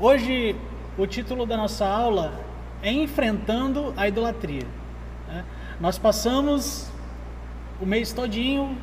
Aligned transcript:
Hoje, 0.00 0.54
o 0.96 1.08
título 1.08 1.44
da 1.44 1.56
nossa 1.56 1.84
aula 1.84 2.32
é 2.84 2.92
Enfrentando 2.92 3.92
a 3.96 4.06
Idolatria. 4.06 4.62
né? 5.26 5.44
Nós 5.80 5.98
passamos 5.98 6.88
o 7.82 7.84
mês 7.84 8.12
todinho 8.12 8.78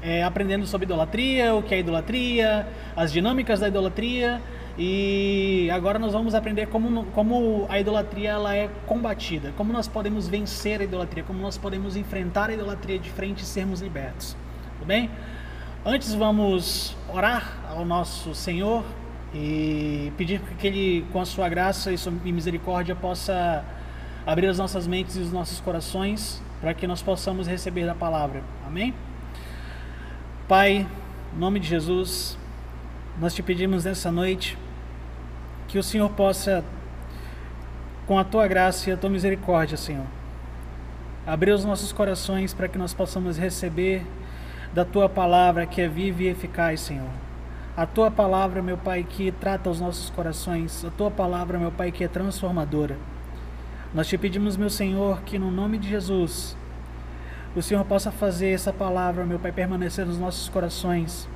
é, 0.00 0.24
aprendendo 0.24 0.66
sobre 0.66 0.86
idolatria, 0.86 1.54
o 1.54 1.62
que 1.62 1.74
é 1.74 1.80
idolatria, 1.80 2.66
as 2.96 3.12
dinâmicas 3.12 3.60
da 3.60 3.68
idolatria 3.68 4.40
e 4.78 5.68
agora 5.70 5.98
nós 5.98 6.14
vamos 6.14 6.34
aprender 6.34 6.68
como, 6.68 7.04
como 7.12 7.66
a 7.68 7.78
idolatria 7.78 8.30
ela 8.30 8.56
é 8.56 8.70
combatida, 8.86 9.52
como 9.58 9.70
nós 9.70 9.86
podemos 9.86 10.28
vencer 10.28 10.80
a 10.80 10.84
idolatria, 10.84 11.24
como 11.24 11.40
nós 11.40 11.58
podemos 11.58 11.94
enfrentar 11.94 12.48
a 12.48 12.54
idolatria 12.54 12.98
de 12.98 13.10
frente 13.10 13.40
e 13.40 13.44
sermos 13.44 13.82
libertos. 13.82 14.34
Tudo 14.78 14.86
bem? 14.86 15.10
Antes 15.84 16.14
vamos 16.14 16.96
orar 17.12 17.58
ao 17.68 17.84
nosso 17.84 18.34
Senhor 18.34 18.82
e 19.34 20.12
pedir 20.16 20.40
que 20.58 20.66
Ele, 20.66 21.06
com 21.12 21.20
a 21.20 21.26
sua 21.26 21.48
graça 21.48 21.90
e 21.92 22.32
misericórdia, 22.32 22.94
possa 22.94 23.64
abrir 24.24 24.46
as 24.46 24.58
nossas 24.58 24.86
mentes 24.86 25.16
e 25.16 25.20
os 25.20 25.32
nossos 25.32 25.58
corações 25.60 26.40
para 26.60 26.72
que 26.72 26.86
nós 26.86 27.02
possamos 27.02 27.48
receber 27.48 27.84
da 27.84 27.94
palavra. 27.94 28.42
Amém? 28.64 28.94
Pai, 30.46 30.86
em 31.34 31.38
nome 31.38 31.58
de 31.58 31.66
Jesus, 31.66 32.38
nós 33.20 33.34
te 33.34 33.42
pedimos 33.42 33.84
nessa 33.84 34.12
noite 34.12 34.56
que 35.66 35.78
o 35.78 35.82
Senhor 35.82 36.08
possa, 36.10 36.64
com 38.06 38.18
a 38.18 38.24
tua 38.24 38.46
graça 38.46 38.88
e 38.88 38.92
a 38.92 38.96
tua 38.96 39.10
misericórdia, 39.10 39.76
Senhor, 39.76 40.06
abrir 41.26 41.50
os 41.50 41.64
nossos 41.64 41.92
corações 41.92 42.54
para 42.54 42.68
que 42.68 42.78
nós 42.78 42.94
possamos 42.94 43.36
receber 43.36 44.06
da 44.72 44.84
tua 44.84 45.08
palavra 45.08 45.66
que 45.66 45.80
é 45.80 45.88
viva 45.88 46.22
e 46.22 46.28
eficaz, 46.28 46.80
Senhor. 46.80 47.23
A 47.76 47.86
tua 47.86 48.08
palavra, 48.08 48.62
meu 48.62 48.78
Pai, 48.78 49.02
que 49.02 49.32
trata 49.32 49.68
os 49.68 49.80
nossos 49.80 50.08
corações, 50.08 50.84
a 50.84 50.90
tua 50.90 51.10
palavra, 51.10 51.58
meu 51.58 51.72
Pai, 51.72 51.90
que 51.90 52.04
é 52.04 52.08
transformadora. 52.08 52.96
Nós 53.92 54.06
te 54.06 54.16
pedimos, 54.16 54.56
meu 54.56 54.70
Senhor, 54.70 55.22
que 55.22 55.40
no 55.40 55.50
nome 55.50 55.76
de 55.78 55.88
Jesus, 55.88 56.56
o 57.56 57.60
Senhor 57.60 57.84
possa 57.84 58.12
fazer 58.12 58.50
essa 58.50 58.72
palavra, 58.72 59.26
meu 59.26 59.40
Pai, 59.40 59.50
permanecer 59.50 60.06
nos 60.06 60.20
nossos 60.20 60.48
corações, 60.48 61.28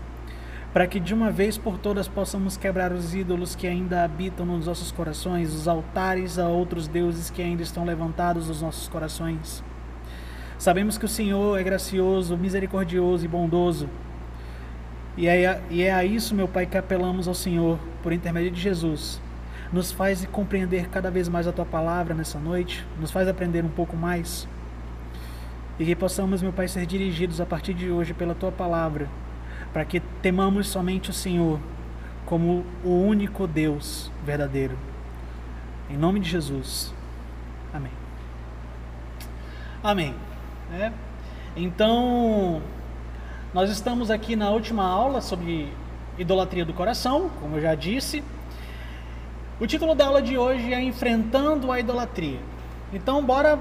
para 0.72 0.86
que 0.86 1.00
de 1.00 1.12
uma 1.12 1.33
vez 1.33 1.59
por 1.59 1.77
todas 1.77 2.06
possamos 2.06 2.56
quebrar 2.56 2.92
os 2.92 3.16
ídolos 3.16 3.56
que 3.56 3.66
ainda 3.66 4.05
habitam 4.05 4.47
nos 4.47 4.66
nossos 4.66 4.92
corações, 4.92 5.53
os 5.53 5.66
altares 5.66 6.39
a 6.39 6.47
outros 6.47 6.86
deuses 6.86 7.31
que 7.31 7.42
ainda 7.42 7.64
estão 7.64 7.84
levantados 7.84 8.47
nos 8.47 8.62
nossos 8.62 8.86
corações. 8.86 9.61
Sabemos 10.56 10.97
que 10.97 11.05
o 11.05 11.09
Senhor 11.09 11.59
é 11.59 11.64
gracioso, 11.64 12.36
misericordioso 12.36 13.25
e 13.25 13.28
bondoso. 13.28 13.89
E 15.19 15.28
é, 15.28 15.61
e 15.69 15.83
é 15.83 15.92
a 15.92 16.02
isso, 16.02 16.34
meu 16.34 16.48
Pai, 16.48 16.64
que 16.64 16.78
apelamos 16.78 17.28
ao 17.28 17.34
Senhor, 17.34 17.78
por 18.02 18.14
intermédio 18.14 18.52
de 18.52 18.61
Jesus 18.61 19.20
nos 19.72 19.92
faz 19.92 20.25
compreender 20.27 20.88
cada 20.88 21.10
vez 21.10 21.28
mais 21.28 21.47
a 21.47 21.52
tua 21.52 21.64
palavra 21.64 22.14
nessa 22.14 22.38
noite, 22.38 22.86
nos 22.98 23.10
faz 23.10 23.28
aprender 23.28 23.64
um 23.64 23.69
pouco 23.69 23.97
mais. 23.97 24.48
E 25.78 25.84
que 25.84 25.94
possamos, 25.94 26.42
meu 26.42 26.52
Pai, 26.52 26.66
ser 26.69 26.86
dirigidos 26.86 27.41
a 27.41 27.47
partir 27.47 27.75
de 27.75 27.91
hoje 27.91 28.14
pela 28.14 28.34
tua 28.34 28.50
palavra, 28.50 29.08
para 29.72 29.84
que 29.84 30.00
temamos 30.00 30.69
somente 30.69 31.10
o 31.10 31.12
Senhor 31.12 31.60
como 32.25 32.64
o 32.82 32.91
único 32.91 33.47
Deus 33.47 34.10
verdadeiro. 34.25 34.77
Em 35.88 35.97
nome 35.97 36.20
de 36.20 36.28
Jesus. 36.28 36.92
Amém. 37.72 37.92
Amém. 39.82 40.14
É. 40.72 40.92
Então, 41.56 42.60
nós 43.52 43.70
estamos 43.70 44.10
aqui 44.10 44.36
na 44.36 44.50
última 44.50 44.84
aula 44.84 45.22
sobre 45.22 45.72
idolatria 46.18 46.66
do 46.66 46.75
coração, 46.75 47.31
como 47.41 47.56
eu 47.56 47.62
já 47.62 47.75
disse. 47.75 48.22
O 49.59 49.66
título 49.66 49.94
da 49.94 50.06
aula 50.06 50.20
de 50.20 50.36
hoje 50.36 50.75
é 50.75 50.82
Enfrentando 50.82 51.72
a 51.72 51.81
Idolatria. 51.81 52.41
Então, 52.92 53.25
bora 53.25 53.59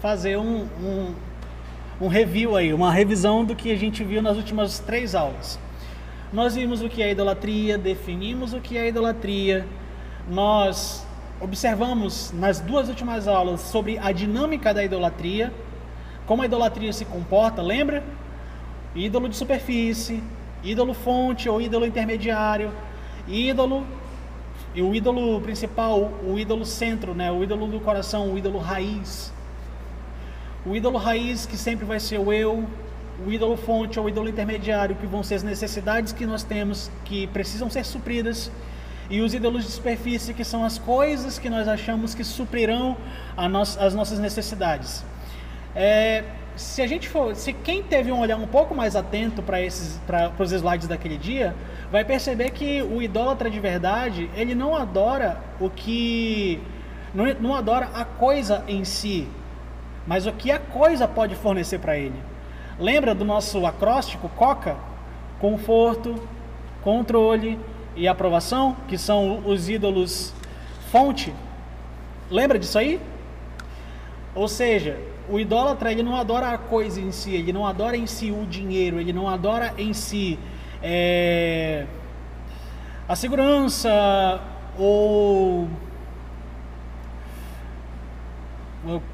fazer 0.00 0.38
um, 0.38 0.66
um, 0.82 1.14
um, 2.00 2.08
review 2.08 2.56
aí, 2.56 2.72
uma 2.72 2.90
revisão 2.90 3.44
do 3.44 3.54
que 3.54 3.70
a 3.70 3.76
gente 3.76 4.02
viu 4.02 4.22
nas 4.22 4.38
últimas 4.38 4.78
três 4.78 5.14
aulas. 5.14 5.58
Nós 6.32 6.54
vimos 6.54 6.80
o 6.80 6.88
que 6.88 7.02
é 7.02 7.10
idolatria, 7.10 7.76
definimos 7.76 8.54
o 8.54 8.60
que 8.60 8.78
é 8.78 8.88
idolatria, 8.88 9.66
nós 10.28 11.06
observamos 11.40 12.32
nas 12.32 12.58
duas 12.58 12.88
últimas 12.88 13.28
aulas 13.28 13.60
sobre 13.60 13.98
a 13.98 14.12
dinâmica 14.12 14.72
da 14.72 14.82
idolatria, 14.82 15.52
como 16.26 16.40
a 16.40 16.46
idolatria 16.46 16.92
se 16.92 17.04
comporta, 17.04 17.60
lembra? 17.60 18.02
Ídolo 18.94 19.28
de 19.28 19.36
superfície, 19.36 20.22
ídolo 20.62 20.94
fonte 20.94 21.48
ou 21.48 21.60
ídolo 21.60 21.84
intermediário, 21.84 22.72
ídolo 23.26 23.84
e 24.74 24.82
o 24.82 24.94
ídolo 24.94 25.40
principal, 25.40 26.12
o 26.24 26.38
ídolo 26.38 26.64
centro, 26.64 27.14
né? 27.14 27.30
o 27.30 27.42
ídolo 27.42 27.66
do 27.66 27.80
coração, 27.80 28.32
o 28.32 28.38
ídolo 28.38 28.58
raiz. 28.58 29.32
O 30.64 30.74
ídolo 30.74 30.96
raiz 30.96 31.44
que 31.44 31.56
sempre 31.56 31.84
vai 31.84 32.00
ser 32.00 32.18
o 32.18 32.32
eu, 32.32 32.64
o 33.24 33.30
ídolo 33.30 33.56
fonte 33.56 33.98
ou 33.98 34.06
o 34.06 34.08
ídolo 34.08 34.28
intermediário, 34.28 34.96
que 34.96 35.06
vão 35.06 35.22
ser 35.22 35.36
as 35.36 35.42
necessidades 35.42 36.12
que 36.12 36.24
nós 36.24 36.42
temos, 36.42 36.90
que 37.04 37.26
precisam 37.28 37.68
ser 37.68 37.84
supridas, 37.84 38.50
e 39.10 39.20
os 39.20 39.34
ídolos 39.34 39.64
de 39.64 39.70
superfície, 39.70 40.32
que 40.32 40.44
são 40.44 40.64
as 40.64 40.78
coisas 40.78 41.38
que 41.38 41.50
nós 41.50 41.68
achamos 41.68 42.14
que 42.14 42.24
suprirão 42.24 42.96
no 43.36 43.60
as 43.60 43.94
nossas 43.94 44.18
necessidades. 44.18 45.04
É, 45.76 46.24
se 46.56 46.80
a 46.82 46.86
gente 46.86 47.08
for, 47.08 47.34
se 47.34 47.52
quem 47.52 47.82
teve 47.82 48.12
um 48.12 48.20
olhar 48.20 48.36
um 48.36 48.46
pouco 48.46 48.74
mais 48.74 48.94
atento 48.94 49.42
para 49.42 49.60
esses, 49.60 50.00
para 50.06 50.32
os 50.38 50.52
slides 50.52 50.86
daquele 50.86 51.16
dia, 51.16 51.54
vai 51.90 52.04
perceber 52.04 52.50
que 52.50 52.80
o 52.82 53.02
idólatra 53.02 53.50
de 53.50 53.58
verdade, 53.58 54.30
ele 54.36 54.54
não 54.54 54.76
adora 54.76 55.40
o 55.60 55.68
que, 55.68 56.60
não, 57.12 57.24
não 57.40 57.54
adora 57.54 57.90
a 57.92 58.04
coisa 58.04 58.64
em 58.68 58.84
si, 58.84 59.26
mas 60.06 60.26
o 60.26 60.32
que 60.32 60.50
a 60.50 60.58
coisa 60.58 61.08
pode 61.08 61.34
fornecer 61.34 61.78
para 61.78 61.96
ele. 61.96 62.20
Lembra 62.78 63.14
do 63.14 63.24
nosso 63.24 63.66
acróstico 63.66 64.28
COCA? 64.28 64.76
Conforto, 65.40 66.22
controle 66.82 67.58
e 67.96 68.06
aprovação, 68.06 68.76
que 68.88 68.96
são 68.96 69.42
os 69.46 69.68
ídolos 69.68 70.32
fonte. 70.90 71.34
Lembra 72.30 72.58
disso 72.58 72.78
aí? 72.78 73.00
Ou 74.34 74.48
seja, 74.48 74.98
o 75.28 75.38
idólatra 75.38 75.90
ele 75.90 76.02
não 76.02 76.16
adora 76.16 76.48
a 76.48 76.58
coisa 76.58 77.00
em 77.00 77.10
si, 77.10 77.34
ele 77.34 77.52
não 77.52 77.66
adora 77.66 77.96
em 77.96 78.06
si 78.06 78.30
o 78.30 78.44
dinheiro, 78.46 79.00
ele 79.00 79.12
não 79.12 79.28
adora 79.28 79.72
em 79.78 79.92
si 79.92 80.38
é, 80.82 81.86
a 83.08 83.16
segurança 83.16 84.40
ou 84.78 85.68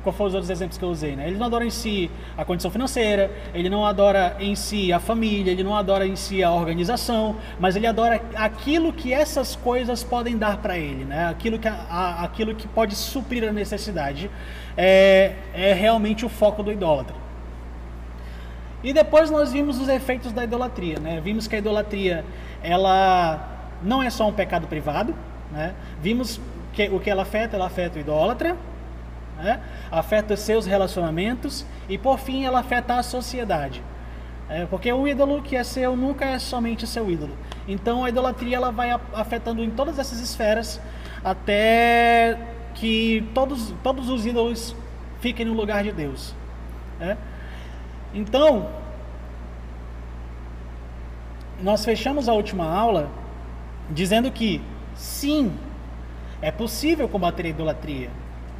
qual 0.02 0.12
foram 0.12 0.28
os 0.28 0.34
outros 0.34 0.50
exemplos 0.50 0.76
que 0.76 0.84
eu 0.84 0.88
usei, 0.88 1.14
né? 1.14 1.28
Ele 1.28 1.36
não 1.36 1.46
adora 1.46 1.64
em 1.64 1.70
si 1.70 2.10
a 2.36 2.44
condição 2.44 2.70
financeira, 2.70 3.30
ele 3.54 3.68
não 3.68 3.84
adora 3.84 4.36
em 4.40 4.54
si 4.54 4.92
a 4.92 4.98
família, 4.98 5.50
ele 5.50 5.62
não 5.62 5.76
adora 5.76 6.06
em 6.06 6.16
si 6.16 6.42
a 6.42 6.50
organização, 6.50 7.36
mas 7.58 7.76
ele 7.76 7.86
adora 7.86 8.20
aquilo 8.34 8.92
que 8.92 9.12
essas 9.12 9.54
coisas 9.56 10.02
podem 10.02 10.36
dar 10.36 10.58
para 10.58 10.76
ele, 10.76 11.04
né? 11.04 11.28
Aquilo 11.28 11.58
que, 11.58 11.68
a, 11.68 12.22
aquilo 12.22 12.54
que 12.54 12.66
pode 12.68 12.94
suprir 12.94 13.48
a 13.48 13.52
necessidade 13.52 14.30
é, 14.76 15.34
é 15.54 15.72
realmente 15.72 16.24
o 16.26 16.28
foco 16.28 16.62
do 16.62 16.72
idólatra. 16.72 17.16
E 18.82 18.92
depois 18.92 19.30
nós 19.30 19.52
vimos 19.52 19.78
os 19.78 19.88
efeitos 19.88 20.32
da 20.32 20.44
idolatria, 20.44 20.98
né? 20.98 21.20
Vimos 21.22 21.46
que 21.46 21.54
a 21.54 21.58
idolatria 21.58 22.24
ela 22.62 23.46
não 23.82 24.02
é 24.02 24.10
só 24.10 24.26
um 24.26 24.32
pecado 24.32 24.66
privado, 24.66 25.14
né? 25.52 25.74
Vimos 26.00 26.40
que 26.72 26.88
o 26.88 26.98
que 26.98 27.10
ela 27.10 27.22
afeta, 27.22 27.56
ela 27.56 27.66
afeta 27.66 27.98
o 27.98 28.00
idólatra, 28.00 28.56
né? 29.40 29.60
afeta 29.90 30.36
seus 30.36 30.66
relacionamentos 30.66 31.66
e 31.88 31.98
por 31.98 32.18
fim 32.18 32.44
ela 32.44 32.60
afeta 32.60 32.94
a 32.94 33.02
sociedade. 33.02 33.82
É, 34.48 34.66
porque 34.66 34.92
o 34.92 35.06
ídolo 35.06 35.42
que 35.42 35.54
é 35.54 35.62
seu 35.62 35.96
nunca 35.96 36.24
é 36.24 36.38
somente 36.38 36.86
seu 36.86 37.10
ídolo. 37.10 37.36
Então 37.68 38.04
a 38.04 38.08
idolatria 38.08 38.56
ela 38.56 38.70
vai 38.72 38.90
afetando 39.14 39.62
em 39.62 39.70
todas 39.70 39.98
essas 39.98 40.20
esferas 40.20 40.80
até 41.24 42.38
que 42.74 43.28
todos, 43.34 43.72
todos 43.82 44.08
os 44.08 44.26
ídolos 44.26 44.74
fiquem 45.20 45.46
no 45.46 45.52
lugar 45.52 45.82
de 45.82 45.92
Deus. 45.92 46.34
É? 47.00 47.16
Então, 48.12 48.68
nós 51.62 51.84
fechamos 51.84 52.28
a 52.28 52.32
última 52.32 52.64
aula 52.64 53.10
dizendo 53.90 54.30
que 54.30 54.60
sim, 54.94 55.52
é 56.42 56.50
possível 56.50 57.08
combater 57.08 57.46
a 57.46 57.48
idolatria. 57.50 58.10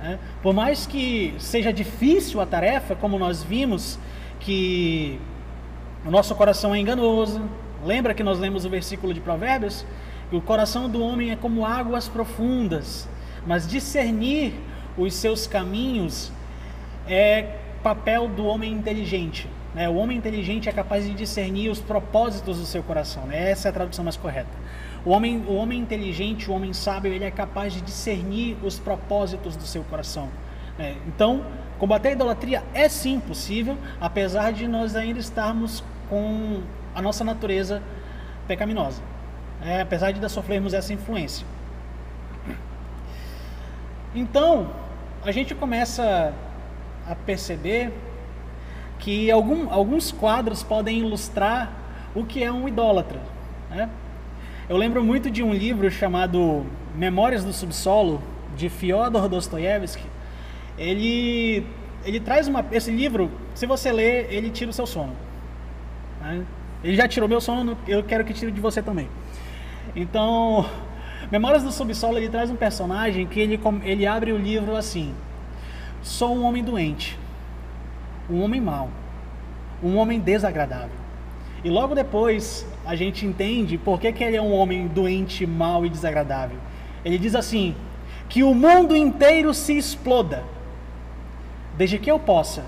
Né? 0.03 0.19
Por 0.43 0.55
mais 0.55 0.87
que 0.87 1.35
seja 1.39 1.73
difícil 1.73 2.41
a 2.41 2.47
tarefa, 2.47 2.95
como 2.95 3.19
nós 3.19 3.43
vimos 3.43 3.99
que 4.41 5.21
o 6.05 6.11
nosso 6.11 6.35
coração 6.35 6.75
é 6.75 6.79
enganoso. 6.79 7.43
Lembra 7.85 8.15
que 8.15 8.23
nós 8.23 8.39
lemos 8.39 8.65
o 8.65 8.71
versículo 8.71 9.13
de 9.13 9.21
Provérbios? 9.21 9.85
Que 10.31 10.37
o 10.37 10.41
coração 10.41 10.89
do 10.89 11.03
homem 11.03 11.31
é 11.31 11.37
como 11.37 11.67
águas 11.67 12.09
profundas, 12.09 13.09
mas 13.47 13.67
discernir 13.69 14.55
os 14.97 15.15
seus 15.15 15.47
caminhos 15.47 16.33
é 17.07 17.57
papel 17.83 18.29
do 18.29 18.45
homem 18.47 18.73
inteligente. 18.73 19.49
Né? 19.75 19.89
O 19.89 19.97
homem 19.97 20.17
inteligente 20.17 20.69
é 20.69 20.73
capaz 20.73 21.05
de 21.05 21.15
discernir 21.15 21.69
os 21.69 21.81
propósitos 21.81 22.59
do 22.59 22.65
seu 22.65 22.83
coração. 22.83 23.27
Né? 23.27 23.51
Essa 23.51 23.69
é 23.69 23.71
a 23.71 23.73
tradução 23.73 24.05
mais 24.05 24.17
correta. 24.17 24.51
O 25.05 25.11
homem, 25.11 25.43
o 25.47 25.55
homem 25.55 25.79
inteligente, 25.81 26.51
o 26.51 26.55
homem 26.55 26.73
sábio, 26.73 27.13
ele 27.13 27.25
é 27.25 27.31
capaz 27.31 27.73
de 27.73 27.81
discernir 27.81 28.57
os 28.63 28.79
propósitos 28.79 29.57
do 29.57 29.63
seu 29.63 29.83
coração. 29.85 30.29
Né? 30.79 30.97
Então, 31.07 31.45
combater 31.79 32.09
a 32.09 32.13
idolatria 32.13 32.63
é 32.75 32.89
sim 32.89 33.19
possível, 33.19 33.79
apesar 34.01 34.53
de 34.53 34.69
nós 34.69 34.95
ainda 34.95 35.19
estarmos 35.19 35.83
com 36.09 36.63
a 36.95 37.01
nossa 37.01 37.25
natureza 37.25 37.83
pecaminosa. 38.47 39.03
É, 39.63 39.81
apesar 39.83 40.11
de 40.13 40.29
sofrermos 40.29 40.73
essa 40.73 40.93
influência. 40.93 41.47
Então, 44.15 44.71
a 45.23 45.31
gente 45.31 45.55
começa 45.55 46.35
a 47.07 47.15
perceber 47.15 47.93
que 48.99 49.31
algum, 49.31 49.71
alguns 49.71 50.11
quadros 50.11 50.63
podem 50.63 50.99
ilustrar 50.99 51.71
o 52.15 52.25
que 52.25 52.43
é 52.43 52.51
um 52.51 52.67
idólatra. 52.67 53.21
Né? 53.71 53.89
Eu 54.71 54.77
lembro 54.77 55.03
muito 55.03 55.29
de 55.29 55.43
um 55.43 55.53
livro 55.53 55.91
chamado 55.91 56.65
Memórias 56.95 57.45
do 57.45 57.53
Subsolo, 57.53 58.23
de 58.57 58.69
Fyodor 58.69 59.29
Dostoiévski. 59.29 60.05
Ele, 60.79 61.67
ele 62.05 62.21
traz 62.21 62.47
uma. 62.47 62.65
Esse 62.71 62.93
livro, 62.93 63.33
se 63.53 63.67
você 63.67 63.91
ler, 63.91 64.29
ele 64.31 64.49
tira 64.49 64.71
o 64.71 64.73
seu 64.73 64.87
sono. 64.87 65.13
Né? 66.21 66.45
Ele 66.85 66.97
já 66.97 67.09
tirou 67.09 67.29
meu 67.29 67.41
sono, 67.41 67.77
eu 67.89 68.05
quero 68.05 68.25
que 68.25 68.33
tire 68.33 68.53
de 68.53 68.61
você 68.61 68.81
também. 68.81 69.09
Então, 69.97 70.65
Memórias 71.33 71.65
do 71.65 71.73
Subsolo, 71.73 72.19
ele 72.19 72.29
traz 72.29 72.49
um 72.49 72.55
personagem 72.55 73.27
que 73.27 73.41
ele, 73.41 73.59
ele 73.83 74.07
abre 74.07 74.31
o 74.31 74.39
livro 74.39 74.77
assim: 74.77 75.13
Sou 76.01 76.33
um 76.33 76.45
homem 76.45 76.63
doente, 76.63 77.19
um 78.31 78.41
homem 78.41 78.61
mau, 78.61 78.89
um 79.83 79.97
homem 79.97 80.21
desagradável. 80.21 81.00
E 81.63 81.69
logo 81.71 81.95
depois 81.95 82.67
a 82.85 82.95
gente 82.97 83.27
entende 83.27 83.77
por 83.77 84.01
que, 84.01 84.13
que 84.13 84.25
ele 84.25 84.37
é 84.37 84.43
um 84.43 84.53
homem 84.53 84.87
doente, 84.87 85.47
mau 85.47 85.85
e 85.85 85.91
desagradável. 85.91 86.57
Ele 87.05 87.19
diz 87.19 87.35
assim: 87.35 87.75
que 88.29 88.43
o 88.43 88.55
mundo 88.55 88.97
inteiro 88.97 89.53
se 89.53 89.77
exploda, 89.77 90.45
desde 91.77 91.99
que 91.99 92.11
eu 92.11 92.19
possa 92.19 92.65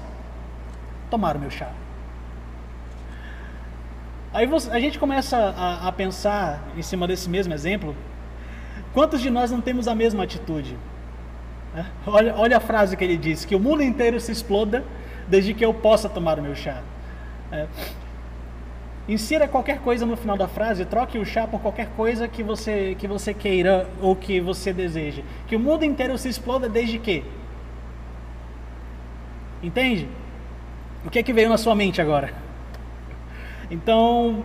tomar 1.08 1.36
o 1.36 1.38
meu 1.38 1.50
chá. 1.50 1.70
Aí 4.34 4.46
você, 4.46 4.70
a 4.70 4.80
gente 4.80 4.98
começa 4.98 5.36
a, 5.36 5.88
a 5.88 5.92
pensar 5.92 6.62
em 6.76 6.82
cima 6.82 7.06
desse 7.06 7.28
mesmo 7.28 7.52
exemplo, 7.52 7.94
quantos 8.92 9.20
de 9.20 9.30
nós 9.30 9.50
não 9.50 9.60
temos 9.60 9.86
a 9.86 9.94
mesma 9.94 10.24
atitude? 10.24 10.76
É, 11.76 11.84
olha, 12.06 12.34
olha 12.36 12.56
a 12.56 12.60
frase 12.60 12.96
que 12.96 13.04
ele 13.04 13.16
diz: 13.16 13.44
que 13.44 13.54
o 13.54 13.60
mundo 13.60 13.82
inteiro 13.82 14.18
se 14.20 14.32
exploda 14.32 14.84
desde 15.28 15.54
que 15.54 15.64
eu 15.64 15.72
possa 15.72 16.08
tomar 16.08 16.38
o 16.38 16.42
meu 16.42 16.54
chá. 16.54 16.82
É, 17.50 17.66
insira 19.08 19.48
qualquer 19.48 19.80
coisa 19.80 20.06
no 20.06 20.16
final 20.16 20.36
da 20.36 20.46
frase, 20.48 20.84
troque 20.84 21.18
o 21.18 21.24
chá 21.24 21.46
por 21.46 21.60
qualquer 21.60 21.88
coisa 21.96 22.28
que 22.28 22.42
você, 22.42 22.94
que 22.98 23.08
você 23.08 23.34
queira 23.34 23.88
ou 24.00 24.14
que 24.14 24.40
você 24.40 24.72
deseje. 24.72 25.24
Que 25.46 25.56
o 25.56 25.60
mundo 25.60 25.84
inteiro 25.84 26.16
se 26.16 26.28
exploda 26.28 26.68
desde 26.68 26.98
que? 26.98 27.24
Entende? 29.62 30.08
O 31.04 31.10
que 31.10 31.18
é 31.18 31.22
que 31.22 31.32
veio 31.32 31.48
na 31.48 31.58
sua 31.58 31.74
mente 31.74 32.00
agora? 32.00 32.32
Então, 33.70 34.44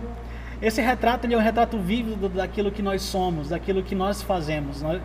esse 0.62 0.80
retrato 0.80 1.26
ele 1.26 1.34
é 1.34 1.36
um 1.36 1.40
retrato 1.40 1.78
vívido 1.78 2.30
daquilo 2.30 2.72
que 2.72 2.80
nós 2.80 3.02
somos, 3.02 3.50
daquilo 3.50 3.82
que 3.82 3.94
nós 3.94 4.22
fazemos. 4.22 4.80
Nós, 4.80 5.02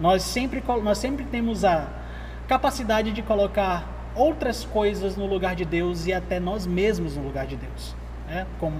nós, 0.00 0.22
sempre, 0.22 0.62
nós 0.82 0.96
sempre 0.96 1.26
temos 1.26 1.62
a 1.62 1.86
capacidade 2.48 3.12
de 3.12 3.22
colocar 3.22 4.12
outras 4.14 4.64
coisas 4.64 5.16
no 5.16 5.26
lugar 5.26 5.54
de 5.54 5.64
Deus 5.64 6.06
e 6.06 6.12
até 6.12 6.40
nós 6.40 6.66
mesmos 6.66 7.16
no 7.16 7.22
lugar 7.22 7.46
de 7.46 7.56
Deus, 7.56 7.94
né? 8.26 8.46
como, 8.58 8.76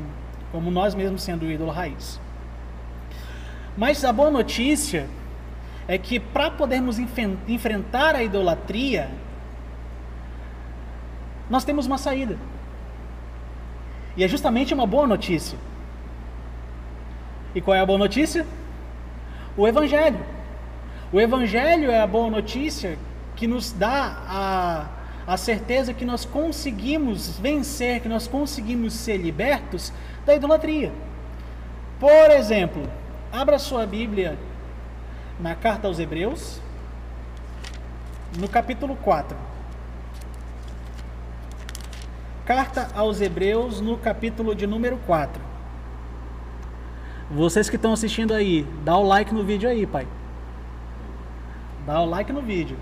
como 0.53 0.71
nós 0.71 0.95
mesmos 0.95 1.23
sendo 1.23 1.45
o 1.45 1.51
ídolo 1.51 1.71
raiz. 1.71 2.21
Mas 3.77 4.05
a 4.05 4.13
boa 4.13 4.31
notícia 4.31 5.09
é 5.87 5.99
que 5.99 6.19
para 6.19 6.51
podermos 6.51 6.99
enfrentar 6.99 8.17
a 8.17 8.23
idolatria, 8.23 9.11
nós 11.49 11.65
temos 11.65 11.87
uma 11.87 11.99
saída. 11.99 12.37
E 14.17 14.25
é 14.25 14.29
justamente 14.29 14.73
uma 14.73 14.87
boa 14.87 15.07
notícia. 15.07 15.59
E 17.55 17.61
qual 17.61 17.77
é 17.77 17.81
a 17.81 17.87
boa 17.87 17.99
notícia? 17.99 18.47
O 19.57 19.69
Evangelho. 19.69 20.19
O 21.13 21.21
Evangelho 21.21 21.91
é 21.91 22.01
a 22.01 22.07
boa 22.07 22.31
notícia 22.31 22.99
que 23.37 23.47
nos 23.47 23.73
dá 23.73 24.23
a, 24.27 24.87
a 25.27 25.37
certeza 25.37 25.93
que 25.93 26.05
nós 26.05 26.25
conseguimos 26.25 27.39
vencer, 27.39 28.01
que 28.01 28.09
nós 28.09 28.29
conseguimos 28.29 28.93
ser 28.93 29.17
libertos 29.17 29.93
da 30.25 30.35
idolatria. 30.35 30.93
Por 31.99 32.31
exemplo, 32.31 32.89
abra 33.33 33.59
sua 33.59 33.85
Bíblia 33.87 34.39
na 35.41 35.55
carta 35.55 35.89
aos 35.89 35.99
Hebreus, 35.99 36.61
no 38.39 38.49
capítulo 38.49 38.97
4. 38.97 39.37
Carta 42.45 42.89
aos 42.95 43.21
Hebreus, 43.21 43.81
no 43.81 43.99
capítulo 43.99 44.55
de 44.55 44.67
número 44.67 44.99
4. 45.07 45.43
Vocês 47.29 47.69
que 47.69 47.75
estão 47.75 47.93
assistindo 47.93 48.33
aí, 48.33 48.65
dá 48.85 48.97
o 48.97 49.03
like 49.03 49.35
no 49.35 49.43
vídeo 49.43 49.69
aí, 49.69 49.85
pai. 49.85 50.07
Dá 51.85 52.01
o 52.01 52.07
like 52.07 52.33
no 52.33 52.41
vídeo. 52.41 52.77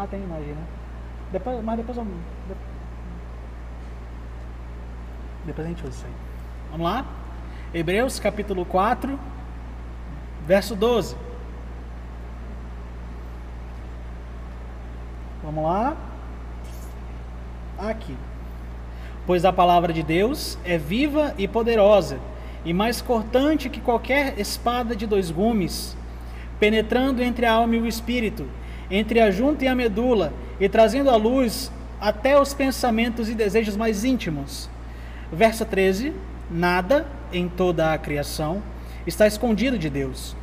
Ah, 0.00 0.06
tem 0.06 0.22
imagem, 0.22 0.54
né? 0.54 0.64
Depois, 1.32 1.64
mas 1.64 1.76
depois 1.76 1.98
eu. 1.98 2.06
Depois 5.44 5.66
a 5.66 5.70
gente 5.70 5.84
usa 5.84 5.96
isso 5.96 6.06
aí. 6.06 6.12
Vamos 6.70 6.86
lá? 6.86 7.04
Hebreus 7.74 8.20
capítulo 8.20 8.64
4, 8.64 9.18
verso 10.46 10.76
12. 10.76 11.16
Vamos 15.42 15.64
lá. 15.64 15.96
Aqui. 17.76 18.16
Pois 19.26 19.44
a 19.44 19.52
palavra 19.52 19.92
de 19.92 20.04
Deus 20.04 20.56
é 20.64 20.78
viva 20.78 21.34
e 21.36 21.48
poderosa, 21.48 22.20
e 22.64 22.72
mais 22.72 23.02
cortante 23.02 23.68
que 23.68 23.80
qualquer 23.80 24.38
espada 24.38 24.94
de 24.94 25.08
dois 25.08 25.32
gumes, 25.32 25.96
penetrando 26.60 27.20
entre 27.20 27.46
a 27.46 27.52
alma 27.52 27.74
e 27.74 27.80
o 27.80 27.86
espírito, 27.86 28.46
entre 28.90 29.20
a 29.20 29.30
junta 29.30 29.64
e 29.64 29.68
a 29.68 29.74
medula, 29.74 30.32
e 30.60 30.68
trazendo 30.68 31.10
à 31.10 31.16
luz 31.16 31.70
até 32.00 32.40
os 32.40 32.54
pensamentos 32.54 33.28
e 33.28 33.34
desejos 33.34 33.76
mais 33.76 34.04
íntimos. 34.04 34.68
Verso 35.32 35.64
13: 35.64 36.12
Nada 36.50 37.06
em 37.32 37.48
toda 37.48 37.92
a 37.92 37.98
criação 37.98 38.62
está 39.06 39.26
escondido 39.26 39.78
de 39.78 39.90
Deus 39.90 40.36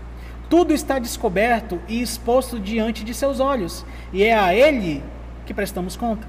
tudo 0.49 0.73
está 0.73 0.99
descoberto 0.99 1.79
e 1.87 2.01
exposto 2.01 2.59
diante 2.59 3.03
de 3.03 3.13
seus 3.13 3.39
olhos, 3.39 3.85
e 4.13 4.23
é 4.23 4.37
a 4.37 4.53
Ele 4.53 5.03
que 5.45 5.53
prestamos 5.53 5.95
conta. 5.95 6.27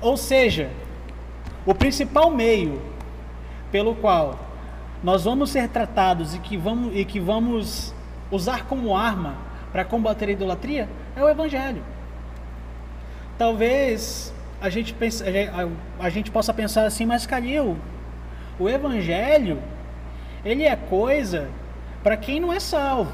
Ou 0.00 0.16
seja, 0.16 0.70
o 1.64 1.74
principal 1.74 2.30
meio 2.30 2.82
pelo 3.70 3.94
qual 3.94 4.38
nós 5.02 5.24
vamos 5.24 5.50
ser 5.50 5.68
tratados 5.68 6.34
e 6.34 6.38
que 6.38 6.56
vamos, 6.56 6.94
e 6.94 7.04
que 7.04 7.20
vamos 7.20 7.94
usar 8.30 8.66
como 8.66 8.96
arma 8.96 9.36
para 9.72 9.84
combater 9.84 10.28
a 10.28 10.32
idolatria 10.32 10.88
é 11.16 11.24
o 11.24 11.28
Evangelho. 11.28 11.82
Talvez 13.38 14.32
a 14.60 14.68
gente, 14.68 14.94
pense, 14.94 15.24
a, 15.24 16.04
a 16.04 16.08
gente 16.08 16.30
possa 16.30 16.54
pensar 16.54 16.84
assim, 16.84 17.06
mas 17.06 17.26
Calil, 17.26 17.76
o 18.58 18.68
Evangelho, 18.68 19.58
ele 20.44 20.64
é 20.64 20.76
coisa 20.76 21.48
para 22.02 22.16
quem 22.16 22.38
não 22.38 22.52
é 22.52 22.60
salvo. 22.60 23.12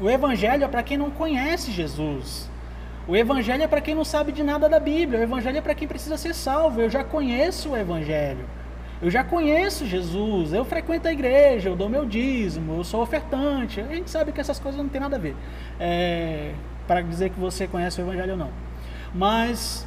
O 0.00 0.08
Evangelho 0.08 0.64
é 0.64 0.68
para 0.68 0.82
quem 0.82 0.96
não 0.96 1.10
conhece 1.10 1.70
Jesus. 1.70 2.50
O 3.06 3.14
Evangelho 3.14 3.62
é 3.62 3.68
para 3.68 3.80
quem 3.80 3.94
não 3.94 4.04
sabe 4.04 4.32
de 4.32 4.42
nada 4.42 4.68
da 4.68 4.80
Bíblia. 4.80 5.20
O 5.20 5.22
Evangelho 5.22 5.58
é 5.58 5.60
para 5.60 5.74
quem 5.74 5.86
precisa 5.86 6.16
ser 6.16 6.34
salvo. 6.34 6.80
Eu 6.80 6.88
já 6.88 7.04
conheço 7.04 7.70
o 7.70 7.76
Evangelho. 7.76 8.44
Eu 9.04 9.10
já 9.10 9.22
conheço 9.22 9.84
Jesus. 9.84 10.54
Eu 10.54 10.64
frequento 10.64 11.06
a 11.06 11.12
igreja. 11.12 11.68
Eu 11.68 11.76
dou 11.76 11.90
meu 11.90 12.06
dízimo. 12.06 12.78
Eu 12.78 12.84
sou 12.84 13.02
ofertante. 13.02 13.78
A 13.78 13.94
gente 13.94 14.08
sabe 14.08 14.32
que 14.32 14.40
essas 14.40 14.58
coisas 14.58 14.80
não 14.80 14.88
tem 14.88 14.98
nada 14.98 15.16
a 15.16 15.18
ver. 15.18 15.36
É, 15.78 16.54
para 16.86 17.02
dizer 17.02 17.28
que 17.28 17.38
você 17.38 17.66
conhece 17.66 18.00
o 18.00 18.02
Evangelho 18.02 18.32
ou 18.32 18.38
não. 18.38 18.50
Mas 19.14 19.86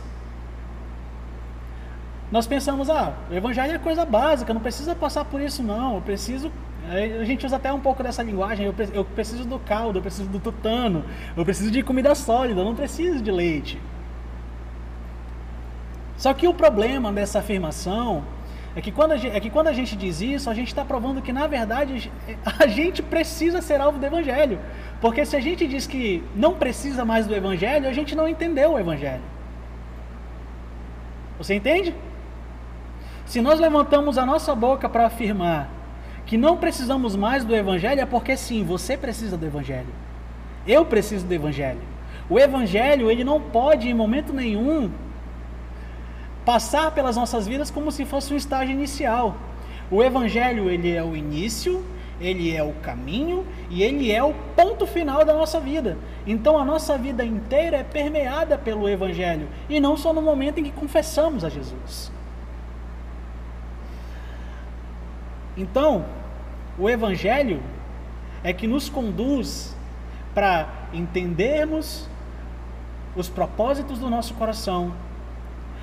nós 2.31 2.45
pensamos, 2.45 2.91
ah, 2.91 3.15
o 3.31 3.33
Evangelho 3.33 3.73
é 3.73 3.79
coisa 3.79 4.05
básica. 4.05 4.53
Não 4.53 4.61
precisa 4.61 4.93
passar 4.93 5.25
por 5.25 5.41
isso 5.41 5.63
não. 5.63 5.95
Eu 5.95 6.01
preciso 6.01 6.51
a 6.89 7.25
gente 7.25 7.43
usa 7.43 7.55
até 7.55 7.73
um 7.73 7.79
pouco 7.79 8.03
dessa 8.03 8.21
linguagem. 8.21 8.67
Eu, 8.67 8.75
eu 8.93 9.03
preciso 9.03 9.45
do 9.45 9.57
caldo, 9.57 9.97
eu 9.97 10.03
preciso 10.03 10.29
do 10.29 10.39
tutano, 10.39 11.03
eu 11.35 11.43
preciso 11.43 11.71
de 11.71 11.81
comida 11.81 12.13
sólida, 12.13 12.61
eu 12.61 12.65
não 12.65 12.75
preciso 12.75 13.21
de 13.21 13.31
leite. 13.31 13.81
Só 16.15 16.35
que 16.35 16.47
o 16.47 16.53
problema 16.53 17.11
dessa 17.11 17.39
afirmação 17.39 18.23
é 18.77 18.81
que 18.81 18.91
quando 18.91 19.13
a 19.13 19.17
gente, 19.17 19.35
é 19.35 19.39
que 19.39 19.49
quando 19.49 19.69
a 19.69 19.73
gente 19.73 19.95
diz 19.95 20.21
isso, 20.21 20.51
a 20.51 20.53
gente 20.53 20.67
está 20.67 20.85
provando 20.85 21.19
que, 21.19 21.33
na 21.33 21.47
verdade, 21.47 22.11
a 22.45 22.67
gente 22.67 23.01
precisa 23.01 23.59
ser 23.59 23.81
alvo 23.81 23.97
do 23.97 24.05
Evangelho. 24.05 24.59
Porque 25.01 25.25
se 25.25 25.35
a 25.35 25.39
gente 25.39 25.65
diz 25.65 25.87
que 25.87 26.23
não 26.35 26.53
precisa 26.53 27.03
mais 27.03 27.25
do 27.25 27.33
Evangelho, 27.33 27.89
a 27.89 27.91
gente 27.91 28.15
não 28.15 28.29
entendeu 28.29 28.73
o 28.73 28.79
Evangelho. 28.79 29.23
Você 31.39 31.55
entende? 31.55 31.95
Se 33.25 33.41
nós 33.41 33.59
levantamos 33.59 34.15
a 34.15 34.27
nossa 34.27 34.53
boca 34.53 34.87
para 34.87 35.07
afirmar 35.07 35.71
que 36.27 36.37
não 36.37 36.55
precisamos 36.55 37.15
mais 37.15 37.43
do 37.43 37.55
Evangelho, 37.55 38.01
é 38.01 38.05
porque 38.05 38.37
sim, 38.37 38.63
você 38.63 38.95
precisa 38.95 39.35
do 39.35 39.45
Evangelho. 39.47 39.89
Eu 40.67 40.85
preciso 40.85 41.25
do 41.25 41.33
Evangelho. 41.33 41.81
O 42.29 42.37
Evangelho, 42.37 43.09
ele 43.09 43.23
não 43.23 43.41
pode, 43.41 43.89
em 43.89 43.93
momento 43.95 44.31
nenhum, 44.31 44.91
passar 46.47 46.91
pelas 46.91 47.17
nossas 47.17 47.45
vidas 47.45 47.69
como 47.69 47.91
se 47.91 48.05
fosse 48.05 48.33
um 48.33 48.37
estágio 48.37 48.71
inicial. 48.71 49.35
O 49.91 50.01
Evangelho, 50.01 50.69
ele 50.69 50.95
é 50.95 51.03
o 51.03 51.13
início, 51.13 51.83
ele 52.21 52.55
é 52.55 52.63
o 52.63 52.71
caminho 52.75 53.45
e 53.69 53.83
ele 53.83 54.13
é 54.13 54.23
o 54.23 54.33
ponto 54.55 54.87
final 54.87 55.25
da 55.25 55.33
nossa 55.33 55.59
vida. 55.59 55.97
Então 56.25 56.57
a 56.57 56.63
nossa 56.63 56.97
vida 56.97 57.25
inteira 57.25 57.75
é 57.75 57.83
permeada 57.83 58.57
pelo 58.57 58.87
Evangelho 58.87 59.49
e 59.67 59.77
não 59.81 59.97
só 59.97 60.13
no 60.13 60.21
momento 60.21 60.59
em 60.59 60.63
que 60.63 60.71
confessamos 60.71 61.43
a 61.43 61.49
Jesus. 61.49 62.09
Então, 65.57 66.05
o 66.79 66.89
Evangelho 66.89 67.61
é 68.41 68.53
que 68.53 68.67
nos 68.67 68.87
conduz 68.87 69.75
para 70.33 70.69
entendermos 70.93 72.07
os 73.17 73.27
propósitos 73.27 73.99
do 73.99 74.09
nosso 74.09 74.33
coração, 74.35 74.93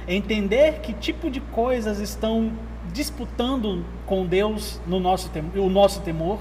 entender 0.07 0.81
que 0.81 0.93
tipo 0.93 1.31
de 1.31 1.41
coisas 1.41 1.99
estão 1.99 2.53
disputando 2.93 3.85
com 4.07 4.27
Deus 4.27 4.81
no 4.87 5.01
nosso 5.01 5.31
o 5.57 5.69
nosso 5.69 6.01
temor. 6.03 6.39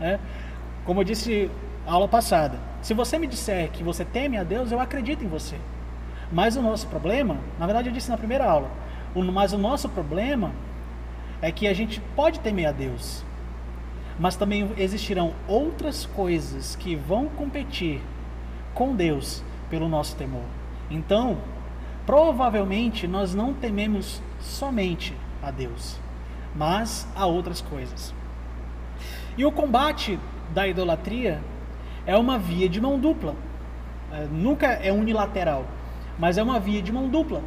Né? 0.00 0.18
Como 0.84 1.00
eu 1.00 1.04
disse 1.04 1.50
na 1.86 1.92
aula 1.92 2.08
passada, 2.08 2.58
se 2.82 2.94
você 2.94 3.18
me 3.18 3.26
disser 3.26 3.70
que 3.70 3.82
você 3.82 4.04
teme 4.04 4.36
a 4.36 4.42
Deus, 4.42 4.72
eu 4.72 4.80
acredito 4.80 5.24
em 5.24 5.28
você. 5.28 5.56
Mas 6.30 6.56
o 6.56 6.62
nosso 6.62 6.86
problema, 6.88 7.38
na 7.58 7.66
verdade 7.66 7.88
eu 7.88 7.92
disse 7.92 8.10
na 8.10 8.18
primeira 8.18 8.44
aula, 8.44 8.70
mas 9.32 9.52
o 9.52 9.58
nosso 9.58 9.88
problema 9.88 10.52
é 11.40 11.50
que 11.50 11.66
a 11.66 11.72
gente 11.72 12.00
pode 12.14 12.40
temer 12.40 12.66
a 12.66 12.72
Deus, 12.72 13.24
mas 14.18 14.36
também 14.36 14.70
existirão 14.76 15.32
outras 15.46 16.04
coisas 16.06 16.76
que 16.76 16.96
vão 16.96 17.26
competir 17.26 18.00
com 18.74 18.94
Deus 18.94 19.42
pelo 19.70 19.88
nosso 19.88 20.16
temor. 20.16 20.44
Então, 20.90 21.38
provavelmente 22.08 23.06
nós 23.06 23.34
não 23.34 23.52
tememos 23.52 24.22
somente 24.40 25.14
a 25.42 25.50
Deus, 25.50 26.00
mas 26.56 27.06
a 27.14 27.26
outras 27.26 27.60
coisas. 27.60 28.14
E 29.36 29.44
o 29.44 29.52
combate 29.52 30.18
da 30.54 30.66
idolatria 30.66 31.38
é 32.06 32.16
uma 32.16 32.38
via 32.38 32.66
de 32.66 32.80
mão 32.80 32.98
dupla. 32.98 33.34
É, 34.10 34.26
nunca 34.32 34.68
é 34.68 34.90
unilateral, 34.90 35.66
mas 36.18 36.38
é 36.38 36.42
uma 36.42 36.58
via 36.58 36.80
de 36.80 36.90
mão 36.90 37.10
dupla. 37.10 37.42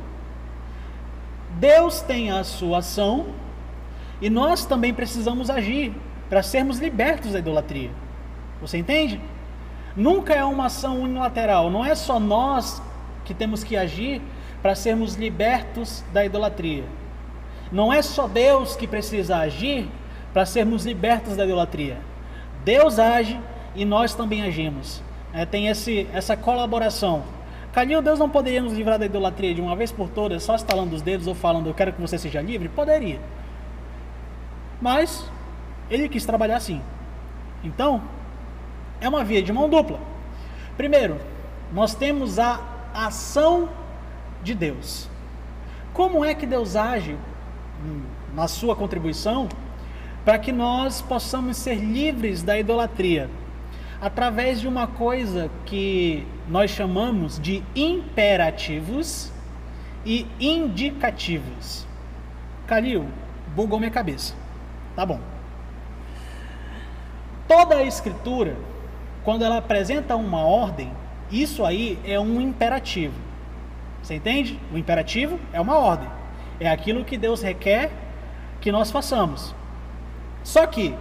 Deus 1.60 2.02
tem 2.02 2.30
a 2.30 2.44
sua 2.44 2.78
ação 2.78 3.30
e 4.22 4.30
nós 4.30 4.64
também 4.64 4.94
precisamos 4.94 5.50
agir 5.50 5.92
para 6.30 6.44
sermos 6.44 6.78
libertos 6.78 7.32
da 7.32 7.40
idolatria. 7.40 7.90
Você 8.62 8.78
entende? 8.78 9.20
Nunca 9.96 10.36
é 10.36 10.44
uma 10.44 10.68
ação 10.68 11.02
unilateral, 11.02 11.72
não 11.72 11.84
é 11.84 11.96
só 11.96 12.20
nós 12.20 12.80
que 13.26 13.34
temos 13.34 13.64
que 13.64 13.76
agir 13.76 14.22
para 14.62 14.76
sermos 14.76 15.16
libertos 15.16 16.04
da 16.14 16.24
idolatria. 16.24 16.84
Não 17.72 17.92
é 17.92 18.02
só 18.02 18.28
Deus 18.28 18.76
que 18.76 18.88
precisa 18.88 19.38
agir 19.38 19.90
para 20.34 20.46
sermos 20.46 20.86
libertos 20.86 21.36
da 21.36 21.46
idolatria. 21.46 21.98
Deus 22.64 23.00
age 23.00 23.40
e 23.76 23.86
nós 23.86 24.14
também 24.14 24.44
agimos. 24.44 25.02
É, 25.34 25.46
tem 25.46 25.68
esse, 25.68 26.08
essa 26.14 26.36
colaboração. 26.36 27.24
Calil, 27.72 28.02
Deus 28.02 28.20
não 28.20 28.30
poderia 28.30 28.62
nos 28.62 28.74
livrar 28.74 29.00
da 29.00 29.06
idolatria 29.06 29.56
de 29.56 29.62
uma 29.62 29.76
vez 29.76 29.92
por 29.92 30.10
todas, 30.10 30.44
só 30.44 30.56
estalando 30.56 30.94
os 30.94 31.02
dedos 31.02 31.26
ou 31.26 31.34
falando, 31.34 31.68
eu 31.68 31.74
quero 31.74 31.94
que 31.94 32.02
você 32.02 32.18
seja 32.18 32.42
livre? 32.42 32.68
Poderia. 32.68 33.20
Mas 34.82 35.26
ele 35.90 36.10
quis 36.10 36.26
trabalhar 36.26 36.58
assim. 36.58 36.82
Então, 37.64 38.02
é 39.00 39.08
uma 39.08 39.24
via 39.24 39.42
de 39.42 39.54
mão 39.54 39.70
dupla. 39.70 40.00
Primeiro, 40.76 41.18
nós 41.72 41.96
temos 41.96 42.38
a 42.40 42.60
ação 42.94 43.70
de 44.44 44.54
Deus. 44.54 45.10
Como 45.94 46.24
é 46.24 46.34
que 46.34 46.46
Deus 46.46 46.76
age 46.76 47.18
na 48.34 48.48
sua 48.48 48.76
contribuição 48.76 49.50
para 50.24 50.38
que 50.40 50.52
nós 50.52 51.02
possamos 51.02 51.58
ser 51.58 51.76
livres 51.76 52.44
da 52.44 52.58
idolatria? 52.58 53.30
Através 54.02 54.60
de 54.60 54.68
uma 54.68 54.88
coisa 54.88 55.52
que 55.66 56.26
nós 56.48 56.72
chamamos 56.72 57.40
de 57.40 57.64
imperativos 57.76 59.32
e 60.06 60.26
indicativos. 60.40 61.86
Calil, 62.66 63.06
bugou 63.56 63.80
minha 63.80 63.92
cabeça. 63.92 64.34
Tá 64.96 65.06
bom. 65.06 65.20
Toda 67.48 67.76
a 67.76 67.84
escritura, 67.84 68.56
quando 69.24 69.44
ela 69.44 69.58
apresenta 69.58 70.16
uma 70.16 70.40
ordem, 70.40 70.92
isso 71.30 71.64
aí 71.66 72.00
é 72.04 72.20
um 72.20 72.42
imperativo. 72.42 73.31
Você 74.02 74.16
entende? 74.16 74.60
O 74.74 74.78
imperativo 74.78 75.40
é 75.54 75.62
uma 75.62 75.78
ordem. 75.78 76.10
É 76.60 76.70
aquilo 76.70 77.06
que 77.06 77.18
Deus 77.18 77.42
requer 77.42 77.92
que 78.60 78.72
nós 78.72 78.92
façamos. 78.92 79.54
Só 80.44 80.66
que 80.66 80.94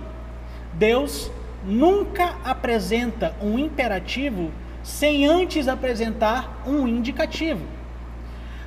Deus 0.75 1.30
nunca 1.64 2.37
apresenta 2.45 3.35
um 3.42 3.59
imperativo 3.59 4.50
sem 4.83 5.26
antes 5.26 5.69
apresentar 5.69 6.62
um 6.66 6.87
indicativo. 6.87 7.64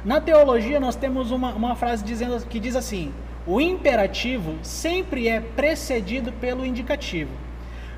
Na 0.05 0.19
teologia, 0.19 0.79
nós 0.79 0.95
temos 0.95 1.31
uma, 1.31 1.53
uma 1.53 1.75
frase 1.75 2.03
dizendo, 2.03 2.45
que 2.45 2.59
diz 2.59 2.75
assim: 2.75 3.13
o 3.47 3.59
imperativo 3.59 4.55
sempre 4.61 5.27
é 5.27 5.39
precedido 5.39 6.31
pelo 6.33 6.65
indicativo. 6.65 7.31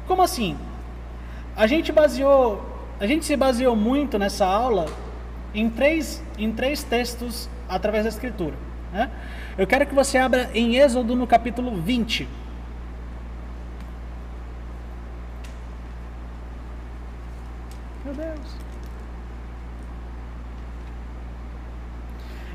Como 0.08 0.22
assim? 0.22 0.58
A 1.56 1.68
gente 1.68 1.92
baseou, 1.92 2.64
a 3.00 3.08
gente 3.08 3.26
se 3.26 3.36
baseou 3.36 3.76
muito 3.76 4.20
nessa 4.20 4.46
aula 4.46 4.86
em 5.56 5.70
três, 5.70 6.22
em 6.38 6.52
três 6.52 6.84
textos 6.84 7.50
através 7.68 8.04
da 8.04 8.10
Escritura. 8.10 8.56
Né? 8.92 9.10
Eu 9.58 9.66
quero 9.66 9.86
que 9.86 9.96
você 9.96 10.18
abra 10.18 10.52
em 10.54 10.76
Êxodo 10.76 11.16
no 11.16 11.26
capítulo 11.26 11.78
20. 11.78 12.28
Meu 18.04 18.14
Deus. 18.14 18.56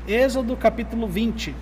Êxodo 0.07 0.55
capítulo 0.55 1.07
20. 1.07 1.55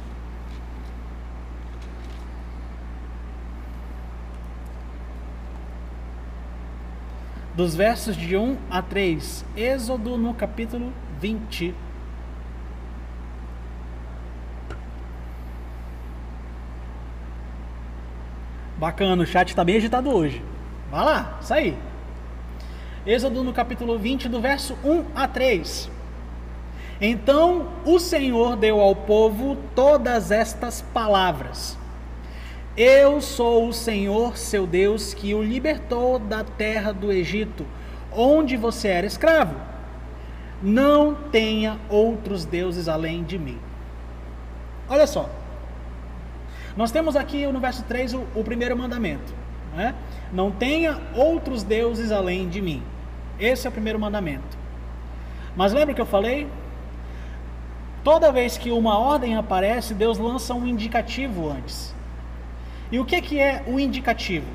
dos 7.55 7.75
versos 7.75 8.15
de 8.15 8.37
1 8.37 8.57
a 8.71 8.81
3. 8.81 9.43
Êxodo 9.57 10.17
no 10.17 10.33
capítulo 10.33 10.93
20. 10.93 11.08
Bacana, 18.77 19.23
o 19.23 19.25
chat 19.25 19.49
está 19.49 19.63
bem 19.63 19.77
agitado 19.77 20.09
hoje. 20.09 20.41
Vai 20.89 21.03
lá, 21.03 21.37
isso 21.41 21.53
aí. 21.53 21.77
Êxodo 23.05 23.43
no 23.43 23.51
capítulo 23.51 23.97
20, 23.97 24.29
do 24.29 24.39
verso 24.39 24.77
1 24.83 25.05
a 25.15 25.27
3. 25.27 25.91
Então 27.01 27.67
o 27.85 27.99
Senhor 27.99 28.55
deu 28.55 28.79
ao 28.79 28.95
povo 28.95 29.57
todas 29.75 30.31
estas 30.31 30.81
palavras 30.81 31.77
eu 32.81 33.19
sou 33.19 33.67
o 33.67 33.73
Senhor, 33.73 34.37
seu 34.37 34.65
Deus, 34.65 35.13
que 35.13 35.33
o 35.33 35.43
libertou 35.43 36.17
da 36.17 36.45
terra 36.45 36.93
do 36.93 37.11
Egito, 37.11 37.67
onde 38.09 38.55
você 38.55 38.87
era 38.87 39.05
escravo. 39.05 39.53
Não 40.61 41.15
tenha 41.15 41.79
outros 41.89 42.45
deuses 42.45 42.87
além 42.87 43.23
de 43.23 43.37
mim. 43.37 43.59
Olha 44.89 45.07
só. 45.07 45.29
Nós 46.75 46.91
temos 46.91 47.15
aqui 47.15 47.45
no 47.47 47.59
verso 47.59 47.83
3 47.83 48.13
o, 48.13 48.27
o 48.35 48.43
primeiro 48.43 48.77
mandamento. 48.77 49.33
Né? 49.75 49.95
Não 50.31 50.51
tenha 50.51 50.99
outros 51.15 51.63
deuses 51.63 52.11
além 52.11 52.49
de 52.49 52.61
mim. 52.61 52.83
Esse 53.39 53.67
é 53.67 53.69
o 53.69 53.73
primeiro 53.73 53.99
mandamento. 53.99 54.57
Mas 55.55 55.73
lembra 55.73 55.93
que 55.93 56.01
eu 56.01 56.05
falei? 56.05 56.47
Toda 58.03 58.31
vez 58.31 58.57
que 58.57 58.71
uma 58.71 58.97
ordem 58.97 59.35
aparece, 59.35 59.93
Deus 59.93 60.17
lança 60.17 60.53
um 60.53 60.65
indicativo 60.65 61.49
antes. 61.49 61.93
E 62.91 62.99
o 62.99 63.05
que, 63.05 63.21
que 63.21 63.39
é 63.39 63.63
o 63.67 63.79
indicativo? 63.79 64.47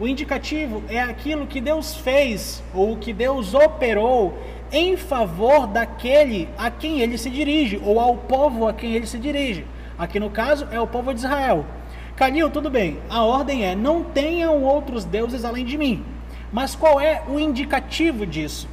O 0.00 0.06
indicativo 0.06 0.82
é 0.88 1.00
aquilo 1.00 1.46
que 1.46 1.60
Deus 1.60 1.94
fez 1.94 2.62
ou 2.74 2.96
que 2.96 3.12
Deus 3.12 3.54
operou 3.54 4.36
em 4.72 4.96
favor 4.96 5.66
daquele 5.66 6.48
a 6.56 6.70
quem 6.70 7.00
ele 7.00 7.18
se 7.18 7.28
dirige 7.28 7.78
ou 7.84 8.00
ao 8.00 8.16
povo 8.16 8.66
a 8.66 8.72
quem 8.72 8.94
ele 8.94 9.06
se 9.06 9.18
dirige. 9.18 9.66
Aqui 9.98 10.18
no 10.18 10.30
caso 10.30 10.66
é 10.72 10.80
o 10.80 10.86
povo 10.86 11.12
de 11.12 11.20
Israel. 11.20 11.66
Calil, 12.16 12.48
tudo 12.50 12.70
bem. 12.70 12.98
A 13.10 13.22
ordem 13.22 13.66
é: 13.66 13.74
não 13.76 14.02
tenham 14.02 14.62
outros 14.62 15.04
deuses 15.04 15.44
além 15.44 15.64
de 15.64 15.76
mim. 15.76 16.04
Mas 16.50 16.74
qual 16.74 17.00
é 17.00 17.22
o 17.28 17.38
indicativo 17.38 18.26
disso? 18.26 18.68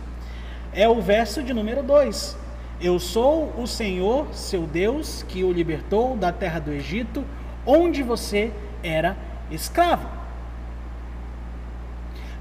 É 0.74 0.88
o 0.88 1.02
verso 1.02 1.44
de 1.44 1.54
número 1.54 1.84
2. 1.84 2.38
Eu 2.82 2.98
sou 2.98 3.54
o 3.58 3.68
Senhor, 3.68 4.28
seu 4.32 4.62
Deus, 4.62 5.24
que 5.28 5.44
o 5.44 5.52
libertou 5.52 6.16
da 6.16 6.32
terra 6.32 6.60
do 6.60 6.72
Egito, 6.72 7.26
onde 7.66 8.02
você 8.02 8.52
era 8.82 9.18
escravo. 9.52 10.19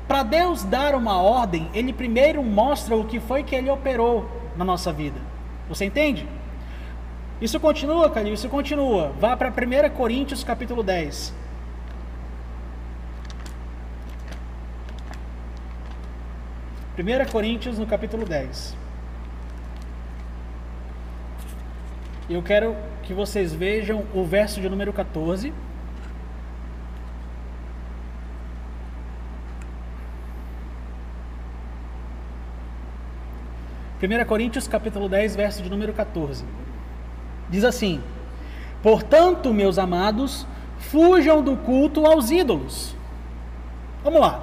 Para 0.08 0.22
Deus 0.22 0.64
dar 0.64 0.94
uma 0.94 1.20
ordem, 1.20 1.68
ele 1.74 1.92
primeiro 1.92 2.42
mostra 2.42 2.96
o 2.96 3.04
que 3.04 3.20
foi 3.20 3.42
que 3.42 3.54
ele 3.54 3.68
operou 3.68 4.26
na 4.56 4.64
nossa 4.64 4.90
vida. 4.90 5.20
Você 5.68 5.84
entende? 5.84 6.26
Isso 7.42 7.60
continua, 7.60 8.08
Calil, 8.08 8.32
isso 8.32 8.48
continua. 8.48 9.12
Vá 9.20 9.36
para 9.36 9.50
1 9.50 9.94
Coríntios 9.94 10.42
capítulo 10.42 10.82
10. 10.82 11.34
Primeira 16.94 17.26
Coríntios 17.26 17.78
no 17.78 17.86
capítulo 17.86 18.24
10. 18.24 18.76
Eu 22.30 22.42
quero 22.42 22.74
que 23.02 23.12
vocês 23.12 23.52
vejam 23.52 24.04
o 24.14 24.24
verso 24.24 24.60
de 24.60 24.68
número 24.68 24.92
14. 24.92 25.52
Primeira 33.98 34.24
Coríntios 34.24 34.68
capítulo 34.68 35.08
10, 35.08 35.34
verso 35.34 35.60
de 35.60 35.68
número 35.68 35.92
14. 35.92 36.44
Diz 37.50 37.64
assim: 37.64 38.00
Portanto, 38.80 39.52
meus 39.52 39.76
amados, 39.76 40.46
fujam 40.78 41.42
do 41.42 41.56
culto 41.56 42.06
aos 42.06 42.30
ídolos. 42.30 42.94
Vamos 44.04 44.20
lá. 44.20 44.40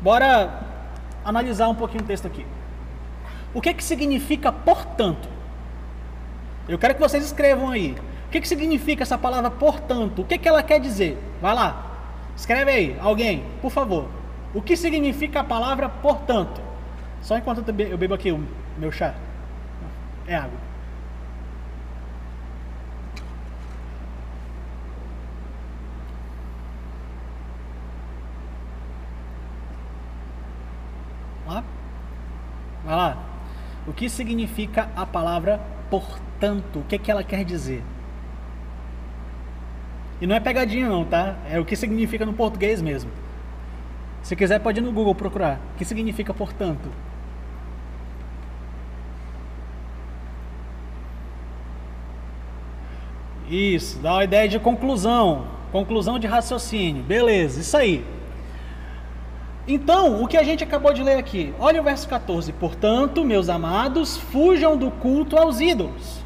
Bora 0.00 0.62
analisar 1.22 1.68
um 1.68 1.74
pouquinho 1.74 2.02
o 2.02 2.06
texto 2.06 2.26
aqui. 2.26 2.46
O 3.52 3.60
que 3.60 3.74
que 3.74 3.84
significa 3.84 4.50
portanto? 4.50 5.28
Eu 6.66 6.78
quero 6.78 6.94
que 6.94 7.00
vocês 7.00 7.22
escrevam 7.22 7.68
aí. 7.68 7.94
O 8.28 8.30
que 8.30 8.40
que 8.40 8.48
significa 8.48 9.02
essa 9.02 9.18
palavra 9.18 9.50
portanto? 9.50 10.22
O 10.22 10.24
que 10.24 10.38
que 10.38 10.48
ela 10.48 10.62
quer 10.62 10.80
dizer? 10.80 11.18
Vai 11.42 11.54
lá. 11.54 11.86
Escreve 12.34 12.70
aí, 12.70 12.96
alguém, 12.98 13.44
por 13.60 13.70
favor. 13.70 14.06
O 14.54 14.62
que 14.62 14.74
significa 14.74 15.40
a 15.40 15.44
palavra 15.44 15.86
portanto? 15.86 16.62
Só 17.20 17.36
enquanto 17.36 17.58
eu 17.68 17.98
bebo 17.98 18.14
aqui 18.14 18.32
o 18.32 18.40
meu 18.78 18.90
chá. 18.90 19.14
É 20.26 20.36
água. 20.36 20.70
Vai 32.84 32.96
lá. 32.96 33.16
O 33.86 33.92
que 33.92 34.08
significa 34.08 34.88
a 34.96 35.06
palavra 35.06 35.60
portanto? 35.88 36.80
O 36.80 36.84
que, 36.84 36.96
é 36.96 36.98
que 36.98 37.10
ela 37.10 37.22
quer 37.22 37.44
dizer? 37.44 37.82
E 40.20 40.26
não 40.26 40.34
é 40.34 40.40
pegadinha 40.40 40.88
não, 40.88 41.04
tá? 41.04 41.36
É 41.48 41.58
o 41.58 41.64
que 41.64 41.76
significa 41.76 42.26
no 42.26 42.32
português 42.32 42.82
mesmo. 42.82 43.10
Se 44.22 44.34
quiser 44.34 44.58
pode 44.60 44.80
ir 44.80 44.82
no 44.82 44.92
Google 44.92 45.14
procurar. 45.14 45.60
O 45.74 45.78
que 45.78 45.84
significa 45.84 46.34
portanto? 46.34 46.90
Isso, 53.50 53.98
dá 53.98 54.12
uma 54.12 54.24
ideia 54.24 54.48
de 54.48 54.60
conclusão. 54.60 55.46
Conclusão 55.72 56.18
de 56.18 56.26
raciocínio. 56.26 57.02
Beleza, 57.02 57.60
isso 57.60 57.76
aí. 57.76 58.04
Então, 59.66 60.22
o 60.22 60.28
que 60.28 60.36
a 60.36 60.42
gente 60.42 60.62
acabou 60.64 60.92
de 60.92 61.02
ler 61.02 61.18
aqui, 61.18 61.52
olha 61.58 61.80
o 61.80 61.84
verso 61.84 62.08
14: 62.08 62.52
Portanto, 62.52 63.24
meus 63.24 63.48
amados, 63.48 64.16
fujam 64.16 64.76
do 64.76 64.90
culto 64.90 65.36
aos 65.36 65.60
ídolos. 65.60 66.20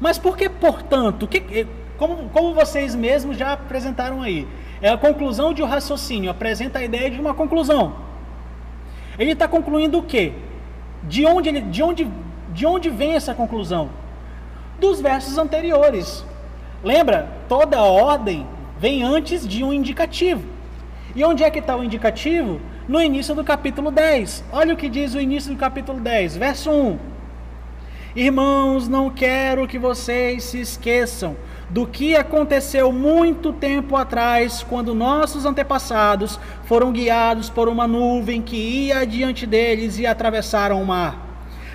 Mas 0.00 0.18
por 0.18 0.36
que, 0.36 0.48
portanto? 0.48 1.26
Que, 1.26 1.44
eh, 1.50 1.66
como, 1.98 2.28
como 2.30 2.54
vocês 2.54 2.94
mesmos 2.94 3.36
já 3.36 3.52
apresentaram 3.52 4.22
aí, 4.22 4.46
é 4.80 4.88
a 4.88 4.96
conclusão 4.96 5.52
de 5.52 5.62
um 5.62 5.66
raciocínio, 5.66 6.30
apresenta 6.30 6.78
a 6.78 6.84
ideia 6.84 7.10
de 7.10 7.20
uma 7.20 7.34
conclusão. 7.34 7.96
Ele 9.18 9.32
está 9.32 9.48
concluindo 9.48 9.98
o 9.98 10.02
quê? 10.02 10.32
De 11.02 11.26
onde, 11.26 11.48
ele, 11.48 11.60
de, 11.60 11.82
onde, 11.82 12.08
de 12.52 12.66
onde 12.66 12.88
vem 12.88 13.14
essa 13.14 13.34
conclusão? 13.34 13.90
Dos 14.78 15.00
versos 15.00 15.38
anteriores. 15.38 16.24
Lembra? 16.82 17.28
Toda 17.48 17.82
ordem 17.82 18.46
vem 18.78 19.02
antes 19.02 19.46
de 19.46 19.64
um 19.64 19.72
indicativo. 19.72 20.44
E 21.14 21.24
onde 21.24 21.42
é 21.42 21.50
que 21.50 21.58
está 21.58 21.76
o 21.76 21.82
indicativo? 21.82 22.60
No 22.86 23.02
início 23.02 23.34
do 23.34 23.42
capítulo 23.42 23.90
10. 23.90 24.44
Olha 24.52 24.74
o 24.74 24.76
que 24.76 24.88
diz 24.88 25.14
o 25.14 25.20
início 25.20 25.52
do 25.52 25.58
capítulo 25.58 26.00
10, 26.00 26.36
verso 26.36 26.70
1. 26.70 26.98
Irmãos, 28.14 28.88
não 28.88 29.10
quero 29.10 29.66
que 29.66 29.78
vocês 29.78 30.44
se 30.44 30.60
esqueçam 30.60 31.36
do 31.68 31.86
que 31.86 32.16
aconteceu 32.16 32.90
muito 32.90 33.52
tempo 33.52 33.94
atrás, 33.96 34.64
quando 34.66 34.94
nossos 34.94 35.44
antepassados 35.44 36.40
foram 36.64 36.90
guiados 36.90 37.50
por 37.50 37.68
uma 37.68 37.86
nuvem 37.86 38.40
que 38.40 38.56
ia 38.56 39.00
adiante 39.00 39.44
deles 39.44 39.98
e 39.98 40.06
atravessaram 40.06 40.80
o 40.80 40.86
mar. 40.86 41.26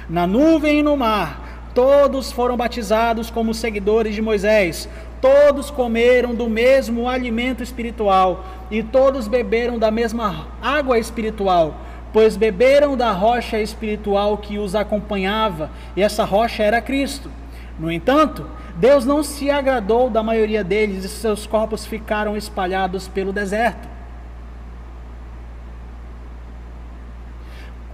Na 0.09 0.25
nuvem 0.25 0.79
e 0.79 0.83
no 0.83 0.97
mar, 0.97 1.42
todos 1.73 2.31
foram 2.31 2.55
batizados 2.55 3.29
como 3.29 3.53
seguidores 3.53 4.13
de 4.15 4.21
Moisés, 4.21 4.87
todos 5.19 5.71
comeram 5.71 6.35
do 6.35 6.49
mesmo 6.49 7.07
alimento 7.07 7.63
espiritual 7.63 8.45
e 8.69 8.83
todos 8.83 9.27
beberam 9.27 9.79
da 9.79 9.89
mesma 9.89 10.47
água 10.61 10.99
espiritual, 10.99 11.75
pois 12.11 12.37
beberam 12.37 12.95
da 12.95 13.11
rocha 13.11 13.59
espiritual 13.59 14.37
que 14.37 14.59
os 14.59 14.75
acompanhava, 14.75 15.71
e 15.95 16.03
essa 16.03 16.23
rocha 16.23 16.61
era 16.61 16.81
Cristo. 16.81 17.31
No 17.79 17.91
entanto, 17.91 18.45
Deus 18.75 19.05
não 19.05 19.23
se 19.23 19.49
agradou 19.49 20.09
da 20.09 20.21
maioria 20.21 20.63
deles 20.63 21.03
e 21.03 21.09
seus 21.09 21.47
corpos 21.47 21.85
ficaram 21.85 22.37
espalhados 22.37 23.07
pelo 23.07 23.33
deserto. 23.33 23.87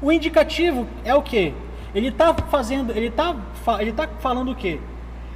O 0.01 0.11
indicativo 0.11 0.87
é 1.03 1.13
o 1.13 1.21
que? 1.21 1.53
Ele 1.93 2.09
está 2.09 2.33
fazendo, 2.33 2.91
ele 2.91 3.07
está 3.07 3.35
ele 3.79 3.91
tá 3.91 4.07
falando 4.19 4.51
o 4.51 4.55
que? 4.55 4.79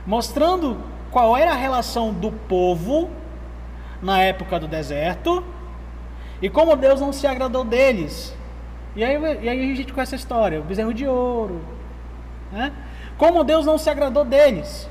Mostrando 0.05 0.77
qual 1.11 1.35
era 1.35 1.51
a 1.51 1.55
relação 1.55 2.13
do 2.13 2.31
povo 2.31 3.09
na 4.01 4.21
época 4.21 4.59
do 4.59 4.67
deserto 4.67 5.43
e 6.41 6.49
como 6.49 6.75
Deus 6.75 6.99
não 6.99 7.13
se 7.13 7.25
agradou 7.25 7.63
deles. 7.63 8.35
E 8.95 9.03
aí, 9.03 9.17
e 9.41 9.49
aí 9.49 9.71
a 9.71 9.75
gente 9.75 9.93
conhece 9.93 10.13
a 10.13 10.17
história, 10.17 10.59
o 10.59 10.63
bezerro 10.63 10.93
de 10.93 11.07
ouro. 11.07 11.61
Né? 12.51 12.71
Como 13.17 13.43
Deus 13.43 13.65
não 13.65 13.77
se 13.77 13.89
agradou 13.89 14.23
deles. 14.23 14.89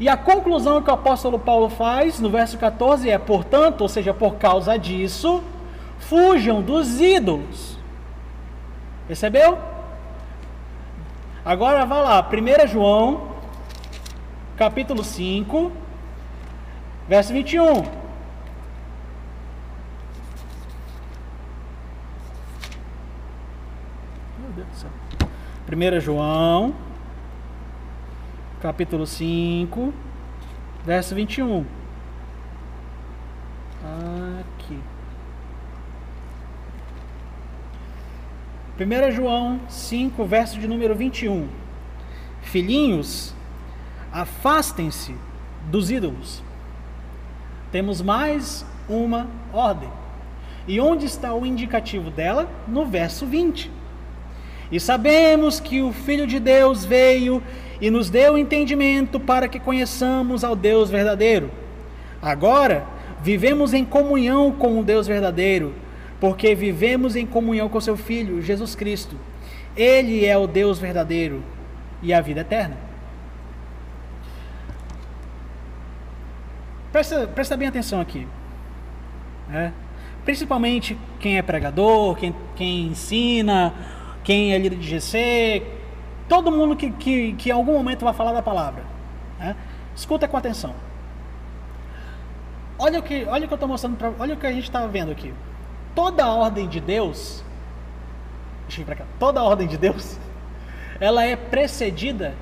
E 0.00 0.08
a 0.08 0.16
conclusão 0.16 0.82
que 0.82 0.90
o 0.90 0.94
apóstolo 0.94 1.38
Paulo 1.38 1.68
faz 1.68 2.18
no 2.18 2.28
verso 2.28 2.58
14 2.58 3.08
é: 3.08 3.18
portanto, 3.18 3.82
ou 3.82 3.88
seja, 3.88 4.12
por 4.12 4.34
causa 4.34 4.76
disso, 4.76 5.42
fujam 5.98 6.60
dos 6.60 7.00
ídolos. 7.00 7.78
Percebeu? 9.06 9.58
Agora 11.44 11.84
vá 11.84 12.00
lá, 12.00 12.28
1 12.30 12.68
João 12.68 13.32
capítulo 14.56 15.02
5, 15.02 15.72
verso 17.08 17.32
21. 17.32 17.82
Meu 24.38 24.50
Deus 24.54 24.68
do 24.68 24.76
céu. 24.76 24.90
1 25.68 26.00
João, 26.00 26.74
capítulo 28.60 29.04
5, 29.04 29.92
verso 30.84 31.14
21. 31.16 31.66
Aqui. 33.84 34.51
1 38.78 39.12
João 39.12 39.60
5, 39.68 40.24
verso 40.24 40.58
de 40.58 40.66
número 40.66 40.94
21. 40.94 41.48
Filhinhos, 42.42 43.34
Afastem-se 44.12 45.14
dos 45.70 45.90
ídolos. 45.90 46.42
Temos 47.70 48.02
mais 48.02 48.64
uma 48.86 49.26
ordem. 49.54 49.88
E 50.68 50.78
onde 50.78 51.06
está 51.06 51.32
o 51.32 51.46
indicativo 51.46 52.10
dela? 52.10 52.46
No 52.68 52.84
verso 52.84 53.24
20. 53.24 53.70
E 54.70 54.78
sabemos 54.78 55.60
que 55.60 55.80
o 55.80 55.92
Filho 55.92 56.26
de 56.26 56.38
Deus 56.38 56.84
veio 56.84 57.42
e 57.80 57.90
nos 57.90 58.10
deu 58.10 58.36
entendimento 58.36 59.18
para 59.18 59.48
que 59.48 59.58
conheçamos 59.58 60.44
ao 60.44 60.54
Deus 60.54 60.90
verdadeiro. 60.90 61.50
Agora, 62.20 62.84
vivemos 63.22 63.72
em 63.72 63.84
comunhão 63.84 64.52
com 64.52 64.78
o 64.78 64.84
Deus 64.84 65.06
verdadeiro, 65.06 65.74
porque 66.22 66.54
vivemos 66.54 67.16
em 67.16 67.26
comunhão 67.26 67.68
com 67.68 67.80
seu 67.80 67.96
Filho, 67.96 68.40
Jesus 68.40 68.76
Cristo. 68.76 69.16
Ele 69.76 70.24
é 70.24 70.38
o 70.38 70.46
Deus 70.46 70.78
verdadeiro 70.78 71.42
e 72.00 72.14
a 72.14 72.20
vida 72.20 72.42
eterna. 72.42 72.76
Presta, 76.92 77.26
presta 77.26 77.56
bem 77.56 77.66
atenção 77.66 78.00
aqui. 78.00 78.28
Né? 79.48 79.72
Principalmente 80.24 80.96
quem 81.18 81.38
é 81.38 81.42
pregador, 81.42 82.14
quem, 82.14 82.32
quem 82.54 82.86
ensina, 82.86 83.74
quem 84.22 84.54
é 84.54 84.58
líder 84.58 84.78
de 84.78 84.90
GC, 84.90 85.66
todo 86.28 86.52
mundo 86.52 86.76
que, 86.76 86.92
que, 86.92 87.32
que 87.32 87.48
em 87.48 87.52
algum 87.52 87.72
momento 87.72 88.04
vai 88.04 88.14
falar 88.14 88.30
da 88.30 88.42
palavra. 88.42 88.84
Né? 89.40 89.56
Escuta 89.92 90.28
com 90.28 90.36
atenção. 90.36 90.72
Olha 92.78 93.00
o 93.00 93.02
que, 93.02 93.24
olha 93.24 93.44
o 93.44 93.48
que 93.48 93.54
eu 93.54 93.56
estou 93.56 93.68
mostrando 93.68 93.96
para, 93.96 94.12
olha 94.20 94.34
o 94.34 94.36
que 94.36 94.46
a 94.46 94.52
gente 94.52 94.62
está 94.62 94.86
vendo 94.86 95.10
aqui. 95.10 95.34
Toda 95.94 96.24
a 96.24 96.34
ordem 96.34 96.68
de 96.68 96.80
Deus, 96.80 97.44
deixa 98.62 98.80
eu 98.80 98.82
ir 98.82 98.86
para 98.86 98.96
cá. 98.96 99.04
Toda 99.18 99.40
a 99.40 99.42
ordem 99.42 99.66
de 99.66 99.76
Deus, 99.76 100.18
ela 100.98 101.24
é 101.24 101.36
precedida 101.36 102.34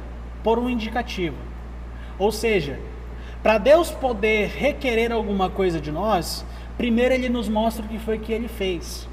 por 0.42 0.58
um 0.58 0.68
indicativo. 0.68 1.36
Ou 2.18 2.30
seja, 2.30 2.78
para 3.42 3.58
Deus 3.58 3.90
poder 3.90 4.48
requerer 4.48 5.10
alguma 5.10 5.48
coisa 5.48 5.80
de 5.80 5.90
nós, 5.90 6.44
primeiro 6.76 7.14
Ele 7.14 7.28
nos 7.28 7.48
mostra 7.48 7.84
o 7.84 7.88
que 7.88 7.98
foi 7.98 8.18
que 8.18 8.32
Ele 8.32 8.48
fez. 8.48 9.08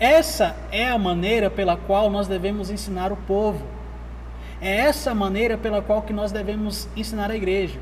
Essa 0.00 0.56
é 0.72 0.88
a 0.88 0.98
maneira 0.98 1.48
pela 1.48 1.76
qual 1.76 2.10
nós 2.10 2.26
devemos 2.26 2.70
ensinar 2.70 3.12
o 3.12 3.16
povo. 3.16 3.64
É 4.60 4.76
essa 4.76 5.12
a 5.12 5.14
maneira 5.14 5.56
pela 5.56 5.80
qual 5.82 6.02
que 6.02 6.12
nós 6.12 6.32
devemos 6.32 6.88
ensinar 6.96 7.30
a 7.30 7.36
igreja. 7.36 7.78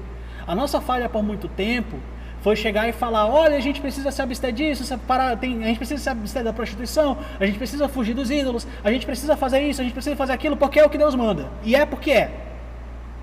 A 0.46 0.54
nossa 0.54 0.80
falha 0.80 1.08
por 1.08 1.22
muito 1.22 1.48
tempo 1.48 1.98
foi 2.42 2.56
chegar 2.56 2.88
e 2.88 2.92
falar: 2.92 3.26
olha, 3.26 3.56
a 3.56 3.60
gente 3.60 3.80
precisa 3.80 4.10
se 4.10 4.20
abster 4.20 4.52
disso, 4.52 4.84
separar, 4.84 5.36
tem, 5.38 5.62
a 5.62 5.68
gente 5.68 5.78
precisa 5.78 6.02
se 6.02 6.10
abster 6.10 6.44
da 6.44 6.52
prostituição, 6.52 7.16
a 7.40 7.46
gente 7.46 7.56
precisa 7.56 7.88
fugir 7.88 8.14
dos 8.14 8.30
ídolos, 8.30 8.66
a 8.84 8.90
gente 8.90 9.06
precisa 9.06 9.36
fazer 9.36 9.60
isso, 9.60 9.80
a 9.80 9.84
gente 9.84 9.94
precisa 9.94 10.16
fazer 10.16 10.32
aquilo, 10.32 10.56
porque 10.56 10.78
é 10.78 10.84
o 10.84 10.90
que 10.90 10.98
Deus 10.98 11.14
manda. 11.14 11.48
E 11.64 11.74
é 11.74 11.86
porque 11.86 12.10
é. 12.10 12.30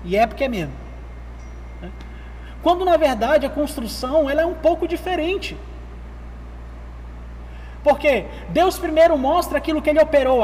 E 0.04 0.16
é 0.16 0.26
porque 0.26 0.44
é 0.44 0.48
mesmo. 0.48 0.72
Quando 2.62 2.84
na 2.84 2.96
verdade 2.96 3.46
a 3.46 3.50
construção 3.50 4.28
ela 4.28 4.42
é 4.42 4.46
um 4.46 4.54
pouco 4.54 4.88
diferente. 4.88 5.56
Porque 7.82 8.26
Deus 8.50 8.78
primeiro 8.78 9.16
mostra 9.16 9.56
aquilo 9.56 9.80
que 9.80 9.88
Ele 9.88 10.00
operou, 10.00 10.42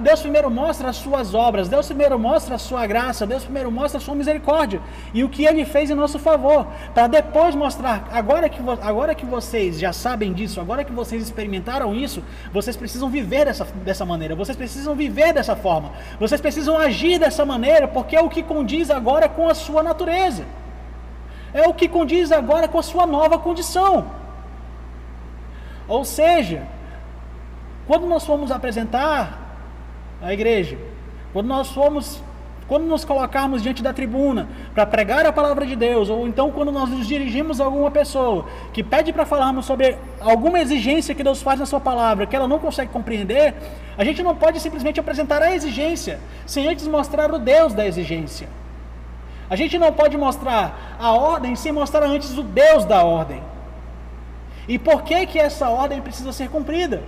Deus 0.00 0.20
primeiro 0.20 0.48
mostra 0.48 0.88
as 0.88 0.96
suas 0.96 1.34
obras, 1.34 1.68
Deus 1.68 1.86
primeiro 1.86 2.16
mostra 2.16 2.54
a 2.54 2.58
sua 2.58 2.86
graça, 2.86 3.26
Deus 3.26 3.42
primeiro 3.42 3.72
mostra 3.72 3.98
a 3.98 4.00
sua 4.00 4.14
misericórdia 4.14 4.80
e 5.12 5.24
o 5.24 5.28
que 5.28 5.44
Ele 5.44 5.64
fez 5.64 5.90
em 5.90 5.94
nosso 5.94 6.16
favor, 6.20 6.64
para 6.94 7.08
depois 7.08 7.56
mostrar, 7.56 8.08
agora 8.12 8.48
que, 8.48 8.60
agora 8.82 9.16
que 9.16 9.26
vocês 9.26 9.80
já 9.80 9.92
sabem 9.92 10.32
disso, 10.32 10.60
agora 10.60 10.84
que 10.84 10.92
vocês 10.92 11.24
experimentaram 11.24 11.92
isso, 11.92 12.22
vocês 12.52 12.76
precisam 12.76 13.10
viver 13.10 13.46
dessa, 13.46 13.64
dessa 13.64 14.04
maneira, 14.04 14.36
vocês 14.36 14.56
precisam 14.56 14.94
viver 14.94 15.32
dessa 15.32 15.56
forma, 15.56 15.90
vocês 16.20 16.40
precisam 16.40 16.78
agir 16.78 17.18
dessa 17.18 17.44
maneira, 17.44 17.88
porque 17.88 18.14
é 18.14 18.22
o 18.22 18.28
que 18.28 18.44
condiz 18.44 18.90
agora 18.90 19.28
com 19.28 19.48
a 19.48 19.54
sua 19.54 19.82
natureza, 19.82 20.44
é 21.52 21.66
o 21.66 21.74
que 21.74 21.88
condiz 21.88 22.30
agora 22.30 22.68
com 22.68 22.78
a 22.78 22.82
sua 22.82 23.06
nova 23.06 23.38
condição. 23.38 24.06
Ou 25.88 26.04
seja, 26.04 26.66
quando 27.86 28.06
nós 28.06 28.24
fomos 28.24 28.50
apresentar 28.50 29.46
a 30.20 30.32
igreja, 30.32 30.76
quando 31.32 31.46
nós 31.46 31.70
fomos, 31.70 32.22
quando 32.66 32.84
nos 32.84 33.04
colocarmos 33.04 33.62
diante 33.62 33.82
da 33.82 33.92
tribuna 33.92 34.48
para 34.74 34.84
pregar 34.84 35.24
a 35.24 35.32
palavra 35.32 35.64
de 35.64 35.76
Deus, 35.76 36.08
ou 36.08 36.26
então 36.26 36.50
quando 36.50 36.72
nós 36.72 36.90
nos 36.90 37.06
dirigimos 37.06 37.60
a 37.60 37.64
alguma 37.64 37.90
pessoa 37.90 38.46
que 38.72 38.82
pede 38.82 39.12
para 39.12 39.24
falarmos 39.24 39.66
sobre 39.66 39.96
alguma 40.20 40.58
exigência 40.58 41.14
que 41.14 41.22
Deus 41.22 41.40
faz 41.42 41.60
na 41.60 41.66
sua 41.66 41.80
palavra, 41.80 42.26
que 42.26 42.34
ela 42.34 42.48
não 42.48 42.58
consegue 42.58 42.90
compreender, 42.90 43.54
a 43.96 44.04
gente 44.04 44.22
não 44.22 44.34
pode 44.34 44.58
simplesmente 44.58 44.98
apresentar 44.98 45.40
a 45.40 45.54
exigência 45.54 46.18
sem 46.44 46.66
antes 46.66 46.88
mostrar 46.88 47.32
o 47.32 47.38
Deus 47.38 47.72
da 47.72 47.86
exigência. 47.86 48.48
A 49.48 49.54
gente 49.54 49.78
não 49.78 49.92
pode 49.92 50.16
mostrar 50.16 50.96
a 50.98 51.12
ordem 51.12 51.54
sem 51.54 51.70
mostrar 51.70 52.02
antes 52.02 52.36
o 52.36 52.42
Deus 52.42 52.84
da 52.84 53.04
ordem. 53.04 53.40
E 54.66 54.76
por 54.76 55.04
que 55.04 55.24
que 55.26 55.38
essa 55.38 55.68
ordem 55.68 56.02
precisa 56.02 56.32
ser 56.32 56.48
cumprida? 56.50 57.04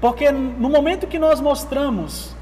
Porque 0.00 0.30
no 0.30 0.68
momento 0.68 1.06
que 1.06 1.18
nós 1.18 1.40
mostramos 1.40 2.34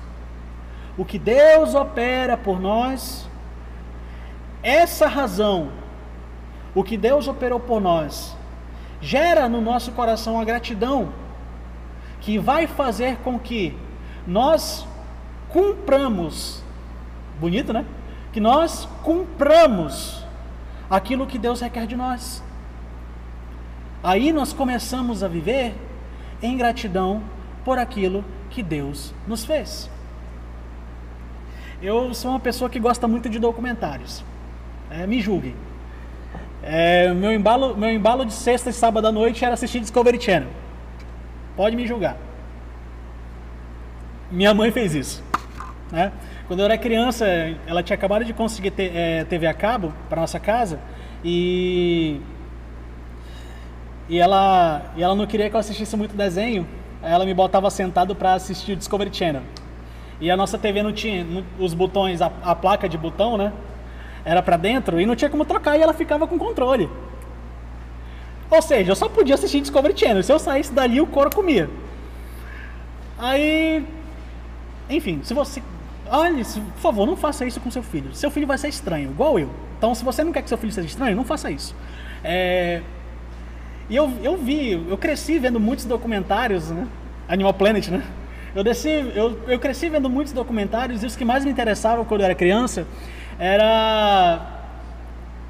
o 0.97 1.05
que 1.05 1.19
Deus 1.19 1.75
opera 1.75 2.37
por 2.37 2.61
nós, 2.61 3.29
essa 4.63 5.07
razão, 5.07 5.71
o 6.75 6.83
que 6.83 6.97
Deus 6.97 7.29
operou 7.29 7.61
por 7.61 7.81
nós, 7.81 8.37
gera 9.01 9.49
no 9.49 9.61
nosso 9.61 9.93
coração 9.93 10.41
a 10.41 10.45
gratidão, 10.45 11.13
que 12.21 12.39
vai 12.39 12.67
fazer 12.67 13.19
com 13.19 13.39
que 13.39 13.77
nós 14.27 14.87
cumpramos, 15.51 16.63
bonito, 17.39 17.73
né? 17.73 17.85
Que 18.33 18.41
nós 18.41 18.89
cumpramos 19.03 20.25
aquilo 20.89 21.27
que 21.27 21.39
Deus 21.39 21.61
requer 21.61 21.87
de 21.87 21.97
nós. 21.97 22.43
Aí 24.03 24.33
nós 24.33 24.53
começamos 24.53 25.23
a 25.23 25.29
viver 25.29 25.75
em 26.43 26.57
gratidão 26.57 27.23
por 27.65 27.79
aquilo 27.79 28.25
que 28.51 28.63
Deus 28.63 29.15
nos 29.27 29.45
fez. 29.45 29.91
Eu 31.83 32.15
sou 32.15 32.31
uma 32.31 32.41
pessoa 32.41 32.71
que 32.71 32.79
gosta 32.79 33.09
muito 33.09 33.29
de 33.29 33.39
documentários. 33.39 34.25
É, 34.91 35.07
me 35.07 35.21
julguem. 35.21 35.55
É, 36.63 37.13
meu, 37.13 37.33
embalo, 37.33 37.77
meu 37.77 37.91
embalo 37.91 38.25
de 38.25 38.33
sexta 38.33 38.71
e 38.71 38.73
sábado 38.73 39.07
à 39.07 39.13
noite 39.13 39.45
era 39.45 39.55
assistir 39.55 39.81
Discovery 39.81 40.21
Channel. 40.21 40.49
Pode 41.57 41.77
me 41.77 41.87
julgar. 41.87 42.17
Minha 44.31 44.55
mãe 44.55 44.71
fez 44.71 44.95
isso. 44.95 45.23
Né? 45.91 46.13
Quando 46.47 46.61
eu 46.61 46.65
era 46.65 46.79
criança, 46.79 47.27
ela 47.67 47.83
tinha 47.83 47.95
acabado 47.95 48.25
de 48.25 48.33
conseguir 48.33 48.71
ter, 48.71 48.95
é, 48.95 49.25
TV 49.25 49.47
a 49.47 49.55
cabo 49.55 49.93
para 50.09 50.21
nossa 50.21 50.41
casa 50.41 50.79
e 51.25 52.21
e 54.09 54.19
ela, 54.19 54.83
e 54.97 55.03
ela 55.03 55.15
não 55.15 55.27
queria 55.27 55.49
que 55.49 55.57
eu 55.57 55.61
assistisse 55.61 55.97
muito 55.97 56.15
desenho 56.15 56.67
ela 57.05 57.25
me 57.25 57.35
botava 57.35 57.71
sentado 57.71 58.15
para 58.15 58.35
assistir 58.35 58.73
o 58.73 58.77
Discovery 58.77 59.15
Channel. 59.15 59.43
E 60.21 60.31
a 60.31 60.37
nossa 60.37 60.57
TV 60.57 60.83
não 60.83 60.93
tinha 60.93 61.45
os 61.59 61.75
botões, 61.75 62.23
a, 62.23 62.31
a 62.43 62.55
placa 62.55 62.89
de 62.89 62.97
botão, 62.97 63.37
né? 63.37 63.53
Era 64.25 64.43
para 64.43 64.57
dentro 64.57 65.01
e 65.01 65.07
não 65.07 65.15
tinha 65.15 65.29
como 65.29 65.45
trocar 65.45 65.77
e 65.77 65.83
ela 65.83 65.93
ficava 65.93 66.27
com 66.27 66.39
controle. 66.39 66.89
Ou 68.51 68.63
seja, 68.63 68.93
eu 68.93 68.97
só 68.97 69.09
podia 69.09 69.35
assistir 69.35 69.61
Discovery 69.61 69.99
Channel. 69.99 70.23
Se 70.23 70.33
eu 70.33 70.39
saísse 70.39 70.73
dali, 70.73 71.01
o 71.01 71.07
couro 71.07 71.31
comia. 71.35 71.69
Aí, 73.19 73.85
enfim, 74.89 75.21
se 75.23 75.35
você. 75.35 75.63
Olha, 76.07 76.45
por 76.45 76.81
favor, 76.81 77.07
não 77.07 77.17
faça 77.17 77.45
isso 77.45 77.61
com 77.61 77.71
seu 77.71 77.83
filho. 77.83 78.15
Seu 78.15 78.31
filho 78.31 78.47
vai 78.47 78.59
ser 78.59 78.69
estranho, 78.69 79.11
igual 79.11 79.39
eu. 79.39 79.51
Então, 79.79 79.95
se 79.95 80.05
você 80.05 80.23
não 80.23 80.33
quer 80.33 80.43
que 80.43 80.49
seu 80.49 80.59
filho 80.59 80.73
seja 80.73 80.87
estranho, 80.87 81.17
não 81.17 81.25
faça 81.25 81.51
isso. 81.51 81.75
É, 82.23 82.83
e 83.89 83.97
eu, 83.97 84.11
eu 84.23 84.37
vi, 84.37 84.73
eu 84.73 84.97
cresci 84.97 85.39
vendo 85.39 85.61
muitos 85.61 85.85
documentários, 85.85 86.71
né? 86.71 86.87
Animal 87.29 87.55
Planet, 87.55 87.89
né? 87.89 88.03
Eu, 88.55 88.63
desci, 88.63 88.89
eu, 88.89 89.39
eu 89.49 89.59
cresci 89.59 89.89
vendo 89.89 90.09
muitos 90.09 90.33
documentários 90.33 91.03
e 91.03 91.07
os 91.07 91.17
que 91.17 91.25
mais 91.25 91.45
me 91.45 91.51
interessavam 91.51 92.05
quando 92.05 92.21
eu 92.21 92.27
era 92.27 92.35
criança 92.35 92.87
era 93.39 94.41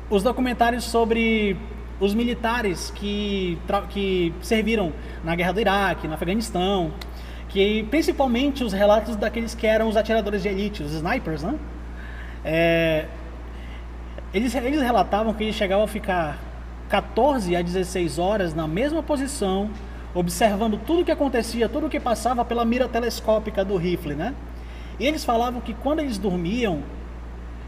os 0.08 0.22
documentários 0.22 0.84
sobre 0.84 1.56
os 2.00 2.14
militares 2.14 2.90
que, 2.94 3.58
que 3.90 4.32
serviram 4.40 4.92
na 5.22 5.34
guerra 5.34 5.52
do 5.52 5.60
Iraque, 5.60 6.08
no 6.08 6.14
Afeganistão, 6.14 6.92
que 7.48 7.84
principalmente 7.84 8.64
os 8.64 8.72
relatos 8.72 9.16
daqueles 9.16 9.54
que 9.54 9.66
eram 9.66 9.88
os 9.88 9.96
atiradores 9.96 10.42
de 10.42 10.48
elite, 10.48 10.82
os 10.82 10.92
snipers, 10.92 11.42
né? 11.42 11.54
É, 12.44 13.06
eles, 14.32 14.54
eles 14.54 14.82
relatavam 14.82 15.32
que 15.32 15.44
eles 15.44 15.54
chegavam 15.54 15.84
a 15.84 15.88
ficar 15.88 16.38
14 16.88 17.56
a 17.56 17.62
16 17.62 18.18
horas 18.18 18.54
na 18.54 18.68
mesma 18.68 19.02
posição, 19.02 19.70
observando 20.14 20.78
tudo 20.78 21.02
o 21.02 21.04
que 21.04 21.10
acontecia, 21.10 21.68
tudo 21.68 21.86
o 21.86 21.90
que 21.90 21.98
passava 21.98 22.44
pela 22.44 22.64
mira 22.64 22.88
telescópica 22.88 23.64
do 23.64 23.76
rifle, 23.76 24.14
né? 24.14 24.34
E 24.98 25.06
eles 25.06 25.24
falavam 25.24 25.60
que 25.60 25.74
quando 25.74 26.00
eles 26.00 26.18
dormiam, 26.18 26.82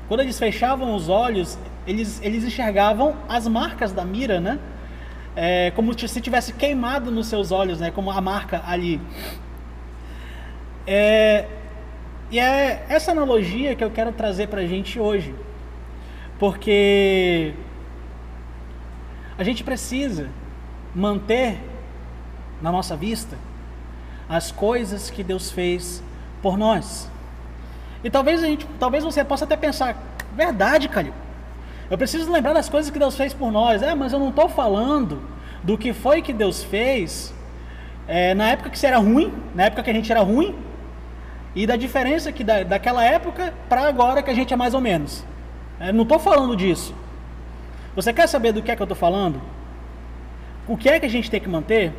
quando 0.08 0.20
eles 0.20 0.38
fechavam 0.38 0.94
os 0.94 1.08
olhos, 1.08 1.58
eles, 1.86 2.20
eles 2.22 2.44
enxergavam 2.44 3.16
as 3.28 3.48
marcas 3.48 3.92
da 3.92 4.04
mira, 4.04 4.40
né? 4.40 4.58
É, 5.34 5.70
como 5.72 5.96
se 5.98 6.20
tivesse 6.20 6.52
queimado 6.52 7.10
nos 7.10 7.26
seus 7.26 7.50
olhos, 7.50 7.80
né? 7.80 7.90
Como 7.90 8.10
a 8.10 8.20
marca 8.20 8.62
ali. 8.64 9.00
É, 10.86 11.46
e 12.30 12.38
é 12.38 12.86
essa 12.88 13.10
analogia 13.10 13.74
que 13.74 13.82
eu 13.82 13.90
quero 13.90 14.12
trazer 14.12 14.48
para 14.48 14.60
a 14.60 14.66
gente 14.66 15.00
hoje. 15.00 15.34
Porque 16.38 17.54
a 19.38 19.44
gente 19.44 19.62
precisa 19.62 20.28
manter 20.94 21.60
na 22.60 22.72
nossa 22.72 22.96
vista 22.96 23.36
as 24.28 24.50
coisas 24.50 25.10
que 25.10 25.22
Deus 25.22 25.50
fez 25.50 26.02
por 26.42 26.56
nós. 26.56 27.08
E 28.02 28.10
talvez 28.10 28.42
a 28.42 28.46
gente, 28.46 28.66
talvez 28.78 29.04
você 29.04 29.24
possa 29.24 29.44
até 29.44 29.56
pensar, 29.56 29.96
verdade, 30.34 30.88
Calil. 30.88 31.12
Eu 31.88 31.96
preciso 31.96 32.30
lembrar 32.30 32.52
das 32.52 32.68
coisas 32.68 32.90
que 32.90 32.98
Deus 32.98 33.16
fez 33.16 33.32
por 33.32 33.52
nós. 33.52 33.82
É, 33.82 33.94
mas 33.94 34.12
eu 34.12 34.18
não 34.18 34.30
estou 34.30 34.48
falando 34.48 35.22
do 35.62 35.78
que 35.78 35.92
foi 35.92 36.20
que 36.22 36.32
Deus 36.32 36.62
fez 36.64 37.32
é, 38.08 38.34
na 38.34 38.50
época 38.50 38.70
que 38.70 38.78
você 38.78 38.86
era 38.86 38.98
ruim, 38.98 39.32
na 39.54 39.64
época 39.64 39.82
que 39.82 39.90
a 39.90 39.92
gente 39.92 40.10
era 40.10 40.20
ruim, 40.20 40.54
e 41.54 41.66
da 41.66 41.76
diferença 41.76 42.30
que 42.32 42.44
da, 42.44 42.62
daquela 42.62 43.04
época 43.04 43.54
para 43.68 43.88
agora 43.88 44.22
que 44.22 44.30
a 44.30 44.34
gente 44.34 44.52
é 44.52 44.56
mais 44.56 44.74
ou 44.74 44.80
menos. 44.80 45.24
É, 45.78 45.92
não 45.92 46.02
estou 46.02 46.18
falando 46.18 46.56
disso. 46.56 46.94
Você 47.96 48.12
quer 48.12 48.28
saber 48.28 48.52
do 48.52 48.62
que 48.62 48.70
é 48.70 48.76
que 48.76 48.82
eu 48.82 48.84
estou 48.84 48.96
falando? 48.96 49.40
O 50.68 50.76
que 50.76 50.88
é 50.88 51.00
que 51.00 51.06
a 51.06 51.10
gente 51.10 51.30
tem 51.30 51.40
que 51.40 51.48
manter? 51.48 51.94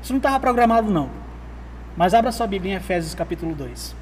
Isso 0.00 0.12
não 0.12 0.18
estava 0.18 0.38
programado, 0.38 0.88
não. 0.90 1.10
Mas 1.96 2.14
abra 2.14 2.30
sua 2.30 2.46
Bíblia 2.46 2.74
em 2.74 2.76
Efésios 2.76 3.16
capítulo 3.16 3.52
2. 3.52 3.96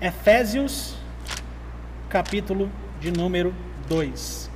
Efésios, 0.00 0.96
capítulo 2.08 2.70
de 3.00 3.10
número 3.10 3.52
2. 3.88 4.48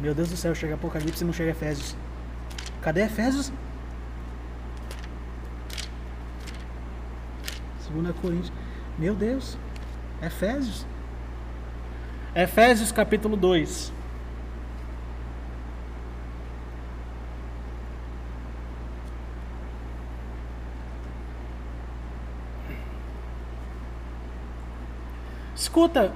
Meu 0.00 0.14
Deus 0.14 0.30
do 0.30 0.36
céu, 0.36 0.52
chega 0.52 0.74
Apocalipse 0.74 1.22
e 1.22 1.26
não 1.26 1.32
chega 1.32 1.52
Efésios. 1.52 1.94
Cadê 2.82 3.02
Efésios? 3.02 3.52
2 7.90 8.16
Coríntios. 8.16 8.52
Meu 9.00 9.14
Deus. 9.14 9.56
Efésios. 10.22 10.86
Efésios 12.34 12.92
capítulo 12.92 13.34
2. 13.34 13.90
Escuta 25.56 26.12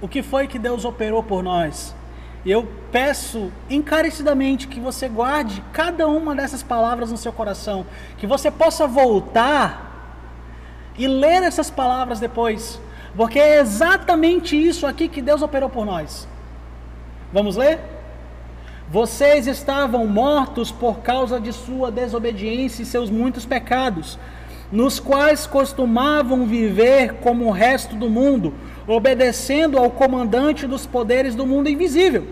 o 0.00 0.08
que 0.08 0.20
foi 0.20 0.48
que 0.48 0.58
Deus 0.58 0.84
operou 0.84 1.22
por 1.22 1.40
nós. 1.40 1.94
Eu 2.44 2.68
peço 2.90 3.52
encarecidamente 3.70 4.66
que 4.66 4.80
você 4.80 5.08
guarde 5.08 5.62
cada 5.72 6.08
uma 6.08 6.34
dessas 6.34 6.64
palavras 6.64 7.12
no 7.12 7.16
seu 7.16 7.32
coração, 7.32 7.86
que 8.18 8.26
você 8.26 8.50
possa 8.50 8.88
voltar 8.88 9.93
e 10.96 11.06
ler 11.06 11.42
essas 11.42 11.70
palavras 11.70 12.20
depois, 12.20 12.80
porque 13.16 13.38
é 13.38 13.60
exatamente 13.60 14.56
isso 14.56 14.86
aqui 14.86 15.08
que 15.08 15.22
Deus 15.22 15.42
operou 15.42 15.68
por 15.68 15.84
nós. 15.84 16.28
Vamos 17.32 17.56
ler? 17.56 17.80
Vocês 18.90 19.46
estavam 19.46 20.06
mortos 20.06 20.70
por 20.70 20.98
causa 20.98 21.40
de 21.40 21.52
sua 21.52 21.90
desobediência 21.90 22.82
e 22.82 22.86
seus 22.86 23.10
muitos 23.10 23.44
pecados, 23.46 24.18
nos 24.70 25.00
quais 25.00 25.46
costumavam 25.46 26.46
viver 26.46 27.14
como 27.14 27.46
o 27.46 27.50
resto 27.50 27.96
do 27.96 28.08
mundo 28.08 28.54
obedecendo 28.86 29.78
ao 29.78 29.90
comandante 29.90 30.66
dos 30.66 30.86
poderes 30.86 31.34
do 31.34 31.46
mundo 31.46 31.68
invisível. 31.68 32.26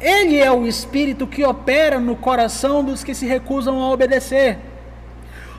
Ele 0.00 0.36
é 0.36 0.50
o 0.50 0.66
espírito 0.66 1.26
que 1.26 1.44
opera 1.44 1.98
no 1.98 2.16
coração 2.16 2.84
dos 2.84 3.02
que 3.02 3.14
se 3.14 3.26
recusam 3.26 3.80
a 3.80 3.90
obedecer. 3.90 4.58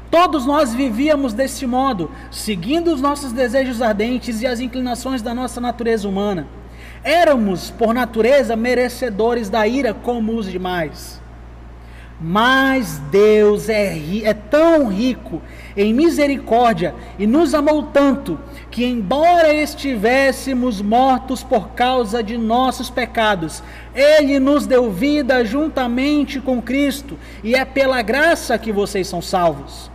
Todos 0.10 0.46
nós 0.46 0.74
vivíamos 0.74 1.34
deste 1.34 1.65
modo, 1.65 2.12
seguindo 2.32 2.94
os 2.94 3.02
nossos 3.02 3.32
desejos 3.32 3.82
ardentes 3.82 4.41
e 4.41 4.48
as 4.48 4.60
inclinações 4.60 5.22
da 5.22 5.34
nossa 5.34 5.60
natureza 5.60 6.08
humana. 6.08 6.48
Éramos, 7.04 7.70
por 7.70 7.94
natureza, 7.94 8.56
merecedores 8.56 9.50
da 9.50 9.68
ira 9.68 9.94
como 9.94 10.36
os 10.36 10.50
demais. 10.50 11.22
Mas 12.20 12.98
Deus 13.12 13.68
é, 13.68 13.94
é, 14.24 14.34
tão 14.34 14.88
rico 14.88 15.41
em 15.76 15.94
misericórdia 15.94 16.96
e 17.20 17.28
nos 17.28 17.54
amou 17.54 17.84
tanto 17.84 18.39
que, 18.72 18.86
embora 18.86 19.54
estivéssemos 19.54 20.82
mortos 20.82 21.44
por 21.44 21.70
causa 21.70 22.24
de 22.24 22.38
nossos 22.38 22.89
pecados, 22.89 23.62
Ele 23.94 24.39
nos 24.39 24.65
deu 24.65 24.89
vida 24.89 25.44
juntamente 25.44 26.39
com 26.39 26.62
Cristo, 26.62 27.18
e 27.44 27.54
é 27.54 27.65
pela 27.65 28.02
graça 28.02 28.58
que 28.58 28.72
vocês 28.72 29.08
são 29.08 29.22
salvos. 29.22 29.91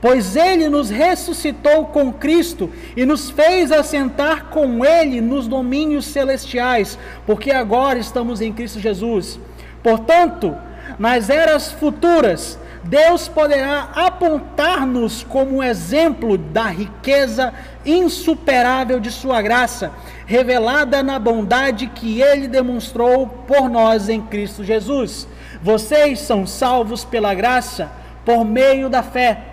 Pois 0.00 0.34
Ele 0.34 0.68
nos 0.68 0.88
ressuscitou 0.88 1.86
com 1.86 2.12
Cristo 2.12 2.70
e 2.96 3.04
nos 3.04 3.30
fez 3.30 3.70
assentar 3.70 4.46
com 4.46 4.84
Ele 4.84 5.20
nos 5.20 5.46
domínios 5.46 6.06
celestiais, 6.06 6.98
porque 7.26 7.50
agora 7.50 7.98
estamos 7.98 8.40
em 8.40 8.52
Cristo 8.52 8.80
Jesus. 8.80 9.38
Portanto, 9.82 10.56
nas 10.98 11.28
eras 11.28 11.70
futuras, 11.70 12.58
Deus 12.82 13.28
poderá 13.28 13.90
apontar-nos 13.94 15.22
como 15.22 15.62
exemplo 15.62 16.38
da 16.38 16.64
riqueza 16.64 17.52
insuperável 17.84 18.98
de 18.98 19.10
Sua 19.10 19.42
graça, 19.42 19.92
revelada 20.24 21.02
na 21.02 21.18
bondade 21.18 21.88
que 21.88 22.22
Ele 22.22 22.48
demonstrou 22.48 23.26
por 23.26 23.68
nós 23.68 24.08
em 24.08 24.22
Cristo 24.22 24.64
Jesus. 24.64 25.28
Vocês 25.62 26.20
são 26.20 26.46
salvos 26.46 27.04
pela 27.04 27.34
graça, 27.34 27.92
por 28.24 28.46
meio 28.46 28.88
da 28.88 29.02
fé. 29.02 29.49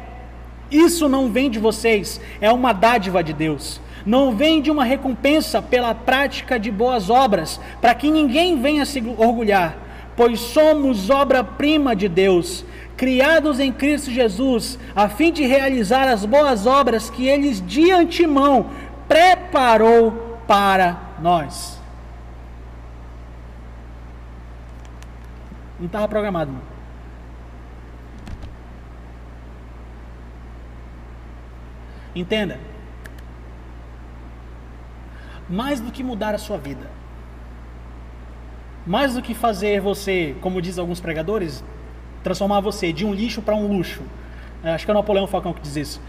Isso 0.69 1.07
não 1.07 1.29
vem 1.29 1.49
de 1.49 1.59
vocês, 1.59 2.19
é 2.41 2.51
uma 2.51 2.73
dádiva 2.73 3.23
de 3.23 3.33
Deus. 3.33 3.79
Não 4.05 4.35
vem 4.35 4.61
de 4.61 4.71
uma 4.71 4.83
recompensa 4.83 5.61
pela 5.61 5.93
prática 5.93 6.59
de 6.59 6.71
boas 6.71 7.09
obras, 7.09 7.59
para 7.81 7.93
que 7.93 8.09
ninguém 8.09 8.59
venha 8.59 8.85
se 8.85 9.03
orgulhar 9.17 9.87
pois 10.17 10.39
somos 10.39 11.11
obra-prima 11.11 11.95
de 11.95 12.09
Deus, 12.09 12.65
criados 12.97 13.59
em 13.59 13.71
Cristo 13.71 14.09
Jesus, 14.09 14.79
a 14.95 15.07
fim 15.07 15.31
de 15.31 15.45
realizar 15.45 16.07
as 16.07 16.25
boas 16.25 16.65
obras 16.65 17.07
que 17.07 17.27
Ele 17.27 17.53
de 17.53 17.91
antemão 17.91 18.71
preparou 19.07 20.39
para 20.47 20.97
nós. 21.21 21.79
Não 25.79 25.85
estava 25.85 26.07
programado. 26.07 26.51
Não. 26.51 26.76
Entenda. 32.17 32.59
Mais 35.47 35.79
do 35.79 35.91
que 35.91 36.03
mudar 36.03 36.33
a 36.33 36.37
sua 36.37 36.57
vida, 36.57 36.89
mais 38.85 39.13
do 39.13 39.21
que 39.21 39.33
fazer 39.33 39.79
você, 39.79 40.35
como 40.41 40.61
diz 40.61 40.77
alguns 40.77 40.99
pregadores, 40.99 41.63
transformar 42.23 42.59
você 42.59 42.91
de 42.91 43.05
um 43.05 43.13
lixo 43.13 43.41
para 43.41 43.55
um 43.55 43.67
luxo. 43.67 44.01
É, 44.63 44.71
acho 44.71 44.83
que 44.83 44.91
é 44.91 44.93
o 44.93 44.97
Napoleão 44.97 45.27
Falcão 45.27 45.53
que 45.53 45.61
diz 45.61 45.75
isso. 45.75 46.01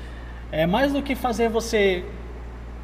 É 0.51 0.67
mais 0.67 0.93
do 0.93 1.03
que 1.03 1.15
fazer 1.15 1.49
você 1.49 2.05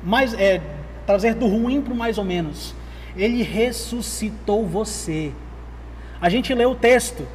mais 0.03 0.35
é, 0.35 0.61
trazer 1.07 1.35
do 1.35 1.47
ruim 1.47 1.81
para 1.81 1.95
o 1.95 1.97
mais 1.97 2.19
ou 2.19 2.25
menos. 2.25 2.75
Ele 3.17 3.43
ressuscitou 3.43 4.67
você. 4.67 5.33
A 6.21 6.29
gente 6.29 6.53
leu 6.53 6.73
o 6.73 6.75
texto. 6.77 7.27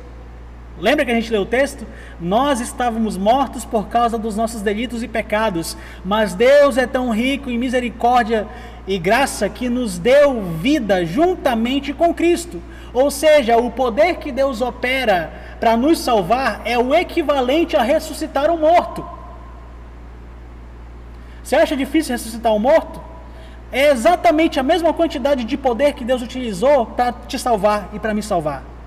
Lembra 0.80 1.04
que 1.04 1.12
a 1.12 1.16
gente 1.16 1.32
leu 1.32 1.42
o 1.42 1.46
texto? 1.46 1.86
Nós 2.20 2.62
estávamos 2.62 3.18
mortos 3.18 3.66
por 3.66 3.88
causa 3.88 4.18
dos 4.18 4.36
nossos 4.36 4.62
delitos 4.62 5.04
e 5.04 5.08
pecados, 5.08 5.76
mas 6.06 6.34
Deus 6.34 6.78
é 6.78 6.88
tão 6.88 7.12
rico 7.12 7.50
em 7.50 7.58
misericórdia 7.58 8.48
e 8.88 8.98
graça 8.98 9.50
que 9.50 9.68
nos 9.68 9.98
deu 9.98 10.42
vida 10.42 11.06
juntamente 11.06 11.94
com 11.94 12.14
Cristo. 12.14 12.62
Ou 12.94 13.12
seja, 13.12 13.58
o 13.58 13.70
poder 13.70 14.16
que 14.16 14.32
Deus 14.32 14.62
opera 14.62 15.34
para 15.60 15.76
nos 15.76 16.00
salvar 16.00 16.62
é 16.64 16.80
o 16.80 16.96
equivalente 16.96 17.76
a 17.76 17.84
ressuscitar 17.84 18.50
um 18.50 18.58
morto. 18.58 19.06
Você 21.44 21.56
acha 21.58 21.76
difícil 21.76 22.14
ressuscitar 22.14 22.54
um 22.54 22.60
morto? 22.60 23.02
É 23.72 23.92
exatamente 23.92 24.60
a 24.60 24.64
mesma 24.64 24.94
quantidade 24.94 25.44
de 25.44 25.58
poder 25.58 25.94
que 25.94 26.06
Deus 26.06 26.22
utilizou 26.22 26.86
para 26.86 27.12
te 27.12 27.38
salvar 27.38 27.90
e 27.94 28.00
para 28.00 28.14
me 28.14 28.24
salvar. 28.24 28.79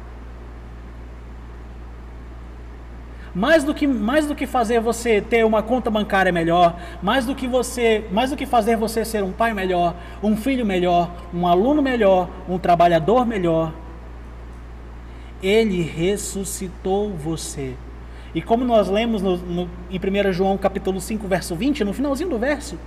Mais 3.34 3.64
do 3.64 3.74
que 3.74 3.86
mais 3.86 4.26
do 4.26 4.34
que 4.34 4.46
fazer 4.46 4.80
você 4.80 5.20
ter 5.20 5.44
uma 5.44 5.62
conta 5.62 5.90
bancária 5.90 6.30
melhor, 6.30 6.78
mais 7.02 7.24
do 7.24 7.34
que 7.34 7.46
você, 7.46 8.04
mais 8.10 8.30
do 8.30 8.36
que 8.36 8.44
fazer 8.44 8.76
você 8.76 9.04
ser 9.04 9.22
um 9.22 9.32
pai 9.32 9.54
melhor, 9.54 9.96
um 10.22 10.36
filho 10.36 10.66
melhor, 10.66 11.10
um 11.32 11.46
aluno 11.46 11.80
melhor, 11.80 12.28
um 12.48 12.58
trabalhador 12.58 13.26
melhor, 13.26 13.72
ele 15.42 15.82
ressuscitou 15.82 17.10
você. 17.10 17.74
E 18.34 18.40
como 18.40 18.64
nós 18.64 18.88
lemos 18.88 19.22
no, 19.22 19.36
no, 19.36 19.70
em 19.90 19.98
1 19.98 20.32
João 20.32 20.56
capítulo 20.58 21.00
5, 21.00 21.26
verso 21.26 21.54
20, 21.54 21.84
no 21.84 21.92
finalzinho 21.92 22.30
do 22.30 22.38
verso, 22.38 22.78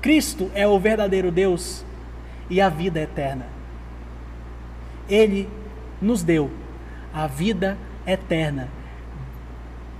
Cristo 0.00 0.50
é 0.54 0.66
o 0.66 0.78
verdadeiro 0.78 1.30
Deus 1.30 1.84
e 2.50 2.60
a 2.60 2.68
vida 2.68 3.00
eterna. 3.00 3.46
Ele 5.08 5.48
nos 6.00 6.22
deu 6.22 6.50
a 7.14 7.26
vida 7.26 7.78
eterna 8.06 8.68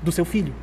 do 0.02 0.12
seu 0.12 0.24
filho. 0.24 0.54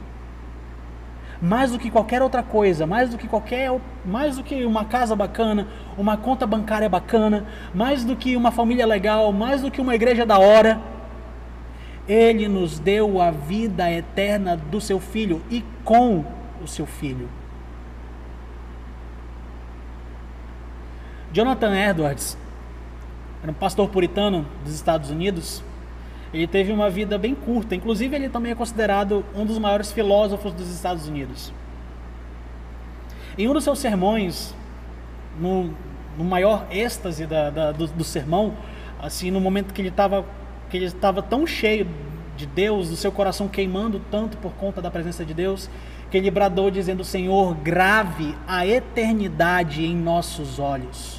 Mais 1.41 1.71
do 1.71 1.80
que 1.80 1.89
qualquer 1.89 2.21
outra 2.21 2.43
coisa, 2.43 2.86
mais 2.86 3.10
do 3.10 3.17
que 3.17 3.28
qualquer, 3.28 3.71
mais 4.06 4.36
do 4.36 4.43
que 4.43 4.65
uma 4.65 4.84
casa 4.84 5.15
bacana, 5.15 5.67
uma 5.97 6.17
conta 6.17 6.45
bancária 6.45 6.89
bacana, 6.89 7.45
mais 7.73 8.04
do 8.04 8.15
que 8.15 8.36
uma 8.36 8.52
família 8.52 8.86
legal, 8.86 9.32
mais 9.32 9.62
do 9.62 9.71
que 9.71 9.80
uma 9.80 9.95
igreja 9.95 10.25
da 10.25 10.38
hora, 10.38 10.82
ele 12.08 12.47
nos 12.47 12.80
deu 12.80 13.21
a 13.21 13.32
vida 13.32 13.89
eterna 13.89 14.58
do 14.58 14.82
seu 14.82 14.99
filho 14.99 15.41
e 15.49 15.63
com 15.86 16.25
o 16.62 16.67
seu 16.67 16.86
filho. 16.86 17.30
Jonathan 21.32 21.75
Edwards 21.75 22.36
era 23.41 23.52
um 23.52 23.56
pastor 23.56 23.88
puritano 23.89 24.45
dos 24.63 24.73
Estados 24.73 25.12
Unidos 25.12 25.63
ele 26.34 26.48
teve 26.48 26.72
uma 26.72 26.89
vida 26.89 27.18
bem 27.18 27.34
curta. 27.34 27.76
Inclusive, 27.76 28.15
ele 28.15 28.30
também 28.30 28.52
é 28.52 28.56
considerado 28.56 29.26
um 29.36 29.46
dos 29.46 29.58
maiores 29.58 29.92
filósofos 29.92 30.54
dos 30.54 30.70
Estados 30.70 31.08
Unidos. 31.08 31.52
Em 33.38 33.48
um 33.48 33.54
dos 33.54 33.63
seus 33.63 33.80
sermões, 33.80 34.54
no, 35.39 35.74
no 36.18 36.24
maior 36.24 36.68
êxtase 36.70 37.26
da, 37.26 37.50
da, 37.50 37.72
do, 37.72 37.88
do, 37.88 38.04
sermão, 38.04 38.54
assim, 39.02 39.32
no 39.32 39.39
momento 39.39 39.74
que 39.74 39.82
ele 39.82 39.89
estava 39.89 40.26
que 40.70 40.78
ele 40.78 40.86
estava 40.86 41.24
tão 41.24 41.48
cheio 41.48 41.88
de 42.38 42.46
Deus, 42.46 42.89
do 42.89 42.96
seu 42.96 43.12
coração 43.12 43.48
queimando 43.48 44.00
tanto 44.12 44.38
por 44.38 44.52
conta 44.54 44.82
da 44.82 44.92
presença 44.92 45.26
de 45.26 45.34
Deus, 45.34 45.68
que 46.12 46.18
ele 46.18 46.30
bradou 46.30 46.70
dizendo: 46.70 47.04
Senhor, 47.04 47.56
grave 47.56 48.36
a 48.48 48.68
eternidade 48.68 49.84
em 49.84 49.96
nossos 49.96 50.60
olhos. 50.60 51.18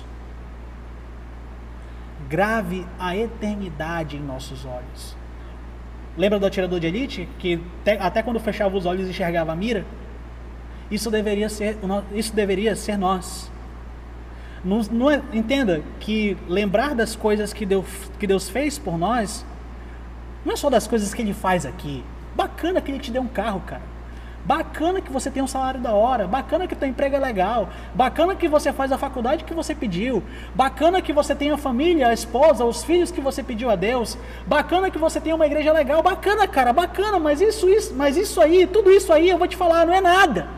Grave 2.31 2.87
a 2.97 3.17
eternidade 3.17 4.17
em 4.17 4.21
nossos 4.21 4.65
olhos. 4.65 5.17
Lembra 6.17 6.39
do 6.39 6.47
atirador 6.47 6.79
de 6.79 6.87
elite 6.87 7.29
que 7.41 7.61
até 7.99 8.23
quando 8.23 8.39
fechava 8.39 8.77
os 8.77 8.87
olhos 8.87 9.09
enxergava 9.09 9.51
a 9.53 9.57
mira? 9.57 9.85
Isso 10.91 11.11
deveria 11.11 11.49
ser, 11.49 11.77
isso 12.15 12.33
deveria 12.35 12.77
ser 12.77 12.97
nós. 12.97 13.51
É, 14.63 15.37
entenda 15.37 15.83
que 15.99 16.37
lembrar 16.49 16.95
das 16.95 17.17
coisas 17.17 17.53
que 17.53 17.67
Deus, 17.67 17.87
que 18.19 18.27
Deus 18.27 18.49
fez 18.49 18.79
por 18.79 18.97
nós, 18.97 19.45
não 20.45 20.53
é 20.53 20.57
só 20.57 20.71
das 20.71 20.87
coisas 20.87 21.13
que 21.13 21.23
Ele 21.23 21.35
faz 21.35 21.67
aqui. 21.67 22.05
Bacana 22.37 22.81
que 22.81 22.93
Ele 22.93 23.01
te 23.01 23.11
deu 23.11 23.23
um 23.23 23.29
carro, 23.29 23.61
cara. 23.61 23.83
Bacana 24.45 25.01
que 25.01 25.13
você 25.13 25.31
tem 25.31 25.43
um 25.43 25.47
salário 25.47 25.81
da 25.81 25.93
hora, 25.93 26.27
bacana 26.27 26.67
que 26.67 26.75
teu 26.75 26.89
emprego 26.89 27.15
é 27.15 27.19
legal, 27.19 27.69
bacana 27.95 28.35
que 28.35 28.49
você 28.49 28.73
faz 28.73 28.91
a 28.91 28.99
faculdade 28.99 29.45
que 29.45 29.55
você 29.55 29.75
pediu, 29.75 30.23
bacana 30.55 31.03
que 31.03 31.13
você 31.13 31.35
tem 31.35 31.51
a 31.51 31.59
família, 31.59 32.09
a 32.09 32.13
esposa, 32.15 32.65
os 32.65 32.83
filhos 32.83 33.11
que 33.11 33.21
você 33.21 33.43
pediu 33.43 33.71
a 33.71 33.77
Deus, 33.77 34.17
bacana 34.47 34.91
que 34.91 34.99
você 34.99 35.21
tem 35.21 35.33
uma 35.33 35.47
igreja 35.47 35.73
legal, 35.73 36.03
bacana, 36.03 36.49
cara, 36.49 36.73
bacana, 36.73 37.19
mas 37.19 37.41
isso, 37.41 37.69
isso, 37.69 37.95
mas 37.95 38.17
isso 38.17 38.41
aí, 38.41 38.67
tudo 38.67 38.91
isso 38.91 39.13
aí, 39.13 39.29
eu 39.29 39.39
vou 39.39 39.47
te 39.47 39.57
falar, 39.57 39.87
não 39.87 39.95
é 39.95 40.01
nada. 40.01 40.49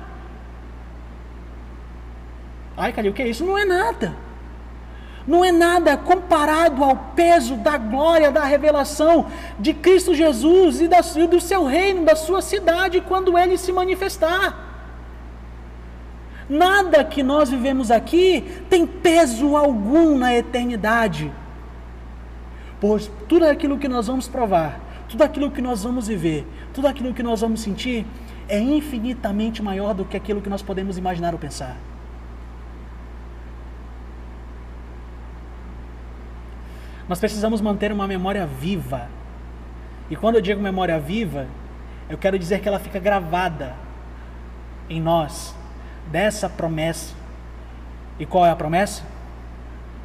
Ai, 2.76 2.92
Calil, 2.92 3.10
o 3.10 3.14
que 3.14 3.22
é 3.22 3.28
isso? 3.28 3.44
Não 3.44 3.58
é 3.58 3.64
nada. 3.64 4.16
Não 5.26 5.44
é 5.44 5.52
nada 5.52 5.96
comparado 5.96 6.82
ao 6.82 6.96
peso 7.14 7.56
da 7.56 7.76
glória, 7.78 8.30
da 8.30 8.44
revelação 8.44 9.26
de 9.58 9.72
Cristo 9.72 10.14
Jesus 10.14 10.80
e, 10.80 10.88
do 11.26 11.40
seu 11.40 11.64
reino, 11.64 12.04
da 12.04 12.16
sua 12.16 12.42
cidade, 12.42 13.00
quando 13.00 13.38
ele 13.38 13.56
se 13.56 13.72
manifestar. 13.72 14.70
Nada 16.48 17.04
que 17.04 17.22
nós 17.22 17.50
vivemos 17.50 17.90
aqui 17.90 18.44
tem 18.68 18.86
peso 18.86 19.56
algum 19.56 20.18
na 20.18 20.34
eternidade. 20.34 21.32
Pois 22.80 23.10
tudo 23.28 23.46
aquilo 23.46 23.78
que 23.78 23.86
nós 23.86 24.08
vamos 24.08 24.26
provar, 24.26 24.80
tudo 25.08 25.22
aquilo 25.22 25.52
que 25.52 25.62
nós 25.62 25.84
vamos 25.84 26.08
viver, 26.08 26.44
tudo 26.74 26.88
aquilo 26.88 27.14
que 27.14 27.22
nós 27.22 27.40
vamos 27.40 27.60
sentir, 27.60 28.04
é 28.48 28.58
infinitamente 28.58 29.62
maior 29.62 29.94
do 29.94 30.04
que 30.04 30.16
aquilo 30.16 30.42
que 30.42 30.50
nós 30.50 30.62
podemos 30.62 30.98
imaginar 30.98 31.32
ou 31.32 31.38
pensar. 31.38 31.76
Nós 37.12 37.20
precisamos 37.20 37.60
manter 37.60 37.92
uma 37.92 38.08
memória 38.08 38.46
viva. 38.46 39.06
E 40.08 40.16
quando 40.16 40.36
eu 40.36 40.40
digo 40.40 40.62
memória 40.62 40.98
viva, 40.98 41.46
eu 42.08 42.16
quero 42.16 42.38
dizer 42.38 42.62
que 42.62 42.66
ela 42.66 42.78
fica 42.78 42.98
gravada 42.98 43.76
em 44.88 44.98
nós 44.98 45.54
dessa 46.10 46.48
promessa. 46.48 47.14
E 48.18 48.24
qual 48.24 48.46
é 48.46 48.50
a 48.50 48.56
promessa? 48.56 49.04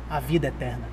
A 0.09 0.19
vida 0.19 0.47
eterna. 0.47 0.83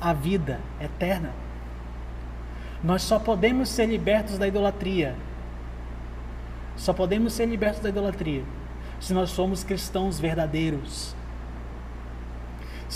A 0.00 0.14
vida 0.14 0.58
eterna. 0.80 1.32
Nós 2.82 3.02
só 3.02 3.18
podemos 3.18 3.68
ser 3.68 3.84
libertos 3.84 4.38
da 4.38 4.48
idolatria. 4.48 5.14
Só 6.74 6.94
podemos 6.94 7.34
ser 7.34 7.44
libertos 7.44 7.82
da 7.82 7.90
idolatria 7.90 8.44
se 8.98 9.12
nós 9.12 9.28
somos 9.28 9.62
cristãos 9.62 10.18
verdadeiros 10.18 11.14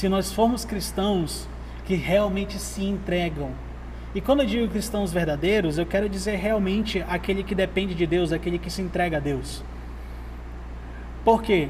se 0.01 0.09
nós 0.09 0.33
formos 0.33 0.65
cristãos 0.65 1.47
que 1.85 1.95
realmente 1.95 2.59
se 2.59 2.83
entregam. 2.83 3.51
E 4.15 4.21
quando 4.23 4.41
eu 4.41 4.47
digo 4.47 4.67
cristãos 4.67 5.13
verdadeiros, 5.13 5.77
eu 5.77 5.85
quero 5.85 6.09
dizer 6.09 6.37
realmente 6.37 7.05
aquele 7.07 7.45
que 7.45 7.55
depende 7.55 7.95
de 7.95 8.07
Deus, 8.07 8.33
aquele 8.33 8.59
que 8.59 8.71
se 8.71 8.81
entrega 8.81 9.19
a 9.19 9.21
Deus. 9.21 9.63
Por 11.23 11.43
quê? 11.43 11.69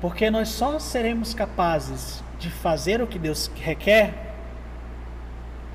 Porque 0.00 0.28
nós 0.28 0.48
só 0.48 0.80
seremos 0.80 1.34
capazes 1.34 2.20
de 2.36 2.50
fazer 2.50 3.00
o 3.00 3.06
que 3.06 3.16
Deus 3.16 3.48
requer 3.54 4.34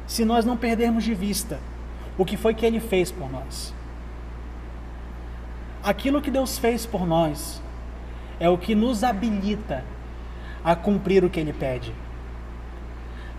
se 0.06 0.26
nós 0.26 0.44
não 0.44 0.58
perdermos 0.58 1.06
de 1.06 1.16
vista 1.16 1.58
o 2.18 2.26
que 2.26 2.36
foi 2.36 2.54
que 2.54 2.66
Ele 2.66 2.82
fez 2.82 3.10
por 3.10 3.32
nós. 3.32 3.74
Aquilo 5.82 6.22
que 6.22 6.30
Deus 6.30 6.58
fez 6.58 6.86
por 6.86 7.08
nós 7.08 7.62
é 8.42 8.50
o 8.50 8.58
que 8.58 8.76
nos 8.76 9.06
habilita 9.06 9.86
a 10.64 10.76
cumprir 10.76 11.24
o 11.24 11.30
que 11.30 11.40
ele 11.40 11.54
pede. 11.54 11.94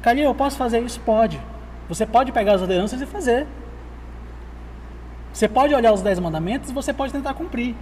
Calil, 0.02 0.24
eu 0.24 0.34
posso 0.34 0.56
fazer 0.56 0.80
isso? 0.80 1.00
Pode. 1.00 1.40
Você 1.88 2.04
pode 2.04 2.32
pegar 2.32 2.54
as 2.54 2.60
ordenanças 2.60 3.00
e 3.00 3.06
fazer. 3.06 3.46
Você 5.32 5.48
pode 5.48 5.74
olhar 5.74 5.92
os 5.92 6.02
dez 6.02 6.18
mandamentos 6.18 6.70
e 6.70 6.72
você 6.72 6.92
pode 6.92 7.12
tentar 7.12 7.34
cumprir. 7.34 7.74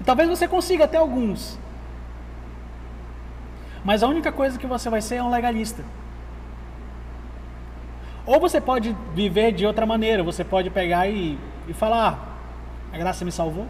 E 0.00 0.04
talvez 0.04 0.28
você 0.28 0.46
consiga 0.46 0.84
até 0.84 0.98
alguns. 0.98 1.58
Mas 3.84 4.02
a 4.02 4.08
única 4.08 4.30
coisa 4.30 4.58
que 4.58 4.66
você 4.66 4.88
vai 4.88 5.02
ser 5.02 5.16
é 5.16 5.22
um 5.22 5.30
legalista. 5.30 5.82
Ou 8.26 8.40
você 8.40 8.60
pode 8.60 8.96
viver 9.14 9.52
de 9.52 9.66
outra 9.66 9.84
maneira. 9.84 10.22
Você 10.22 10.44
pode 10.44 10.70
pegar 10.70 11.08
e, 11.08 11.38
e 11.68 11.74
falar: 11.74 12.08
ah, 12.08 12.94
a 12.94 12.98
graça 12.98 13.24
me 13.24 13.32
salvou. 13.32 13.66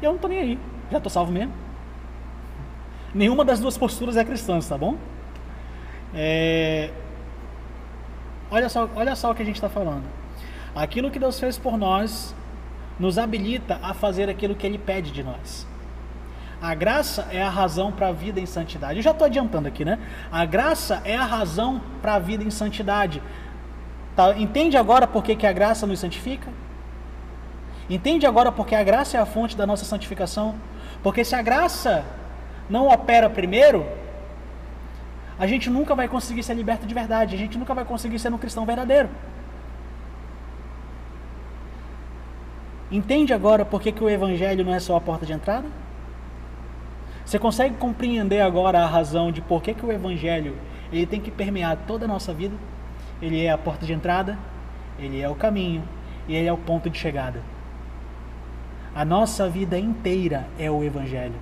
Eu 0.00 0.10
não 0.10 0.16
estou 0.16 0.30
nem 0.30 0.38
aí. 0.38 0.58
Já 0.90 0.98
estou 0.98 1.10
salvo 1.10 1.32
mesmo. 1.32 1.52
Nenhuma 3.14 3.44
das 3.44 3.60
duas 3.60 3.76
posturas 3.78 4.16
é 4.16 4.24
cristã, 4.24 4.58
tá 4.60 4.76
bom? 4.76 4.96
É... 6.14 6.90
Olha, 8.50 8.68
só, 8.68 8.88
olha 8.94 9.16
só 9.16 9.30
o 9.30 9.34
que 9.34 9.42
a 9.42 9.44
gente 9.44 9.56
está 9.56 9.68
falando. 9.68 10.04
Aquilo 10.74 11.10
que 11.10 11.18
Deus 11.18 11.40
fez 11.40 11.58
por 11.58 11.76
nós 11.76 12.34
nos 12.98 13.18
habilita 13.18 13.78
a 13.82 13.92
fazer 13.94 14.28
aquilo 14.28 14.54
que 14.54 14.66
Ele 14.66 14.78
pede 14.78 15.10
de 15.10 15.22
nós. 15.22 15.66
A 16.60 16.74
graça 16.74 17.28
é 17.30 17.42
a 17.42 17.50
razão 17.50 17.92
para 17.92 18.08
a 18.08 18.12
vida 18.12 18.40
em 18.40 18.46
santidade. 18.46 18.98
Eu 18.98 19.02
já 19.02 19.10
estou 19.10 19.26
adiantando 19.26 19.68
aqui, 19.68 19.84
né? 19.84 19.98
A 20.32 20.44
graça 20.44 21.02
é 21.04 21.14
a 21.14 21.24
razão 21.24 21.82
para 22.00 22.14
a 22.14 22.18
vida 22.18 22.42
em 22.42 22.50
santidade. 22.50 23.22
Tá? 24.14 24.36
Entende 24.38 24.76
agora 24.76 25.06
por 25.06 25.22
que, 25.22 25.36
que 25.36 25.46
a 25.46 25.52
graça 25.52 25.86
nos 25.86 26.00
santifica? 26.00 26.50
Entende 27.88 28.26
agora 28.26 28.50
porque 28.50 28.74
a 28.74 28.82
graça 28.82 29.18
é 29.18 29.20
a 29.20 29.26
fonte 29.26 29.56
da 29.56 29.66
nossa 29.66 29.84
santificação? 29.84 30.54
Porque 31.02 31.24
se 31.24 31.34
a 31.34 31.42
graça 31.42 32.04
não 32.68 32.88
opera 32.88 33.28
primeiro, 33.30 33.86
a 35.38 35.46
gente 35.46 35.68
nunca 35.68 35.94
vai 35.94 36.08
conseguir 36.08 36.42
ser 36.42 36.54
liberto 36.54 36.86
de 36.86 36.94
verdade, 36.94 37.34
a 37.34 37.38
gente 37.38 37.58
nunca 37.58 37.74
vai 37.74 37.84
conseguir 37.84 38.18
ser 38.18 38.32
um 38.32 38.38
cristão 38.38 38.64
verdadeiro. 38.64 39.08
Entende 42.90 43.34
agora 43.34 43.64
por 43.64 43.80
que, 43.80 43.92
que 43.92 44.02
o 44.02 44.08
evangelho 44.08 44.64
não 44.64 44.72
é 44.72 44.80
só 44.80 44.96
a 44.96 45.00
porta 45.00 45.26
de 45.26 45.32
entrada? 45.32 45.68
Você 47.24 47.38
consegue 47.38 47.74
compreender 47.74 48.40
agora 48.40 48.80
a 48.80 48.86
razão 48.86 49.32
de 49.32 49.40
por 49.40 49.60
que, 49.60 49.74
que 49.74 49.84
o 49.84 49.90
evangelho 49.90 50.56
ele 50.92 51.06
tem 51.06 51.20
que 51.20 51.30
permear 51.30 51.76
toda 51.86 52.04
a 52.04 52.08
nossa 52.08 52.32
vida? 52.32 52.54
Ele 53.20 53.44
é 53.44 53.50
a 53.50 53.58
porta 53.58 53.84
de 53.84 53.92
entrada, 53.92 54.38
ele 54.98 55.20
é 55.20 55.28
o 55.28 55.34
caminho 55.34 55.82
e 56.28 56.34
ele 56.36 56.46
é 56.46 56.52
o 56.52 56.56
ponto 56.56 56.88
de 56.88 56.96
chegada. 56.96 57.42
A 58.94 59.04
nossa 59.04 59.48
vida 59.48 59.78
inteira 59.78 60.46
é 60.58 60.70
o 60.70 60.82
evangelho. 60.84 61.34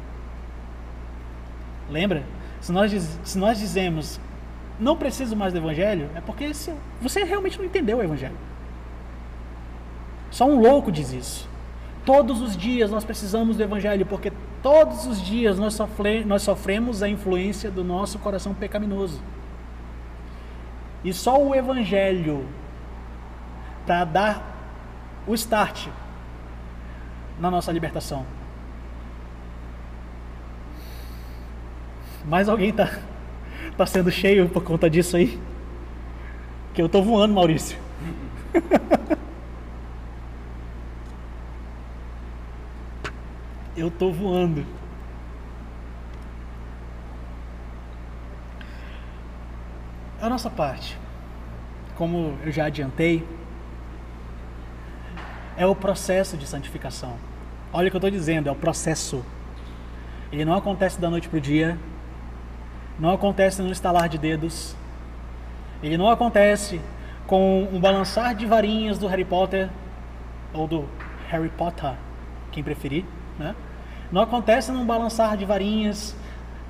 Lembra? 1.90 2.22
Se 2.60 2.72
nós, 2.72 2.92
se 3.24 3.38
nós 3.38 3.58
dizemos 3.58 4.20
não 4.78 4.96
preciso 4.96 5.36
mais 5.36 5.52
do 5.52 5.58
Evangelho, 5.58 6.10
é 6.14 6.20
porque 6.20 6.50
você 7.00 7.24
realmente 7.24 7.58
não 7.58 7.64
entendeu 7.64 7.98
o 7.98 8.02
Evangelho. 8.02 8.36
Só 10.30 10.46
um 10.46 10.60
louco 10.60 10.90
diz 10.90 11.12
isso. 11.12 11.48
Todos 12.04 12.40
os 12.40 12.56
dias 12.56 12.90
nós 12.90 13.04
precisamos 13.04 13.56
do 13.56 13.62
Evangelho, 13.62 14.04
porque 14.04 14.32
todos 14.62 15.06
os 15.06 15.22
dias 15.22 15.58
nós, 15.58 15.74
sofre, 15.74 16.24
nós 16.24 16.42
sofremos 16.42 17.02
a 17.02 17.08
influência 17.08 17.70
do 17.70 17.84
nosso 17.84 18.18
coração 18.18 18.52
pecaminoso. 18.52 19.20
E 21.04 21.12
só 21.12 21.40
o 21.40 21.54
Evangelho 21.54 22.46
para 23.86 24.04
dar 24.04 24.42
o 25.26 25.34
start 25.34 25.88
na 27.38 27.50
nossa 27.50 27.70
libertação. 27.70 28.24
Mais 32.24 32.48
alguém 32.48 32.72
tá, 32.72 32.90
tá 33.76 33.84
sendo 33.84 34.10
cheio 34.10 34.48
por 34.48 34.64
conta 34.64 34.88
disso 34.88 35.16
aí? 35.16 35.38
Que 36.72 36.80
eu 36.80 36.88
tô 36.88 37.02
voando, 37.02 37.34
Maurício. 37.34 37.78
eu 43.76 43.90
tô 43.90 44.10
voando. 44.10 44.64
A 50.20 50.28
nossa 50.30 50.48
parte, 50.48 50.96
como 51.96 52.38
eu 52.42 52.50
já 52.50 52.64
adiantei, 52.64 53.26
é 55.56 55.66
o 55.66 55.74
processo 55.74 56.36
de 56.38 56.46
santificação. 56.46 57.16
Olha 57.72 57.88
o 57.88 57.90
que 57.90 57.96
eu 57.96 57.98
estou 57.98 58.10
dizendo, 58.10 58.48
é 58.48 58.52
o 58.52 58.56
processo. 58.56 59.22
Ele 60.32 60.44
não 60.44 60.54
acontece 60.54 60.98
da 60.98 61.10
noite 61.10 61.28
para 61.28 61.36
o 61.36 61.40
dia, 61.40 61.78
não 62.98 63.12
acontece 63.12 63.60
no 63.62 63.70
estalar 63.70 64.08
de 64.08 64.18
dedos, 64.18 64.76
ele 65.82 65.96
não 65.96 66.08
acontece 66.08 66.80
com 67.26 67.68
um 67.72 67.80
balançar 67.80 68.34
de 68.34 68.46
varinhas 68.46 68.98
do 68.98 69.06
Harry 69.06 69.24
Potter 69.24 69.68
ou 70.52 70.66
do 70.66 70.88
Harry 71.28 71.48
Potter, 71.48 71.94
quem 72.52 72.62
preferir, 72.62 73.04
né? 73.38 73.54
Não 74.12 74.22
acontece 74.22 74.70
num 74.70 74.86
balançar 74.86 75.36
de 75.36 75.44
varinhas 75.44 76.14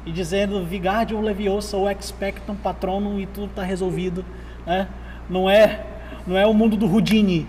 e 0.06 0.12
dizendo 0.12 0.64
Vigardium 0.64 1.20
Leviosa 1.20 1.76
ou 1.76 1.90
Expectum 1.90 2.54
Patronum 2.54 3.20
e 3.20 3.26
tudo 3.26 3.46
está 3.46 3.62
resolvido, 3.62 4.24
né? 4.64 4.88
Não 5.28 5.48
é, 5.48 5.84
não 6.26 6.36
é 6.36 6.46
o 6.46 6.54
mundo 6.54 6.76
do 6.76 6.86
Houdini. 6.86 7.46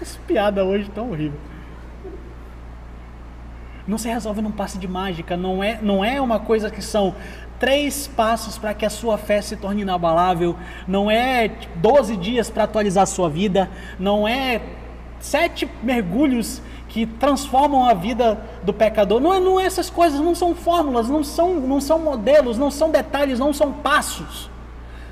Essa 0.00 0.18
piada 0.26 0.64
hoje 0.64 0.90
tão 0.90 1.10
horrível. 1.10 1.49
Não 3.90 3.98
se 3.98 4.08
resolve 4.08 4.40
num 4.40 4.52
passe 4.52 4.78
de 4.78 4.86
mágica, 4.86 5.36
não 5.36 5.64
é, 5.64 5.80
não 5.82 6.04
é 6.04 6.20
uma 6.20 6.38
coisa 6.38 6.70
que 6.70 6.80
são 6.80 7.12
três 7.58 8.06
passos 8.06 8.56
para 8.56 8.72
que 8.72 8.86
a 8.86 8.88
sua 8.88 9.18
fé 9.18 9.42
se 9.42 9.56
torne 9.56 9.82
inabalável, 9.82 10.54
não 10.86 11.10
é 11.10 11.50
12 11.74 12.16
dias 12.16 12.48
para 12.48 12.62
atualizar 12.62 13.02
a 13.02 13.06
sua 13.06 13.28
vida, 13.28 13.68
não 13.98 14.28
é 14.28 14.62
sete 15.18 15.68
mergulhos 15.82 16.62
que 16.88 17.04
transformam 17.04 17.84
a 17.84 17.92
vida 17.92 18.40
do 18.62 18.72
pecador. 18.72 19.18
Não 19.18 19.34
é, 19.34 19.40
não 19.40 19.58
é 19.58 19.64
essas 19.64 19.90
coisas, 19.90 20.20
não 20.20 20.36
são 20.36 20.54
fórmulas, 20.54 21.08
não 21.08 21.24
são, 21.24 21.54
não 21.56 21.80
são 21.80 21.98
modelos, 21.98 22.56
não 22.56 22.70
são 22.70 22.92
detalhes, 22.92 23.40
não 23.40 23.52
são 23.52 23.72
passos. 23.72 24.48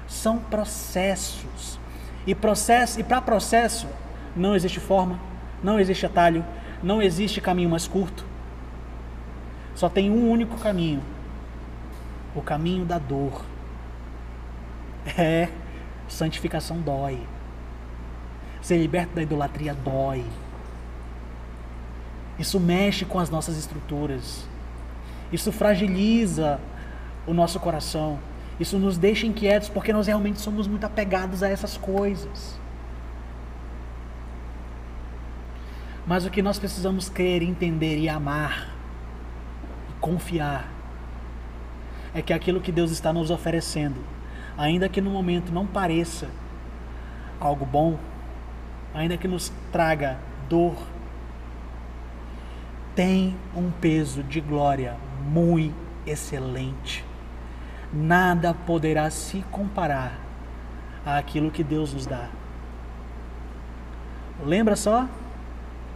São 0.06 0.38
processos. 0.38 1.80
E 2.24 2.32
processo, 2.32 3.00
e 3.00 3.02
para 3.02 3.20
processo 3.20 3.88
não 4.36 4.54
existe 4.54 4.78
forma, 4.78 5.18
não 5.64 5.80
existe 5.80 6.06
atalho, 6.06 6.46
não 6.80 7.02
existe 7.02 7.40
caminho 7.40 7.70
mais 7.70 7.88
curto. 7.88 8.37
Só 9.78 9.88
tem 9.88 10.10
um 10.10 10.28
único 10.28 10.58
caminho, 10.58 11.00
o 12.34 12.42
caminho 12.42 12.84
da 12.84 12.98
dor. 12.98 13.44
É, 15.16 15.48
santificação 16.08 16.80
dói. 16.80 17.20
Ser 18.60 18.76
liberto 18.78 19.14
da 19.14 19.22
idolatria 19.22 19.72
dói. 19.72 20.24
Isso 22.40 22.58
mexe 22.58 23.04
com 23.04 23.20
as 23.20 23.30
nossas 23.30 23.56
estruturas. 23.56 24.44
Isso 25.32 25.52
fragiliza 25.52 26.58
o 27.24 27.32
nosso 27.32 27.60
coração. 27.60 28.18
Isso 28.58 28.80
nos 28.80 28.98
deixa 28.98 29.28
inquietos 29.28 29.68
porque 29.68 29.92
nós 29.92 30.08
realmente 30.08 30.40
somos 30.40 30.66
muito 30.66 30.86
apegados 30.86 31.40
a 31.40 31.48
essas 31.48 31.76
coisas. 31.76 32.58
Mas 36.04 36.26
o 36.26 36.30
que 36.30 36.42
nós 36.42 36.58
precisamos 36.58 37.08
crer, 37.08 37.44
entender 37.44 37.96
e 37.96 38.08
amar, 38.08 38.76
confiar, 40.00 40.68
é 42.14 42.22
que 42.22 42.32
aquilo 42.32 42.60
que 42.60 42.72
Deus 42.72 42.90
está 42.90 43.12
nos 43.12 43.30
oferecendo, 43.30 44.00
ainda 44.56 44.88
que 44.88 45.00
no 45.00 45.10
momento 45.10 45.52
não 45.52 45.66
pareça 45.66 46.28
algo 47.40 47.64
bom, 47.64 47.98
ainda 48.94 49.16
que 49.16 49.28
nos 49.28 49.52
traga 49.70 50.18
dor, 50.48 50.76
tem 52.94 53.36
um 53.54 53.70
peso 53.70 54.22
de 54.22 54.40
glória 54.40 54.96
muito 55.30 55.76
excelente. 56.04 57.04
Nada 57.92 58.52
poderá 58.52 59.08
se 59.10 59.42
comparar 59.50 60.18
àquilo 61.06 61.50
que 61.50 61.62
Deus 61.62 61.94
nos 61.94 62.06
dá. 62.06 62.28
Lembra 64.44 64.76
só 64.76 65.08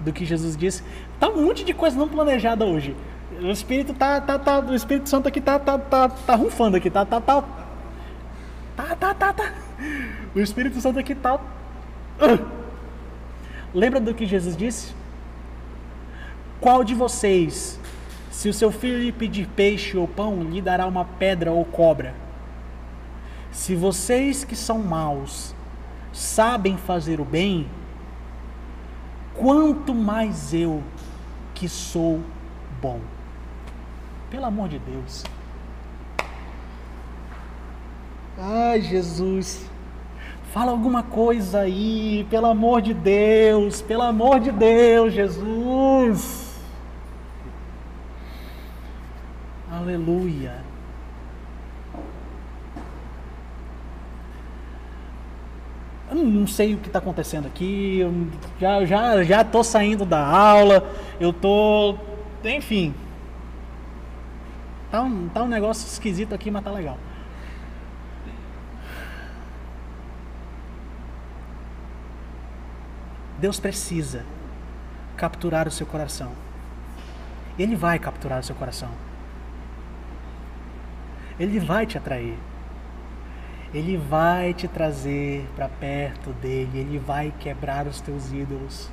do 0.01 0.13
que 0.13 0.25
Jesus 0.25 0.57
disse? 0.57 0.83
Tá 1.19 1.29
um 1.29 1.45
monte 1.45 1.65
de 1.65 1.75
coisa 1.75 1.97
não 1.97 2.09
planejada 2.09 2.65
hoje. 2.65 2.97
O 3.41 3.51
Espírito 3.51 3.95
tá, 3.95 4.21
tá, 4.21 4.39
tá, 4.39 4.61
o 4.61 4.75
Espírito 4.75 5.09
Santo 5.09 5.29
aqui 5.29 5.41
tá, 5.41 5.59
tá, 5.59 5.79
tá, 5.79 6.09
tá 6.09 6.35
rufando 6.35 6.77
aqui, 6.77 6.91
tá, 6.91 7.05
tá, 7.05 7.21
tá, 7.21 7.43
tá, 8.77 8.97
tá, 8.97 9.15
tá, 9.15 9.33
tá. 9.33 9.53
O 10.35 10.41
Espírito 10.41 10.81
Santo 10.81 10.99
aqui 10.99 11.15
tá. 11.15 11.35
Uh. 11.35 12.63
Lembra 13.75 14.01
do 14.01 14.15
que 14.15 14.27
Jesus 14.27 14.57
disse? 14.57 14.95
Qual 16.61 16.85
de 16.85 16.95
vocês, 16.95 17.81
se 18.31 18.49
o 18.49 18.55
seu 18.55 18.71
filho 18.71 18.99
lhe 18.99 19.11
pedir 19.11 19.49
peixe 19.49 19.97
ou 19.97 20.07
pão, 20.07 20.43
lhe 20.43 20.61
dará 20.61 20.87
uma 20.87 21.05
pedra 21.05 21.51
ou 21.51 21.65
cobra? 21.65 22.15
Se 23.51 23.75
vocês 23.75 24.45
que 24.45 24.55
são 24.55 24.79
maus 24.79 25.55
sabem 26.13 26.77
fazer 26.77 27.21
o 27.21 27.25
bem, 27.25 27.69
quanto 29.35 29.95
mais 29.95 30.53
eu 30.53 30.83
que 31.55 31.69
sou 31.69 32.21
bom. 32.81 33.01
Pelo 34.33 34.47
amor 34.47 34.67
de 34.71 34.79
Deus. 34.79 35.25
Ai, 38.39 38.81
Jesus. 38.81 39.71
Fala 40.55 40.71
alguma 40.71 41.03
coisa 41.03 41.61
aí, 41.61 42.27
pelo 42.31 42.47
amor 42.47 42.81
de 42.81 42.95
Deus, 42.95 43.83
pelo 43.83 44.01
amor 44.01 44.41
de 44.41 44.51
Deus, 44.51 45.13
Jesus. 45.13 46.59
Aleluia. 49.71 50.65
Eu 56.11 56.17
não 56.17 56.47
sei 56.47 56.75
o 56.75 56.79
que 56.79 56.87
está 56.87 57.01
acontecendo 57.01 57.47
aqui, 57.47 57.99
eu 57.99 58.13
já 58.59 58.85
já 58.87 59.23
já 59.23 59.45
tô 59.45 59.63
saindo 59.63 60.07
da 60.07 60.27
aula, 60.27 60.91
eu 61.21 61.35
tô, 61.35 61.97
enfim, 62.45 62.95
tá 64.93 65.01
um, 65.01 65.29
tá 65.31 65.43
um 65.43 65.49
negócio 65.49 65.87
esquisito 65.87 66.35
aqui, 66.35 66.51
mas 66.51 66.63
tá 66.63 66.71
legal. 66.71 66.99
Deus 73.39 73.59
precisa 73.59 74.25
capturar 75.17 75.67
o 75.67 75.71
seu 75.71 75.87
coração. 75.87 76.33
Ele 77.59 77.75
vai 77.75 77.99
capturar 77.99 78.41
o 78.41 78.43
seu 78.43 78.55
coração. 78.55 78.91
Ele 81.41 81.59
vai 81.59 81.87
te 81.87 81.97
atrair. 81.97 82.39
Ele 83.73 83.97
vai 83.97 84.53
te 84.53 84.69
trazer 84.69 85.49
para 85.57 85.71
perto 85.71 86.35
dele, 86.35 86.79
ele 86.79 86.99
vai 86.99 87.33
quebrar 87.41 87.87
os 87.87 87.99
teus 88.03 88.31
ídolos. 88.31 88.91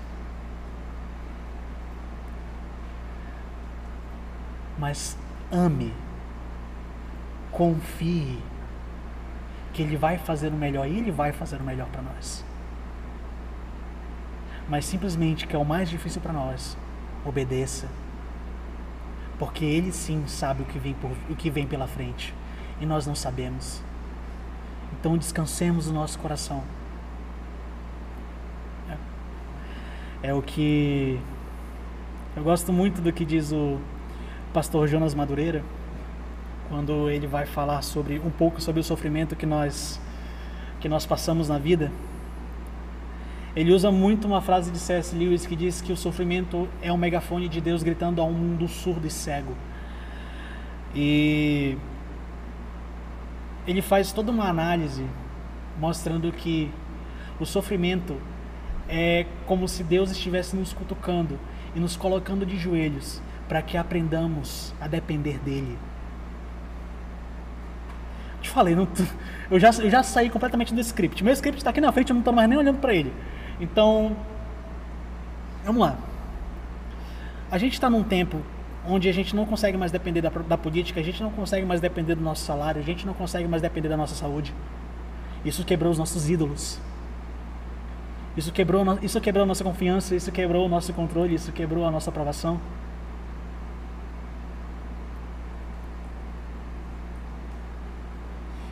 Mas 4.78 5.18
ame, 5.52 5.94
confie 7.52 8.40
que 9.74 9.82
ele 9.82 9.98
vai 9.98 10.18
fazer 10.18 10.50
o 10.50 10.56
melhor 10.56 10.88
e 10.88 10.98
ele 10.98 11.12
vai 11.12 11.32
fazer 11.32 11.58
o 11.58 11.64
melhor 11.64 11.88
para 11.88 12.02
nós. 12.02 12.44
Mas 14.68 14.86
simplesmente 14.86 15.48
que 15.48 15.56
é 15.56 15.60
o 15.60 15.66
mais 15.66 15.90
difícil 15.90 16.22
para 16.22 16.34
nós, 16.34 16.78
obedeça 17.26 17.88
porque 19.40 19.64
ele 19.64 19.94
sim 19.94 20.28
sabe 20.28 20.64
o 20.64 20.66
que 20.66 20.78
vem, 20.78 20.94
por, 20.94 21.12
o 21.30 21.36
que 21.36 21.50
vem 21.50 21.66
pela 21.66 21.88
frente 21.88 22.36
e 22.82 22.86
nós 22.86 23.08
não 23.08 23.16
sabemos. 23.16 23.82
Então 25.00 25.18
descansemos 25.18 25.88
o 25.88 25.94
nosso 25.94 26.20
coração. 26.20 26.62
É, 30.22 30.30
é 30.30 30.34
o 30.34 30.42
que 30.42 31.18
eu 32.36 32.44
gosto 32.44 32.74
muito 32.74 33.02
do 33.02 33.14
que 33.14 33.24
diz 33.24 33.54
o 33.54 33.80
pastor 34.54 34.88
Jonas 34.88 35.14
Madureira 35.14 35.64
quando 36.70 37.10
ele 37.10 37.28
vai 37.28 37.46
falar 37.46 37.84
sobre 37.84 38.20
um 38.20 38.32
pouco 38.32 38.60
sobre 38.60 38.80
o 38.80 38.84
sofrimento 38.84 39.36
que 39.36 39.46
nós 39.46 40.02
que 40.80 40.88
nós 40.88 41.06
passamos 41.06 41.50
na 41.50 41.58
vida. 41.58 41.92
Ele 43.56 43.72
usa 43.72 43.92
muito 43.92 44.26
uma 44.26 44.42
frase 44.42 44.72
de 44.72 44.78
C.S. 44.78 45.16
Lewis 45.16 45.46
que 45.46 45.56
diz 45.56 45.82
que 45.82 45.92
o 45.92 45.98
sofrimento 45.98 46.70
é 46.82 46.92
um 46.94 46.98
megafone 46.98 47.50
de 47.50 47.60
Deus 47.60 47.84
gritando 47.84 48.22
a 48.22 48.24
um 48.24 48.32
mundo 48.32 48.68
surdo 48.68 49.06
e 49.06 49.10
cego. 49.10 49.54
E 50.96 51.78
ele 53.68 53.82
faz 53.82 54.14
toda 54.14 54.32
uma 54.32 54.48
análise 54.48 55.06
mostrando 55.78 56.32
que 56.32 56.72
o 57.40 57.46
sofrimento 57.46 58.16
é 58.88 59.26
como 59.46 59.68
se 59.68 59.84
Deus 59.84 60.12
estivesse 60.12 60.56
nos 60.56 60.72
cutucando 60.72 61.38
e 61.76 61.80
nos 61.80 61.98
colocando 61.98 62.46
de 62.46 62.58
joelhos 62.58 63.22
para 63.50 63.64
que 63.64 63.76
aprendamos 63.76 64.74
a 64.80 64.88
depender 64.88 65.40
dele. 65.40 65.76
Te 68.42 68.50
falei, 68.50 68.76
não, 68.76 68.88
eu, 69.50 69.60
já, 69.60 69.72
eu 69.72 69.90
já 69.90 70.04
saí 70.04 70.30
completamente 70.30 70.74
do 70.74 70.80
script. 70.80 71.24
Meu 71.24 71.34
script 71.34 71.58
está 71.58 71.72
aqui 71.72 71.82
na 71.82 71.92
frente, 71.92 72.12
eu 72.12 72.14
não 72.14 72.22
estou 72.22 72.34
mais 72.34 72.48
nem 72.48 72.58
olhando 72.58 72.78
para 72.78 72.94
ele. 72.94 73.12
Então, 73.60 74.16
vamos 75.66 75.82
lá. 75.82 75.98
A 77.52 77.58
gente 77.58 77.74
está 77.74 77.90
num 77.90 78.04
tempo 78.04 78.40
onde 78.88 79.10
a 79.10 79.12
gente 79.12 79.36
não 79.36 79.46
consegue 79.46 79.78
mais 79.78 79.92
depender 79.92 80.22
da, 80.22 80.30
da, 80.30 80.58
política, 80.58 81.00
a 81.00 81.04
gente 81.04 81.22
não 81.22 81.32
consegue 81.32 81.66
mais 81.66 81.82
depender 81.82 82.16
do 82.16 82.22
nosso 82.22 82.46
salário, 82.46 82.80
a 82.80 82.86
gente 82.86 83.06
não 83.06 83.14
consegue 83.14 83.48
mais 83.48 83.62
depender 83.62 83.90
da 83.90 83.98
nossa 83.98 84.14
saúde. 84.14 84.54
Isso 85.44 85.66
quebrou 85.66 85.92
os 85.92 85.98
nossos 85.98 86.30
ídolos. 86.30 86.80
Isso 88.38 88.52
quebrou, 88.52 88.86
isso 89.02 89.20
quebrou 89.20 89.44
a 89.44 89.48
nossa 89.48 89.64
confiança, 89.64 90.16
isso 90.16 90.32
quebrou 90.32 90.68
o 90.68 90.70
nosso 90.70 90.94
controle, 90.94 91.34
isso 91.34 91.52
quebrou 91.52 91.86
a 91.86 91.92
nossa 91.92 92.12
aprovação. 92.12 92.62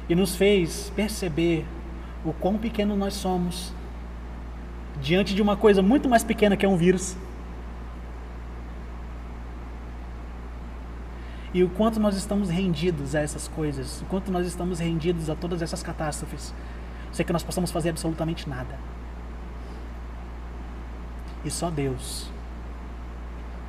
E 0.09 0.15
nos 0.15 0.35
fez 0.35 0.91
perceber 0.95 1.65
o 2.23 2.33
quão 2.33 2.57
pequeno 2.57 2.95
nós 2.95 3.13
somos 3.13 3.73
diante 5.01 5.35
de 5.35 5.41
uma 5.41 5.55
coisa 5.55 5.81
muito 5.81 6.09
mais 6.09 6.23
pequena 6.23 6.57
que 6.57 6.65
é 6.65 6.69
um 6.69 6.77
vírus. 6.77 7.15
E 11.53 11.63
o 11.63 11.69
quanto 11.69 11.99
nós 11.99 12.15
estamos 12.15 12.49
rendidos 12.49 13.15
a 13.15 13.21
essas 13.21 13.47
coisas, 13.47 14.01
o 14.01 14.05
quanto 14.05 14.31
nós 14.31 14.45
estamos 14.45 14.79
rendidos 14.79 15.29
a 15.29 15.35
todas 15.35 15.61
essas 15.61 15.81
catástrofes, 15.81 16.53
sem 17.11 17.25
que 17.25 17.33
nós 17.33 17.43
possamos 17.43 17.71
fazer 17.71 17.89
absolutamente 17.89 18.47
nada. 18.49 18.77
E 21.43 21.49
só 21.49 21.69
Deus, 21.69 22.29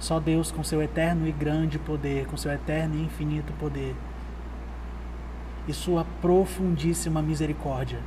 só 0.00 0.18
Deus 0.18 0.50
com 0.50 0.64
seu 0.64 0.82
eterno 0.82 1.26
e 1.26 1.32
grande 1.32 1.78
poder, 1.78 2.26
com 2.26 2.36
seu 2.36 2.50
eterno 2.50 2.96
e 2.96 3.02
infinito 3.02 3.52
poder, 3.54 3.94
e 5.68 5.72
sua 5.74 6.04
profundíssima 6.22 7.20
misericórdia 7.20 8.00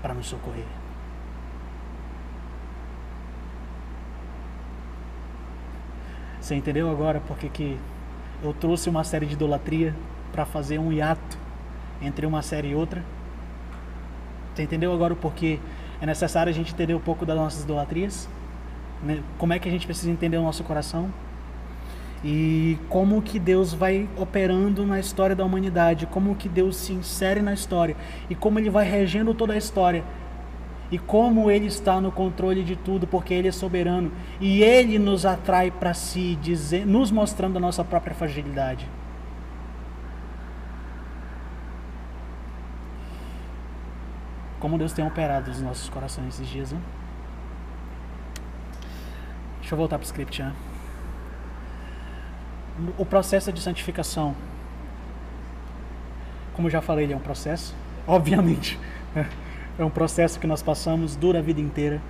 para 0.00 0.14
nos 0.14 0.26
socorrer. 0.26 0.64
Você 6.40 6.54
entendeu 6.54 6.88
agora 6.90 7.20
porque 7.26 7.48
que 7.48 7.78
eu 8.42 8.54
trouxe 8.54 8.88
uma 8.88 9.02
série 9.02 9.26
de 9.26 9.34
idolatria 9.34 9.94
para 10.32 10.46
fazer 10.46 10.78
um 10.78 10.92
hiato 10.92 11.36
entre 12.00 12.24
uma 12.24 12.40
série 12.40 12.68
e 12.68 12.74
outra? 12.74 13.04
Você 14.54 14.62
entendeu 14.62 14.92
agora 14.92 15.12
o 15.12 15.16
porquê 15.16 15.58
é 16.00 16.06
necessário 16.06 16.48
a 16.48 16.54
gente 16.54 16.72
entender 16.72 16.94
um 16.94 17.00
pouco 17.00 17.26
das 17.26 17.36
nossas 17.36 17.64
idolatrias? 17.64 18.28
Né? 19.02 19.22
Como 19.36 19.52
é 19.52 19.58
que 19.58 19.68
a 19.68 19.72
gente 19.72 19.86
precisa 19.86 20.10
entender 20.10 20.36
o 20.36 20.42
nosso 20.42 20.62
coração? 20.62 21.12
E 22.24 22.76
como 22.88 23.22
que 23.22 23.38
Deus 23.38 23.72
vai 23.72 24.08
operando 24.16 24.84
na 24.84 24.98
história 24.98 25.36
da 25.36 25.44
humanidade, 25.44 26.06
como 26.06 26.34
que 26.34 26.48
Deus 26.48 26.76
se 26.76 26.92
insere 26.92 27.40
na 27.40 27.54
história 27.54 27.96
e 28.28 28.34
como 28.34 28.58
ele 28.58 28.70
vai 28.70 28.84
regendo 28.84 29.32
toda 29.34 29.52
a 29.52 29.56
história. 29.56 30.02
E 30.90 30.98
como 30.98 31.50
ele 31.50 31.66
está 31.66 32.00
no 32.00 32.10
controle 32.10 32.64
de 32.64 32.74
tudo, 32.74 33.06
porque 33.06 33.34
ele 33.34 33.48
é 33.48 33.52
soberano 33.52 34.10
e 34.40 34.62
ele 34.62 34.98
nos 34.98 35.26
atrai 35.26 35.70
para 35.70 35.92
si, 35.92 36.36
dizer, 36.36 36.86
nos 36.86 37.10
mostrando 37.10 37.58
a 37.58 37.60
nossa 37.60 37.84
própria 37.84 38.14
fragilidade. 38.14 38.88
Como 44.58 44.76
Deus 44.76 44.92
tem 44.92 45.06
operado 45.06 45.50
nos 45.50 45.60
nossos 45.60 45.88
corações 45.88 46.34
esses 46.34 46.48
dias, 46.48 46.72
hein? 46.72 46.80
Deixa 49.60 49.74
eu 49.74 49.78
voltar 49.78 49.98
para 49.98 50.04
o 50.04 50.06
script, 50.06 50.42
né? 50.42 50.52
O 52.96 53.04
processo 53.04 53.52
de 53.52 53.60
santificação, 53.60 54.34
como 56.54 56.70
já 56.70 56.80
falei, 56.80 57.04
ele 57.04 57.12
é 57.12 57.16
um 57.16 57.20
processo, 57.20 57.74
obviamente. 58.06 58.78
É 59.78 59.84
um 59.84 59.90
processo 59.90 60.40
que 60.40 60.46
nós 60.46 60.62
passamos, 60.62 61.14
dura 61.14 61.38
a 61.38 61.42
vida 61.42 61.60
inteira. 61.60 62.00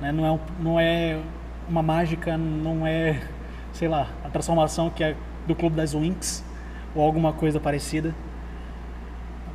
Né? 0.00 0.12
Não, 0.12 0.26
é 0.26 0.38
não 0.60 0.80
é 0.80 1.20
uma 1.68 1.82
mágica, 1.82 2.36
não 2.36 2.86
é, 2.86 3.20
sei 3.72 3.88
lá, 3.88 4.08
a 4.24 4.28
transformação 4.28 4.90
que 4.90 5.04
é 5.04 5.16
do 5.46 5.54
Clube 5.54 5.76
das 5.76 5.94
Winx 5.94 6.44
ou 6.94 7.02
alguma 7.02 7.32
coisa 7.32 7.60
parecida. 7.60 8.14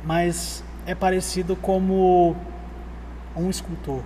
Mas 0.04 0.62
é 0.86 0.94
parecido 0.94 1.56
como 1.56 2.36
um 3.36 3.50
escultor. 3.50 4.02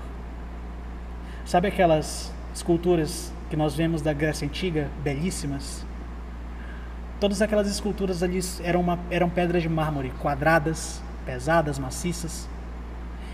Sabe 1.45 1.69
aquelas 1.69 2.33
esculturas 2.55 3.33
que 3.49 3.57
nós 3.57 3.75
vemos 3.75 4.03
da 4.03 4.13
Grécia 4.13 4.47
Antiga, 4.47 4.89
belíssimas. 5.03 5.85
Todas 7.21 7.43
aquelas 7.43 7.69
esculturas 7.69 8.23
ali 8.23 8.41
eram, 8.63 8.81
uma, 8.81 8.99
eram 9.11 9.29
pedras 9.29 9.63
de 9.63 9.69
mármore, 9.69 10.11
quadradas, 10.21 11.03
pesadas, 11.27 11.79
maciças. 11.79 12.49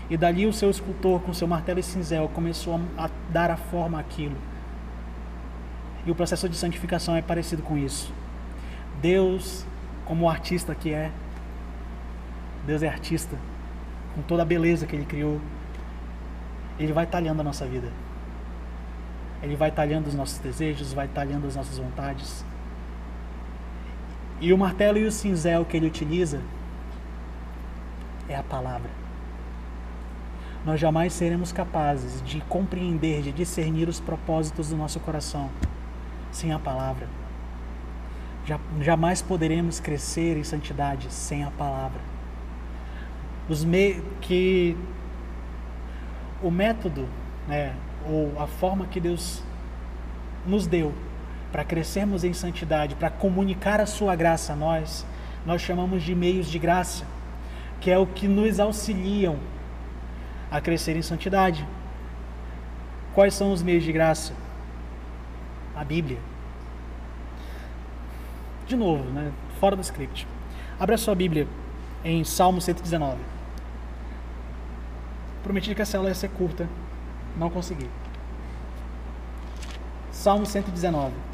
E 0.09 0.17
dali 0.17 0.45
o 0.45 0.51
seu 0.51 0.69
escultor, 0.69 1.21
com 1.21 1.33
seu 1.33 1.47
martelo 1.47 1.79
e 1.79 1.83
cinzel, 1.83 2.29
começou 2.33 2.79
a, 2.97 3.09
dar 3.31 3.49
a 3.49 3.55
forma 3.55 3.97
àquilo. 3.97 4.35
E 6.05 6.11
o 6.11 6.15
processo 6.15 6.49
de 6.49 6.57
santificação 6.57 7.15
é 7.15 7.21
parecido 7.21 7.63
com 7.63 7.77
isso. 7.77 8.13
Deus, 9.01 9.65
como 10.05 10.25
o 10.25 10.29
artista 10.29 10.75
que 10.75 10.93
é, 10.93 11.09
Deus 12.65 12.83
é 12.83 12.89
artista, 12.89 13.37
com 14.15 14.21
toda 14.21 14.41
a 14.41 14.45
beleza 14.45 14.85
que 14.85 14.97
Ele 14.97 15.05
criou, 15.05 15.39
Ele 16.77 16.91
vai 16.91 17.05
talhando 17.05 17.39
a 17.39 17.43
nossa 17.43 17.65
vida. 17.65 17.89
Ele 19.41 19.55
vai 19.55 19.71
talhando 19.71 20.07
os 20.07 20.13
nossos 20.13 20.39
desejos, 20.39 20.91
vai 20.91 21.07
talhando 21.07 21.47
as 21.47 21.55
nossas 21.55 21.77
vontades. 21.77 22.43
E 24.39 24.53
o 24.53 24.57
martelo 24.57 24.97
e 24.97 25.05
o 25.05 25.11
cinzel 25.11 25.65
que 25.65 25.75
ele 25.75 25.87
utiliza 25.87 26.41
é 28.29 28.35
a 28.35 28.43
palavra. 28.43 28.89
Nós 30.65 30.79
jamais 30.79 31.13
seremos 31.13 31.51
capazes 31.51 32.21
de 32.21 32.41
compreender, 32.41 33.21
de 33.21 33.31
discernir 33.31 33.87
os 33.87 33.99
propósitos 33.99 34.69
do 34.69 34.77
nosso 34.77 34.99
coração 34.99 35.49
sem 36.31 36.51
a 36.51 36.59
palavra. 36.59 37.07
Jamais 38.79 39.21
poderemos 39.21 39.79
crescer 39.79 40.37
em 40.37 40.43
santidade 40.43 41.11
sem 41.11 41.43
a 41.43 41.51
palavra. 41.51 41.99
Os 43.49 43.63
me 43.63 44.01
que 44.21 44.77
o 46.43 46.51
método, 46.51 47.07
né, 47.47 47.73
ou 48.05 48.39
a 48.41 48.45
forma 48.45 48.85
que 48.85 48.99
Deus 48.99 49.41
nos 50.45 50.67
deu 50.67 50.93
para 51.51 51.63
crescermos 51.63 52.23
em 52.23 52.33
santidade, 52.33 52.95
para 52.95 53.09
comunicar 53.09 53.79
a 53.79 53.85
sua 53.85 54.15
graça 54.15 54.53
a 54.53 54.55
nós, 54.55 55.05
nós 55.45 55.61
chamamos 55.61 56.03
de 56.03 56.13
meios 56.13 56.47
de 56.47 56.59
graça, 56.59 57.05
que 57.79 57.89
é 57.89 57.97
o 57.97 58.05
que 58.05 58.27
nos 58.27 58.59
auxiliam 58.59 59.37
a 60.51 60.59
crescer 60.59 60.95
em 60.95 61.01
santidade. 61.01 61.65
Quais 63.13 63.33
são 63.33 63.51
os 63.51 63.63
meios 63.63 63.83
de 63.83 63.91
graça? 63.91 64.33
A 65.75 65.83
Bíblia. 65.83 66.19
De 68.67 68.75
novo, 68.75 69.03
né? 69.11 69.31
fora 69.59 69.75
do 69.75 69.81
script. 69.81 70.27
Abra 70.79 70.97
sua 70.97 71.15
Bíblia 71.15 71.47
em 72.03 72.23
Salmo 72.23 72.61
119. 72.61 73.17
Prometi 75.43 75.73
que 75.73 75.81
essa 75.81 75.97
aula 75.97 76.09
ia 76.09 76.15
ser 76.15 76.29
curta, 76.29 76.67
não 77.37 77.49
consegui. 77.49 77.89
Salmo 80.11 80.45
119. 80.45 81.26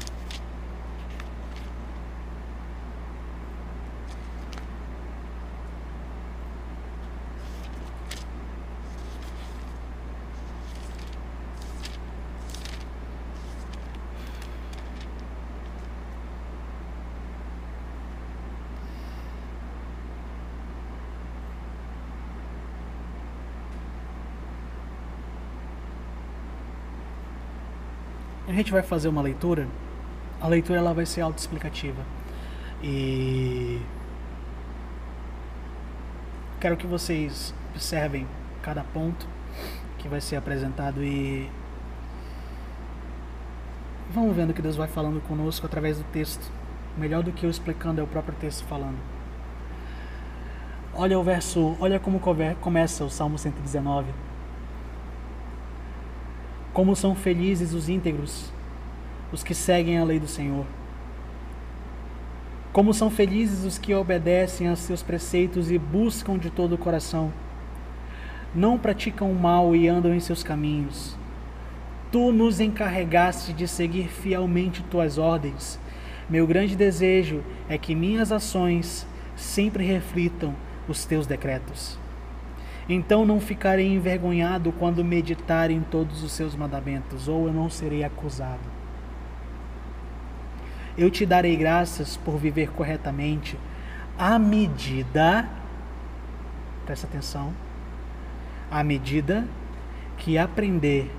Gente 28.54 28.72
vai 28.72 28.82
fazer 28.82 29.08
uma 29.08 29.22
leitura, 29.22 29.66
a 30.40 30.48
leitura 30.48 30.78
ela 30.78 30.94
vai 30.94 31.06
ser 31.06 31.20
autoexplicativa. 31.20 32.02
E 32.82 33.80
quero 36.60 36.76
que 36.76 36.86
vocês 36.86 37.54
observem 37.70 38.26
cada 38.62 38.82
ponto 38.82 39.26
que 39.98 40.08
vai 40.08 40.20
ser 40.20 40.36
apresentado 40.36 41.02
e 41.02 41.50
vamos 44.10 44.36
vendo 44.36 44.52
que 44.52 44.62
Deus 44.62 44.76
vai 44.76 44.88
falando 44.88 45.20
conosco 45.22 45.66
através 45.66 45.98
do 45.98 46.04
texto. 46.04 46.50
Melhor 46.96 47.22
do 47.22 47.32
que 47.32 47.44
eu 47.44 47.50
explicando 47.50 48.00
é 48.00 48.04
o 48.04 48.06
próprio 48.06 48.34
texto 48.38 48.64
falando. 48.66 48.98
Olha 50.94 51.18
o 51.18 51.24
verso, 51.24 51.76
olha 51.80 51.98
como 51.98 52.20
começa 52.60 53.04
o 53.04 53.10
Salmo 53.10 53.36
119. 53.36 54.12
Como 56.74 56.96
são 56.96 57.14
felizes 57.14 57.72
os 57.72 57.88
íntegros, 57.88 58.52
os 59.32 59.44
que 59.44 59.54
seguem 59.54 59.96
a 59.96 60.02
lei 60.02 60.18
do 60.18 60.26
Senhor. 60.26 60.66
Como 62.72 62.92
são 62.92 63.08
felizes 63.08 63.64
os 63.64 63.78
que 63.78 63.94
obedecem 63.94 64.66
a 64.66 64.74
seus 64.74 65.00
preceitos 65.00 65.70
e 65.70 65.78
buscam 65.78 66.36
de 66.36 66.50
todo 66.50 66.74
o 66.74 66.78
coração. 66.78 67.32
Não 68.52 68.76
praticam 68.76 69.32
mal 69.32 69.76
e 69.76 69.86
andam 69.86 70.12
em 70.12 70.18
seus 70.18 70.42
caminhos. 70.42 71.16
Tu 72.10 72.32
nos 72.32 72.58
encarregaste 72.58 73.52
de 73.52 73.68
seguir 73.68 74.08
fielmente 74.08 74.82
tuas 74.82 75.16
ordens. 75.16 75.78
Meu 76.28 76.44
grande 76.44 76.74
desejo 76.74 77.44
é 77.68 77.78
que 77.78 77.94
minhas 77.94 78.32
ações 78.32 79.06
sempre 79.36 79.84
reflitam 79.84 80.56
os 80.88 81.04
teus 81.04 81.24
decretos. 81.24 82.02
Então 82.88 83.24
não 83.24 83.40
ficarei 83.40 83.92
envergonhado 83.92 84.72
quando 84.72 85.04
meditar 85.04 85.70
em 85.70 85.80
todos 85.80 86.22
os 86.22 86.32
seus 86.32 86.54
mandamentos, 86.54 87.28
ou 87.28 87.46
eu 87.46 87.52
não 87.52 87.70
serei 87.70 88.04
acusado. 88.04 88.74
Eu 90.96 91.10
te 91.10 91.24
darei 91.24 91.56
graças 91.56 92.16
por 92.16 92.36
viver 92.36 92.70
corretamente, 92.70 93.58
à 94.18 94.38
medida 94.38 95.48
presta 96.84 97.06
atenção, 97.06 97.52
à 98.70 98.84
medida 98.84 99.46
que 100.18 100.38
aprender 100.38 101.10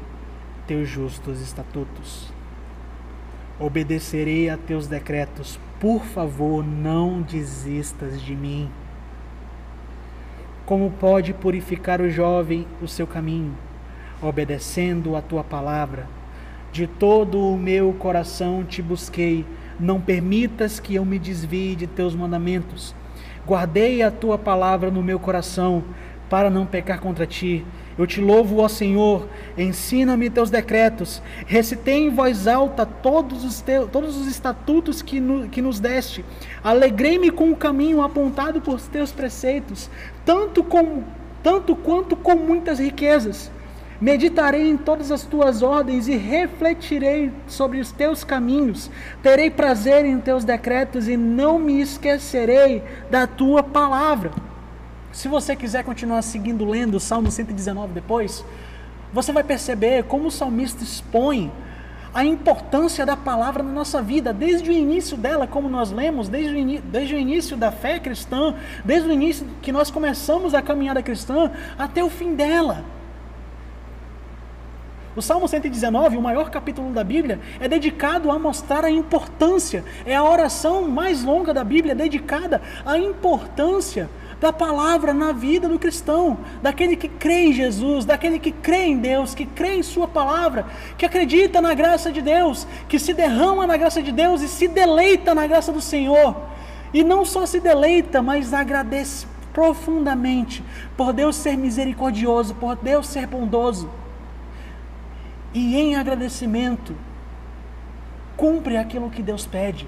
teus 0.67 0.87
justos 0.87 1.41
estatutos. 1.41 2.31
Obedecerei 3.59 4.49
a 4.49 4.57
teus 4.57 4.87
decretos, 4.87 5.59
por 5.79 6.03
favor, 6.03 6.63
não 6.63 7.21
desistas 7.21 8.21
de 8.21 8.35
mim. 8.35 8.69
Como 10.65 10.89
pode 10.89 11.31
purificar 11.31 12.01
o 12.01 12.09
jovem 12.09 12.65
o 12.81 12.87
seu 12.87 13.05
caminho? 13.05 13.55
Obedecendo 14.19 15.15
a 15.15 15.21
tua 15.21 15.43
palavra. 15.43 16.07
De 16.71 16.87
todo 16.87 17.39
o 17.39 17.55
meu 17.55 17.93
coração 17.93 18.63
te 18.63 18.81
busquei, 18.81 19.45
não 19.79 20.01
permitas 20.01 20.79
que 20.79 20.95
eu 20.95 21.05
me 21.05 21.19
desvie 21.19 21.75
de 21.75 21.85
teus 21.85 22.15
mandamentos. 22.15 22.95
Guardei 23.45 24.01
a 24.01 24.09
tua 24.09 24.39
palavra 24.39 24.89
no 24.89 25.03
meu 25.03 25.19
coração, 25.19 25.83
para 26.31 26.49
não 26.49 26.65
pecar 26.65 26.99
contra 26.99 27.27
ti. 27.27 27.63
Eu 27.97 28.05
te 28.05 28.19
louvo, 28.19 28.59
ó 28.59 28.67
Senhor, 28.67 29.27
ensina-me 29.57 30.29
teus 30.29 30.49
decretos. 30.49 31.21
Recitei 31.45 32.07
em 32.07 32.09
voz 32.09 32.45
alta 32.45 32.85
todos 32.85 33.45
os, 33.45 33.61
teus, 33.61 33.89
todos 33.89 34.17
os 34.17 34.27
estatutos 34.27 35.01
que, 35.01 35.19
no, 35.19 35.47
que 35.47 35.61
nos 35.61 35.79
deste. 35.79 36.25
Alegrei-me 36.61 37.31
com 37.31 37.51
o 37.51 37.55
caminho 37.55 38.01
apontado 38.01 38.59
por 38.59 38.81
teus 38.81 39.13
preceitos, 39.13 39.89
tanto, 40.25 40.61
com, 40.61 41.03
tanto 41.41 41.73
quanto 41.73 42.17
com 42.17 42.35
muitas 42.35 42.79
riquezas. 42.79 43.49
Meditarei 44.01 44.69
em 44.69 44.75
todas 44.75 45.09
as 45.09 45.23
tuas 45.23 45.61
ordens 45.61 46.09
e 46.09 46.17
refletirei 46.17 47.31
sobre 47.47 47.79
os 47.79 47.93
teus 47.93 48.25
caminhos. 48.25 48.91
Terei 49.23 49.49
prazer 49.49 50.05
em 50.05 50.19
teus 50.19 50.43
decretos 50.43 51.07
e 51.07 51.15
não 51.15 51.57
me 51.57 51.79
esquecerei 51.79 52.83
da 53.09 53.25
tua 53.25 53.63
palavra. 53.63 54.31
Se 55.15 55.29
você 55.29 55.55
quiser 55.55 55.81
continuar 55.85 56.21
seguindo 56.21 56.65
lendo 56.65 56.95
o 56.95 56.99
Salmo 56.99 57.31
119 57.31 57.93
depois, 57.93 58.43
você 59.13 59.31
vai 59.31 59.45
perceber 59.45 60.03
como 60.03 60.27
o 60.27 60.31
salmista 60.31 60.83
expõe 60.83 61.49
a 62.13 62.25
importância 62.25 63.05
da 63.05 63.15
palavra 63.15 63.63
na 63.63 63.71
nossa 63.71 64.01
vida, 64.01 64.33
desde 64.33 64.69
o 64.69 64.73
início 64.73 65.15
dela, 65.15 65.47
como 65.47 65.69
nós 65.69 65.89
lemos, 65.89 66.27
desde 66.27 66.53
o, 66.53 66.81
desde 66.81 67.15
o 67.15 67.17
início 67.17 67.55
da 67.55 67.71
fé 67.71 67.97
cristã, 67.97 68.55
desde 68.83 69.07
o 69.07 69.11
início 69.13 69.47
que 69.61 69.71
nós 69.71 69.89
começamos 69.89 70.53
a 70.53 70.61
caminhada 70.61 71.01
cristã, 71.01 71.49
até 71.79 72.03
o 72.03 72.09
fim 72.09 72.35
dela. 72.35 72.83
O 75.15 75.21
Salmo 75.21 75.47
119, 75.47 76.17
o 76.17 76.21
maior 76.21 76.49
capítulo 76.49 76.91
da 76.91 77.05
Bíblia, 77.05 77.39
é 77.61 77.69
dedicado 77.69 78.29
a 78.29 78.37
mostrar 78.37 78.83
a 78.83 78.91
importância, 78.91 79.85
é 80.05 80.13
a 80.13 80.25
oração 80.25 80.89
mais 80.89 81.23
longa 81.23 81.53
da 81.53 81.63
Bíblia 81.63 81.95
dedicada 81.95 82.61
à 82.85 82.97
importância 82.97 84.09
da 84.45 84.53
palavra 84.53 85.11
na 85.11 85.31
vida 85.31 85.67
do 85.67 85.79
cristão, 85.79 86.37
daquele 86.61 86.95
que 86.95 87.07
crê 87.07 87.47
em 87.47 87.53
Jesus, 87.53 88.05
daquele 88.05 88.37
que 88.37 88.51
crê 88.51 88.85
em 88.85 88.97
Deus, 88.99 89.33
que 89.33 89.43
crê 89.43 89.77
em 89.77 89.81
Sua 89.81 90.07
palavra, 90.07 90.67
que 90.99 91.03
acredita 91.03 91.59
na 91.59 91.73
graça 91.73 92.11
de 92.11 92.21
Deus, 92.21 92.67
que 92.87 92.99
se 92.99 93.11
derrama 93.11 93.65
na 93.65 93.75
graça 93.75 94.03
de 94.03 94.11
Deus 94.11 94.43
e 94.43 94.47
se 94.47 94.67
deleita 94.67 95.33
na 95.33 95.47
graça 95.47 95.71
do 95.71 95.81
Senhor. 95.81 96.35
E 96.93 97.03
não 97.03 97.25
só 97.25 97.47
se 97.47 97.59
deleita, 97.59 98.21
mas 98.21 98.53
agradece 98.53 99.25
profundamente 99.51 100.63
por 100.95 101.11
Deus 101.11 101.35
ser 101.37 101.57
misericordioso, 101.57 102.53
por 102.53 102.75
Deus 102.75 103.07
ser 103.07 103.25
bondoso. 103.25 103.89
E 105.55 105.75
em 105.75 105.95
agradecimento, 105.95 106.95
cumpre 108.37 108.77
aquilo 108.77 109.09
que 109.09 109.23
Deus 109.23 109.47
pede. 109.47 109.87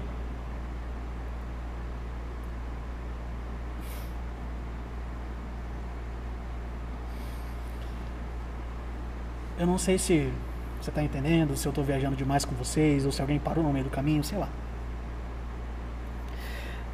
Eu 9.58 9.66
não 9.66 9.76
sei 9.76 9.98
se 9.98 10.32
você 10.80 10.90
está 10.90 11.02
entendendo, 11.02 11.56
se 11.56 11.66
eu 11.66 11.70
estou 11.70 11.82
viajando 11.82 12.14
demais 12.14 12.44
com 12.44 12.54
vocês, 12.54 13.04
ou 13.04 13.10
se 13.10 13.20
alguém 13.20 13.40
parou 13.40 13.64
no 13.64 13.72
meio 13.72 13.84
do 13.84 13.90
caminho, 13.90 14.22
sei 14.22 14.38
lá. 14.38 14.48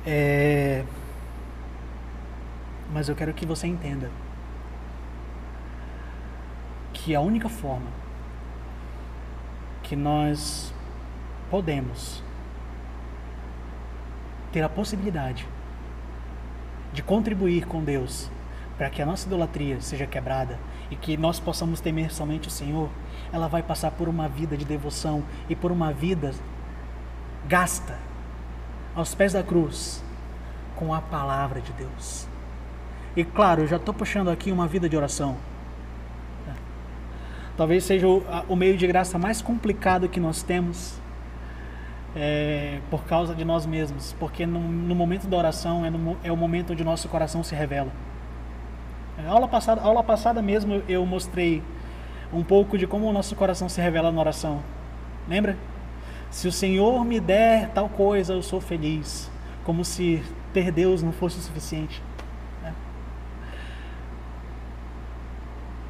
É... 0.06 0.82
Mas 2.90 3.08
eu 3.08 3.14
quero 3.14 3.34
que 3.34 3.44
você 3.44 3.66
entenda 3.66 4.10
que 6.94 7.14
a 7.14 7.20
única 7.20 7.50
forma 7.50 7.88
que 9.82 9.94
nós 9.94 10.72
podemos 11.50 12.22
ter 14.50 14.62
a 14.62 14.68
possibilidade 14.70 15.46
de 16.94 17.02
contribuir 17.02 17.66
com 17.66 17.84
Deus 17.84 18.30
para 18.78 18.88
que 18.88 19.02
a 19.02 19.06
nossa 19.06 19.26
idolatria 19.26 19.80
seja 19.82 20.06
quebrada 20.06 20.58
e 20.90 20.96
que 20.96 21.16
nós 21.16 21.40
possamos 21.40 21.80
temer 21.80 22.12
somente 22.12 22.48
o 22.48 22.50
Senhor, 22.50 22.88
ela 23.32 23.48
vai 23.48 23.62
passar 23.62 23.90
por 23.90 24.08
uma 24.08 24.28
vida 24.28 24.56
de 24.56 24.64
devoção 24.64 25.22
e 25.48 25.56
por 25.56 25.72
uma 25.72 25.92
vida 25.92 26.32
gasta 27.46 27.98
aos 28.94 29.14
pés 29.14 29.32
da 29.32 29.42
cruz 29.42 30.02
com 30.76 30.94
a 30.94 31.00
palavra 31.00 31.60
de 31.60 31.72
Deus. 31.72 32.26
E 33.16 33.24
claro, 33.24 33.62
eu 33.62 33.66
já 33.66 33.76
estou 33.76 33.94
puxando 33.94 34.28
aqui 34.28 34.50
uma 34.50 34.66
vida 34.66 34.88
de 34.88 34.96
oração. 34.96 35.36
Talvez 37.56 37.84
seja 37.84 38.08
o, 38.08 38.56
meio 38.56 38.76
de 38.76 38.84
graça 38.84 39.16
mais 39.16 39.40
complicado 39.40 40.08
que 40.08 40.18
nós 40.18 40.42
temos 40.42 40.98
é, 42.16 42.80
por 42.90 43.04
causa 43.04 43.32
de 43.32 43.44
nós 43.44 43.64
mesmos, 43.64 44.14
porque 44.18 44.44
no, 44.44 44.58
no 44.60 44.94
momento 44.94 45.28
da 45.28 45.36
oração 45.36 45.84
é, 45.84 45.90
no, 45.90 46.16
é 46.24 46.32
o 46.32 46.36
momento 46.36 46.72
onde 46.72 46.82
nosso 46.82 47.08
coração 47.08 47.44
se 47.44 47.54
revela. 47.54 47.92
A 49.18 49.30
aula 49.30 49.46
passada, 49.46 49.80
aula 49.80 50.02
passada 50.02 50.42
mesmo 50.42 50.82
eu 50.88 51.06
mostrei 51.06 51.62
um 52.32 52.42
pouco 52.42 52.76
de 52.76 52.86
como 52.86 53.06
o 53.06 53.12
nosso 53.12 53.36
coração 53.36 53.68
se 53.68 53.80
revela 53.80 54.10
na 54.10 54.20
oração. 54.20 54.62
Lembra? 55.28 55.56
Se 56.30 56.48
o 56.48 56.52
Senhor 56.52 57.04
me 57.04 57.20
der 57.20 57.70
tal 57.70 57.88
coisa, 57.88 58.32
eu 58.32 58.42
sou 58.42 58.60
feliz. 58.60 59.30
Como 59.62 59.84
se 59.84 60.22
ter 60.52 60.72
Deus 60.72 61.02
não 61.02 61.12
fosse 61.12 61.38
o 61.38 61.40
suficiente. 61.40 62.02
Né? 62.62 62.74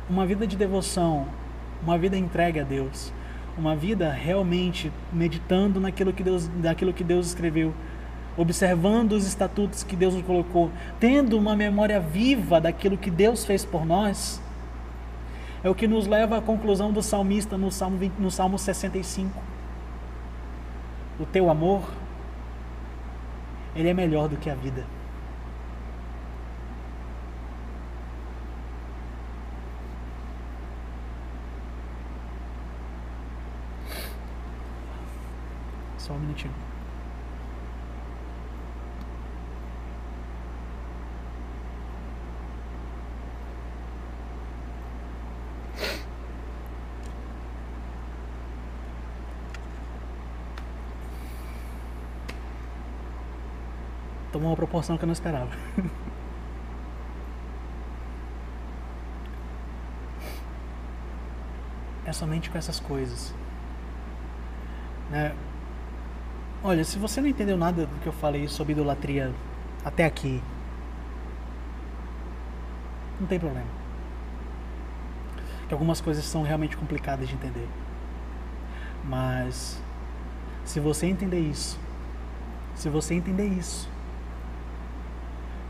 Uma 0.09 0.27
vida 0.27 0.47
de 0.47 0.57
devoção, 0.57 1.27
uma 1.83 1.97
vida 1.97 2.17
entregue 2.17 2.61
a 2.61 2.63
Deus, 2.63 3.13
uma 3.57 3.75
vida 3.75 4.11
realmente 4.11 4.93
meditando 5.13 5.81
naquilo 5.81 6.13
que 6.13 6.23
Deus, 6.23 6.49
naquilo 6.63 6.93
que 6.93 7.03
Deus 7.03 7.29
escreveu 7.29 7.73
observando 8.37 9.13
os 9.13 9.27
estatutos 9.27 9.83
que 9.83 9.95
Deus 9.95 10.15
nos 10.15 10.25
colocou, 10.25 10.71
tendo 10.99 11.39
uma 11.39 11.55
memória 11.55 12.01
viva 12.01 12.61
daquilo 12.61 12.99
que 12.99 13.11
Deus 13.11 13.45
fez 13.45 13.65
por 13.65 13.85
nós, 13.87 14.41
é 15.63 15.71
o 15.71 15.75
que 15.75 15.89
nos 15.89 16.07
leva 16.07 16.37
à 16.37 16.43
conclusão 16.43 16.93
do 16.93 17.03
salmista 17.03 17.57
no 17.57 17.71
Salmo, 17.71 17.97
20, 17.97 18.15
no 18.19 18.31
Salmo 18.31 18.59
65. 18.59 19.43
O 21.19 21.25
teu 21.25 21.49
amor, 21.49 21.89
ele 23.75 23.89
é 23.89 23.95
melhor 23.95 24.29
do 24.29 24.37
que 24.37 24.51
a 24.51 24.55
vida. 24.55 24.85
Só 35.97 36.13
um 36.13 36.19
minutinho. 36.19 36.74
Tomou 54.45 54.51
uma 54.51 54.57
proporção 54.57 54.99
que 54.99 55.05
eu 55.05 55.07
não 55.07 55.15
esperava. 55.15 55.49
é 62.05 62.13
somente 62.13 62.51
com 62.51 62.59
essas 62.59 62.79
coisas. 62.79 63.35
Né? 65.11 65.35
Olha, 66.63 66.85
se 66.85 66.99
você 66.99 67.23
não 67.23 67.29
entendeu 67.29 67.57
nada 67.57 67.87
do 67.87 68.01
que 68.01 68.07
eu 68.07 68.13
falei 68.13 68.47
sobre 68.47 68.75
idolatria 68.75 69.33
até 69.83 70.05
aqui, 70.05 70.43
não 73.19 73.27
tem 73.27 73.41
problema. 73.41 73.67
Que 75.67 75.73
algumas 75.73 76.03
coisas 76.03 76.23
são 76.27 76.43
realmente 76.43 76.77
complicadas 76.77 77.27
de 77.27 77.35
entender. 77.35 77.67
Mas 79.05 79.83
se 80.65 80.79
você 80.81 81.07
entender 81.07 81.41
isso, 81.41 81.81
se 82.75 82.91
você 82.91 83.15
entender 83.15 83.47
isso, 83.47 83.94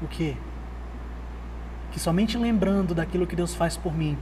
o 0.04 0.08
quê? 0.08 0.36
Que 1.90 2.00
somente 2.00 2.36
lembrando 2.36 2.94
daquilo 2.94 3.26
que 3.26 3.36
Deus 3.36 3.54
faz 3.54 3.76
por 3.76 3.94
mim, 3.94 4.18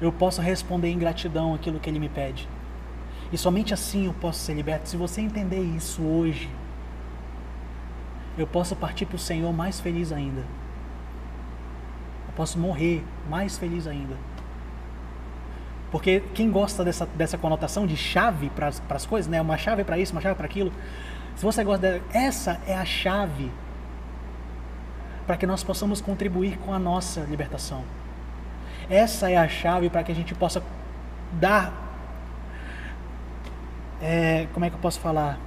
eu 0.00 0.12
posso 0.12 0.40
responder 0.40 0.88
em 0.88 0.98
gratidão 0.98 1.54
aquilo 1.54 1.80
que 1.80 1.88
Ele 1.88 1.98
me 1.98 2.08
pede. 2.08 2.48
E 3.32 3.38
somente 3.38 3.72
assim 3.72 4.06
eu 4.06 4.14
posso 4.14 4.40
ser 4.40 4.54
liberto. 4.54 4.88
Se 4.88 4.96
você 4.96 5.20
entender 5.20 5.60
isso 5.60 6.02
hoje, 6.02 6.50
eu 8.36 8.46
posso 8.46 8.74
partir 8.76 9.06
para 9.06 9.16
o 9.16 9.18
Senhor 9.18 9.52
mais 9.52 9.80
feliz 9.80 10.12
ainda. 10.12 10.40
eu 12.26 12.34
posso 12.34 12.58
morrer 12.58 13.04
mais 13.28 13.56
feliz 13.56 13.86
ainda. 13.86 14.16
Porque 15.90 16.20
quem 16.34 16.50
gosta 16.50 16.84
dessa, 16.84 17.06
dessa 17.06 17.38
conotação 17.38 17.86
de 17.86 17.96
chave 17.96 18.50
para 18.50 18.68
as 18.68 19.06
coisas, 19.06 19.30
né? 19.30 19.40
Uma 19.40 19.56
chave 19.56 19.84
para 19.84 19.96
isso, 19.96 20.12
uma 20.12 20.20
chave 20.20 20.34
para 20.34 20.46
aquilo. 20.46 20.72
Se 21.36 21.44
você 21.44 21.62
gosta 21.62 21.80
dessa, 21.80 22.04
essa 22.12 22.60
é 22.66 22.76
a 22.76 22.84
chave 22.84 23.50
para 25.26 25.36
que 25.36 25.46
nós 25.46 25.62
possamos 25.62 26.00
contribuir 26.00 26.58
com 26.58 26.72
a 26.72 26.78
nossa 26.78 27.20
libertação. 27.22 27.82
Essa 28.88 29.30
é 29.30 29.36
a 29.36 29.48
chave 29.48 29.88
para 29.88 30.02
que 30.02 30.12
a 30.12 30.14
gente 30.14 30.34
possa 30.34 30.62
dar. 31.32 31.72
É, 34.02 34.46
como 34.52 34.66
é 34.66 34.70
que 34.70 34.76
eu 34.76 34.80
posso 34.80 35.00
falar? 35.00 35.38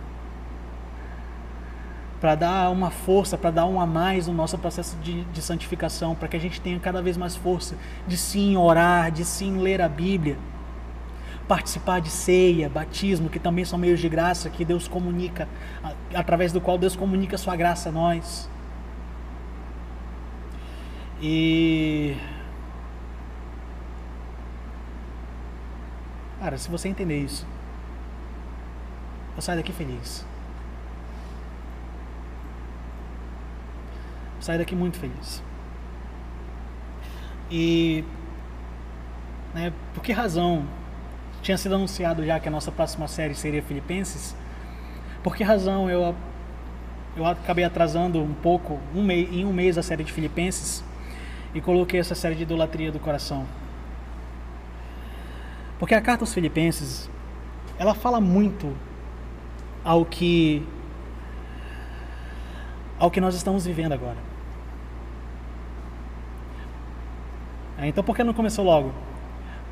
Para 2.19 2.33
dar 2.33 2.71
uma 2.71 2.89
força, 2.89 3.37
para 3.37 3.51
dar 3.51 3.65
um 3.65 3.79
a 3.79 3.85
mais 3.85 4.25
no 4.25 4.33
nosso 4.33 4.57
processo 4.57 4.97
de, 4.97 5.23
de 5.25 5.41
santificação, 5.41 6.15
para 6.15 6.27
que 6.27 6.35
a 6.35 6.39
gente 6.39 6.59
tenha 6.59 6.79
cada 6.79 6.99
vez 6.99 7.15
mais 7.15 7.35
força 7.35 7.75
de 8.07 8.17
sim 8.17 8.57
orar, 8.57 9.11
de 9.11 9.23
sim 9.23 9.59
ler 9.59 9.83
a 9.83 9.87
Bíblia, 9.87 10.35
participar 11.47 12.01
de 12.01 12.09
ceia, 12.09 12.67
batismo, 12.67 13.29
que 13.29 13.37
também 13.37 13.63
são 13.63 13.77
meios 13.77 13.99
de 13.99 14.09
graça 14.09 14.49
que 14.49 14.65
Deus 14.65 14.87
comunica, 14.87 15.47
através 16.11 16.51
do 16.51 16.59
qual 16.59 16.79
Deus 16.79 16.95
comunica 16.95 17.35
a 17.35 17.39
sua 17.39 17.55
graça 17.55 17.89
a 17.89 17.91
nós. 17.91 18.49
E 21.21 22.15
Cara, 26.47 26.57
se 26.57 26.69
você 26.69 26.87
entender 26.87 27.17
isso, 27.17 27.45
eu 29.35 29.41
saio 29.41 29.57
daqui 29.57 29.73
feliz. 29.73 30.25
Eu 34.35 34.41
saio 34.41 34.59
daqui 34.59 34.75
muito 34.75 34.97
feliz. 34.97 35.43
E 37.49 38.03
né, 39.53 39.73
por 39.93 40.03
que 40.03 40.13
razão 40.13 40.65
tinha 41.41 41.57
sido 41.57 41.75
anunciado 41.75 42.23
já 42.25 42.39
que 42.39 42.47
a 42.47 42.51
nossa 42.51 42.71
próxima 42.71 43.07
série 43.07 43.33
seria 43.33 43.61
Filipenses? 43.61 44.35
Por 45.23 45.35
que 45.35 45.43
razão 45.43 45.89
eu 45.89 46.15
eu 47.15 47.25
acabei 47.25 47.65
atrasando 47.65 48.21
um 48.21 48.33
pouco, 48.33 48.79
um 48.95 49.03
mês, 49.03 49.27
em 49.33 49.43
um 49.43 49.51
mês 49.51 49.77
a 49.77 49.81
série 49.81 50.03
de 50.03 50.13
Filipenses 50.13 50.83
e 51.57 51.61
coloquei 51.61 51.99
essa 51.99 52.13
série 52.13 52.35
de 52.35 52.43
idolatria 52.43 52.91
do 52.91 52.99
coração? 52.99 53.43
Porque 55.79 55.95
a 55.95 56.01
carta 56.01 56.23
aos 56.23 56.31
Filipenses, 56.31 57.09
ela 57.79 57.95
fala 57.95 58.21
muito 58.21 58.75
ao 59.83 60.05
que 60.05 60.63
ao 62.99 63.09
que 63.09 63.19
nós 63.19 63.33
estamos 63.33 63.65
vivendo 63.65 63.93
agora. 63.93 64.17
É, 67.79 67.87
então 67.87 68.03
por 68.03 68.15
que 68.15 68.23
não 68.23 68.33
começou 68.33 68.63
logo? 68.63 68.91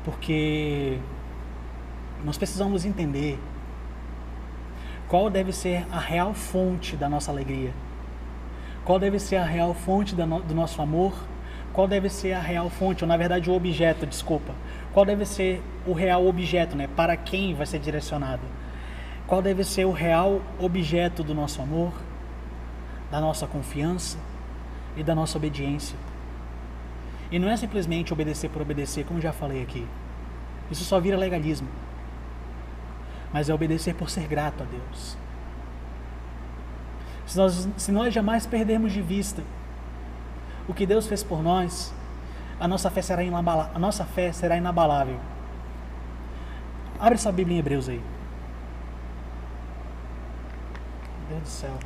Porque 0.04 0.98
nós 2.24 2.36
precisamos 2.36 2.84
entender 2.84 3.38
qual 5.06 5.30
deve 5.30 5.52
ser 5.52 5.86
a 5.92 6.00
real 6.00 6.34
fonte 6.34 6.96
da 6.96 7.08
nossa 7.08 7.30
alegria. 7.30 7.72
Qual 8.84 8.98
deve 8.98 9.20
ser 9.20 9.36
a 9.36 9.44
real 9.44 9.72
fonte 9.72 10.16
do 10.16 10.54
nosso 10.54 10.82
amor? 10.82 11.12
Qual 11.76 11.86
deve 11.86 12.08
ser 12.08 12.32
a 12.32 12.40
real 12.40 12.70
fonte, 12.70 13.04
ou 13.04 13.08
na 13.08 13.18
verdade 13.18 13.50
o 13.50 13.54
objeto, 13.54 14.06
desculpa, 14.06 14.54
qual 14.94 15.04
deve 15.04 15.26
ser 15.26 15.62
o 15.86 15.92
real 15.92 16.26
objeto, 16.26 16.74
né? 16.74 16.88
Para 16.96 17.14
quem 17.18 17.54
vai 17.54 17.66
ser 17.66 17.78
direcionado? 17.78 18.40
Qual 19.26 19.42
deve 19.42 19.62
ser 19.62 19.84
o 19.84 19.92
real 19.92 20.40
objeto 20.58 21.22
do 21.22 21.34
nosso 21.34 21.60
amor, 21.60 21.92
da 23.10 23.20
nossa 23.20 23.46
confiança 23.46 24.16
e 24.96 25.02
da 25.02 25.14
nossa 25.14 25.36
obediência? 25.36 25.98
E 27.30 27.38
não 27.38 27.50
é 27.50 27.56
simplesmente 27.58 28.10
obedecer 28.10 28.48
por 28.48 28.62
obedecer, 28.62 29.04
como 29.04 29.20
já 29.20 29.34
falei 29.34 29.62
aqui. 29.62 29.86
Isso 30.70 30.82
só 30.82 30.98
vira 30.98 31.18
legalismo. 31.18 31.68
Mas 33.34 33.50
é 33.50 33.54
obedecer 33.54 33.94
por 33.94 34.08
ser 34.08 34.26
grato 34.26 34.62
a 34.62 34.66
Deus. 34.66 35.18
Se 37.26 37.36
nós, 37.36 37.68
se 37.76 37.92
nós 37.92 38.14
jamais 38.14 38.46
perdermos 38.46 38.94
de 38.94 39.02
vista 39.02 39.42
o 40.68 40.74
que 40.74 40.86
Deus 40.86 41.06
fez 41.06 41.22
por 41.22 41.42
nós, 41.42 41.94
a 42.58 42.66
nossa 42.66 42.90
fé 42.90 43.02
será 43.02 43.22
inabalável. 43.22 43.72
A 43.74 43.78
nossa 43.78 44.04
fé 44.04 44.32
será 44.32 44.56
inabalável. 44.56 45.18
Abre 46.98 47.14
essa 47.14 47.30
Bíblia 47.30 47.56
em 47.56 47.58
Hebreus 47.60 47.88
aí. 47.88 48.02
Meu 51.18 51.38
Deus 51.38 51.42
do 51.42 51.48
céu. 51.48 51.78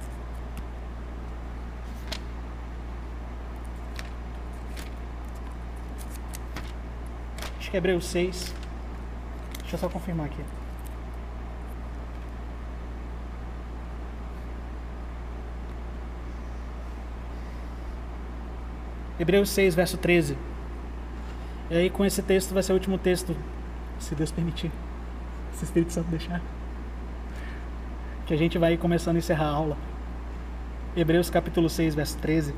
Acho 7.58 7.70
que 7.70 7.76
é 7.76 7.78
Hebreus 7.78 8.04
6. 8.06 8.54
Deixa 9.60 9.74
eu 9.76 9.78
só 9.78 9.88
confirmar 9.88 10.26
aqui. 10.26 10.42
Hebreus 19.20 19.50
6, 19.50 19.74
verso 19.74 19.98
13. 19.98 20.34
E 21.68 21.76
aí 21.76 21.90
com 21.90 22.06
esse 22.06 22.22
texto 22.22 22.54
vai 22.54 22.62
ser 22.62 22.72
o 22.72 22.74
último 22.76 22.96
texto, 22.96 23.36
se 23.98 24.14
Deus 24.14 24.32
permitir, 24.32 24.72
se 25.52 25.62
o 25.62 25.66
Espírito 25.66 25.92
Santo 25.92 26.08
deixar. 26.08 26.40
Que 28.24 28.32
a 28.32 28.36
gente 28.38 28.56
vai 28.56 28.78
começando 28.78 29.16
a 29.16 29.18
encerrar 29.18 29.44
a 29.44 29.50
aula. 29.50 29.76
Hebreus 30.96 31.28
capítulo 31.28 31.68
6, 31.68 31.94
verso 31.94 32.16
13. 32.16 32.54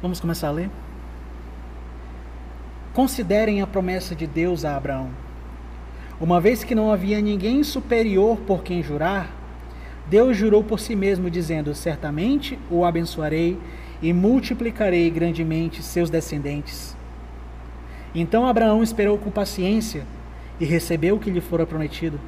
Vamos 0.00 0.20
começar 0.20 0.46
a 0.46 0.52
ler? 0.52 0.70
Considerem 2.94 3.62
a 3.62 3.66
promessa 3.66 4.14
de 4.14 4.28
Deus 4.28 4.64
a 4.64 4.76
Abraão. 4.76 5.25
Uma 6.18 6.40
vez 6.40 6.64
que 6.64 6.74
não 6.74 6.90
havia 6.90 7.20
ninguém 7.20 7.62
superior 7.62 8.38
por 8.38 8.62
quem 8.62 8.82
jurar, 8.82 9.30
Deus 10.06 10.34
jurou 10.34 10.64
por 10.64 10.80
si 10.80 10.96
mesmo, 10.96 11.28
dizendo: 11.28 11.74
Certamente 11.74 12.58
o 12.70 12.86
abençoarei 12.86 13.58
e 14.00 14.12
multiplicarei 14.14 15.10
grandemente 15.10 15.82
seus 15.82 16.08
descendentes. 16.08 16.96
Então 18.14 18.46
Abraão 18.46 18.82
esperou 18.82 19.18
com 19.18 19.30
paciência 19.30 20.04
e 20.58 20.64
recebeu 20.64 21.16
o 21.16 21.18
que 21.18 21.30
lhe 21.30 21.40
fora 21.42 21.66
prometido. 21.66 22.18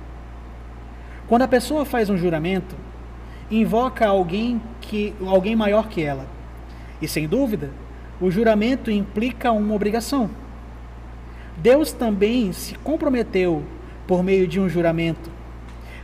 Quando 1.26 1.42
a 1.42 1.48
pessoa 1.48 1.86
faz 1.86 2.10
um 2.10 2.16
juramento, 2.18 2.76
invoca 3.50 4.06
alguém 4.06 4.60
que 4.82 5.14
alguém 5.26 5.56
maior 5.56 5.88
que 5.88 6.02
ela. 6.02 6.26
E 7.00 7.08
sem 7.08 7.26
dúvida, 7.26 7.70
o 8.20 8.30
juramento 8.30 8.90
implica 8.90 9.50
uma 9.50 9.74
obrigação. 9.74 10.28
Deus 11.56 11.90
também 11.90 12.52
se 12.52 12.74
comprometeu 12.74 13.62
por 14.08 14.24
meio 14.24 14.48
de 14.48 14.58
um 14.58 14.68
juramento 14.68 15.30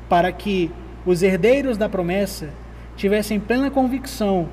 para 0.08 0.30
que 0.30 0.70
os 1.06 1.22
herdeiros 1.22 1.76
da 1.78 1.88
promessa 1.88 2.50
tivessem 2.96 3.40
plena 3.40 3.70
convicção 3.70 4.48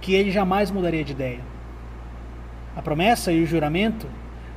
que 0.00 0.14
ele 0.14 0.30
jamais 0.30 0.70
mudaria 0.70 1.04
de 1.04 1.12
ideia. 1.12 1.40
A 2.74 2.82
promessa 2.82 3.30
e 3.30 3.42
o 3.42 3.46
juramento 3.46 4.06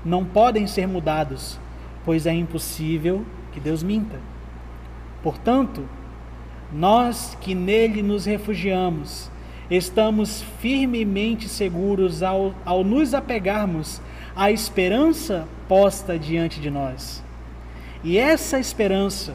não 0.03 0.24
podem 0.24 0.66
ser 0.66 0.88
mudados, 0.88 1.59
pois 2.05 2.26
é 2.26 2.34
impossível 2.34 3.26
que 3.51 3.59
Deus 3.59 3.84
minta. 3.84 4.18
Portanto, 5.22 5.88
nós 6.72 7.38
que 7.41 7.53
nele 7.53 8.01
nos 8.01 8.26
refugiamos, 8.26 9.30
estamos 9.70 10.41
firmemente 10.59 11.49
seguros 11.49 12.24
ao, 12.24 12.55
ao 12.63 12.84
nos 12.84 13.13
apegarmos 13.13 14.01
à 14.36 14.51
esperança 14.51 15.47
posta 15.68 16.18
diante 16.18 16.61
de 16.61 16.70
nós. 16.70 17.24
E 18.05 18.19
essa 18.19 18.59
esperança 18.59 19.33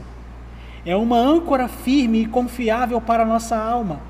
é 0.87 0.95
uma 0.95 1.19
âncora 1.19 1.67
firme 1.67 2.23
e 2.23 2.27
confiável 2.27 3.01
para 3.01 3.25
a 3.25 3.27
nossa 3.27 3.57
alma. 3.57 4.01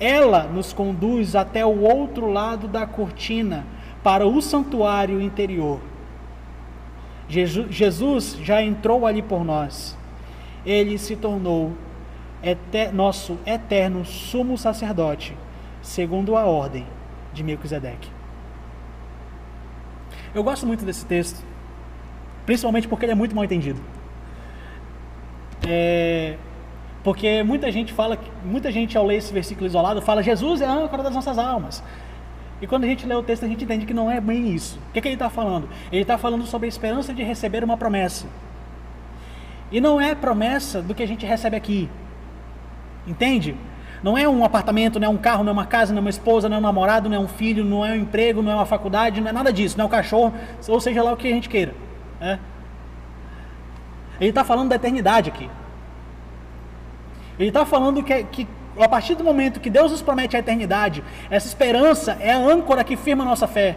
Ela 0.00 0.42
nos 0.42 0.72
conduz 0.72 1.36
até 1.36 1.64
o 1.64 1.82
outro 1.82 2.28
lado 2.28 2.66
da 2.66 2.84
cortina, 2.86 3.64
para 4.02 4.26
o 4.26 4.42
santuário 4.42 5.20
interior. 5.20 5.80
Jesus 7.28 8.36
já 8.42 8.60
entrou 8.60 9.06
ali 9.06 9.22
por 9.22 9.44
nós. 9.44 9.96
Ele 10.66 10.98
se 10.98 11.14
tornou 11.14 11.72
nosso 12.92 13.38
eterno 13.46 14.04
sumo 14.04 14.58
sacerdote, 14.58 15.36
segundo 15.80 16.36
a 16.36 16.44
ordem 16.44 16.84
de 17.32 17.44
Melquisedeque. 17.44 18.10
Eu 20.34 20.42
gosto 20.42 20.66
muito 20.66 20.84
desse 20.84 21.06
texto, 21.06 21.42
principalmente 22.46 22.88
porque 22.88 23.04
ele 23.04 23.12
é 23.12 23.14
muito 23.14 23.34
mal 23.34 23.44
entendido. 23.44 23.80
É, 25.66 26.36
porque 27.02 27.42
muita 27.42 27.70
gente 27.70 27.92
fala, 27.92 28.18
muita 28.44 28.72
gente 28.72 28.96
ao 28.96 29.06
ler 29.06 29.16
esse 29.16 29.32
versículo 29.32 29.66
isolado 29.66 30.00
fala 30.02 30.22
Jesus 30.22 30.60
é 30.60 30.66
a 30.66 30.72
âncora 30.72 31.02
das 31.02 31.14
nossas 31.14 31.38
almas. 31.38 31.82
E 32.60 32.66
quando 32.66 32.84
a 32.84 32.86
gente 32.86 33.04
lê 33.06 33.14
o 33.14 33.22
texto, 33.22 33.44
a 33.44 33.48
gente 33.48 33.64
entende 33.64 33.84
que 33.84 33.92
não 33.92 34.10
é 34.10 34.20
bem 34.20 34.54
isso. 34.54 34.78
O 34.88 34.92
que, 34.92 35.00
que 35.00 35.08
ele 35.08 35.16
está 35.16 35.28
falando? 35.28 35.68
Ele 35.92 36.02
está 36.02 36.16
falando 36.16 36.46
sobre 36.46 36.66
a 36.66 36.68
esperança 36.68 37.12
de 37.12 37.22
receber 37.22 37.62
uma 37.62 37.76
promessa. 37.76 38.26
E 39.70 39.80
não 39.80 40.00
é 40.00 40.14
promessa 40.14 40.80
do 40.80 40.94
que 40.94 41.02
a 41.02 41.06
gente 41.06 41.26
recebe 41.26 41.56
aqui. 41.56 41.90
Entende? 43.06 43.54
Não 44.02 44.16
é 44.16 44.28
um 44.28 44.44
apartamento, 44.44 45.00
não 45.00 45.08
é 45.08 45.10
um 45.10 45.16
carro, 45.16 45.42
não 45.44 45.50
é 45.50 45.52
uma 45.52 45.66
casa, 45.66 45.92
não 45.92 45.98
é 45.98 46.00
uma 46.00 46.10
esposa, 46.10 46.48
não 46.48 46.56
é 46.56 46.58
um 46.58 46.62
namorado, 46.62 47.08
não 47.08 47.16
é 47.16 47.20
um 47.20 47.28
filho, 47.28 47.64
não 47.64 47.84
é 47.84 47.92
um 47.92 47.96
emprego, 47.96 48.40
não 48.40 48.52
é 48.52 48.54
uma 48.54 48.66
faculdade, 48.66 49.20
não 49.20 49.28
é 49.28 49.32
nada 49.32 49.52
disso, 49.52 49.76
não 49.76 49.84
é 49.84 49.86
um 49.86 49.90
cachorro, 49.90 50.32
ou 50.68 50.80
seja 50.80 51.02
lá 51.02 51.12
o 51.12 51.16
que 51.16 51.26
a 51.26 51.30
gente 51.30 51.48
queira. 51.48 51.74
É. 52.20 52.38
Ele 54.20 54.30
está 54.30 54.44
falando 54.44 54.68
da 54.68 54.76
eternidade 54.76 55.30
aqui. 55.30 55.50
Ele 57.38 57.48
está 57.48 57.66
falando 57.66 58.02
que, 58.02 58.24
que 58.24 58.48
a 58.78 58.88
partir 58.88 59.14
do 59.14 59.24
momento 59.24 59.60
que 59.60 59.70
Deus 59.70 59.90
nos 59.90 60.02
promete 60.02 60.36
a 60.36 60.40
eternidade, 60.40 61.02
essa 61.30 61.46
esperança 61.46 62.16
é 62.20 62.32
a 62.32 62.38
âncora 62.38 62.84
que 62.84 62.96
firma 62.96 63.24
a 63.24 63.26
nossa 63.26 63.46
fé. 63.46 63.76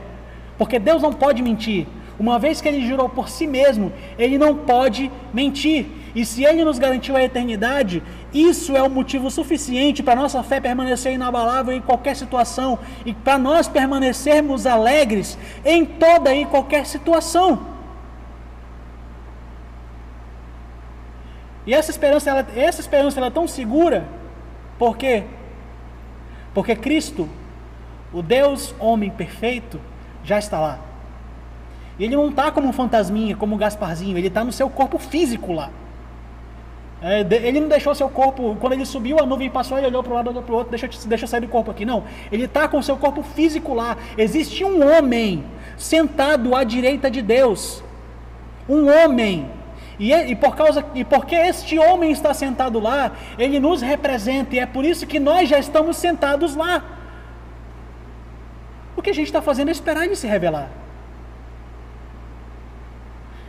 Porque 0.57 0.79
Deus 0.79 1.01
não 1.01 1.13
pode 1.13 1.41
mentir. 1.41 1.87
Uma 2.19 2.39
vez 2.39 2.59
que 2.59 2.67
ele 2.67 2.85
jurou 2.87 3.07
por 3.07 3.29
si 3.29 3.45
mesmo, 3.45 3.93
ele 4.17 4.39
não 4.39 4.55
pode 4.55 5.11
mentir. 5.31 5.85
E 6.15 6.25
se 6.25 6.43
ele 6.43 6.63
nos 6.63 6.79
garantiu 6.79 7.15
a 7.15 7.23
eternidade, 7.23 8.01
isso 8.33 8.75
é 8.75 8.81
o 8.81 8.89
motivo 8.89 9.29
suficiente 9.29 10.01
para 10.01 10.15
nossa 10.15 10.41
fé 10.41 10.59
permanecer 10.59 11.13
inabalável 11.13 11.75
em 11.75 11.81
qualquer 11.81 12.15
situação 12.15 12.79
e 13.05 13.13
para 13.13 13.37
nós 13.37 13.67
permanecermos 13.67 14.65
alegres 14.65 15.37
em 15.63 15.85
toda 15.85 16.33
e 16.33 16.45
qualquer 16.45 16.87
situação. 16.87 17.76
E 21.67 21.73
essa 21.73 21.91
esperança, 21.91 22.29
ela, 22.29 22.47
essa 22.55 22.79
esperança 22.79 23.19
ela 23.19 23.27
é 23.27 23.29
tão 23.29 23.47
segura, 23.47 24.07
por 24.79 24.97
quê? 24.97 25.25
Porque 26.53 26.75
Cristo, 26.75 27.27
o 28.13 28.21
Deus 28.21 28.73
homem 28.79 29.11
perfeito, 29.11 29.79
já 30.23 30.39
está 30.39 30.59
lá. 30.59 30.79
E 31.99 32.05
ele 32.05 32.15
não 32.15 32.29
está 32.29 32.51
como 32.51 32.69
um 32.69 32.73
fantasminha, 32.73 33.35
como 33.35 33.53
um 33.53 33.57
Gasparzinho, 33.57 34.17
ele 34.17 34.27
está 34.27 34.45
no 34.45 34.51
seu 34.51 34.69
corpo 34.69 34.97
físico 34.97 35.51
lá. 35.51 35.69
É, 37.01 37.19
ele 37.19 37.59
não 37.59 37.67
deixou 37.67 37.93
seu 37.93 38.09
corpo, 38.09 38.55
quando 38.59 38.73
ele 38.73 38.85
subiu, 38.85 39.19
a 39.19 39.25
nuvem 39.25 39.49
passou, 39.49 39.77
ele 39.77 39.87
olhou 39.87 40.01
para 40.01 40.13
um 40.13 40.15
lado, 40.15 40.29
olhou 40.29 40.41
para 40.41 40.53
o 40.53 40.57
outro, 40.57 40.71
deixa, 40.71 40.87
deixa 41.07 41.25
eu 41.25 41.27
sair 41.27 41.41
do 41.41 41.47
corpo 41.47 41.69
aqui. 41.69 41.85
Não, 41.85 42.05
ele 42.31 42.45
está 42.45 42.67
com 42.67 42.81
seu 42.81 42.97
corpo 42.97 43.21
físico 43.21 43.73
lá. 43.73 43.97
Existe 44.17 44.63
um 44.63 44.81
homem 44.89 45.43
sentado 45.77 46.55
à 46.55 46.63
direita 46.63 47.11
de 47.11 47.21
Deus. 47.21 47.83
Um 48.67 48.89
homem. 48.89 49.47
E, 49.99 50.13
e, 50.13 50.35
por 50.35 50.55
causa, 50.55 50.85
e 50.93 51.03
porque 51.03 51.35
este 51.35 51.79
homem 51.79 52.11
está 52.11 52.33
sentado 52.33 52.79
lá, 52.79 53.11
ele 53.37 53.59
nos 53.59 53.81
representa, 53.81 54.55
e 54.55 54.59
é 54.59 54.65
por 54.65 54.85
isso 54.85 55.07
que 55.07 55.19
nós 55.19 55.49
já 55.49 55.57
estamos 55.57 55.97
sentados 55.97 56.55
lá. 56.55 56.83
O 58.95 59.01
que 59.01 59.09
a 59.09 59.13
gente 59.13 59.27
está 59.27 59.41
fazendo 59.41 59.69
é 59.69 59.71
esperar 59.71 60.05
ele 60.05 60.15
se 60.15 60.27
revelar. 60.27 60.69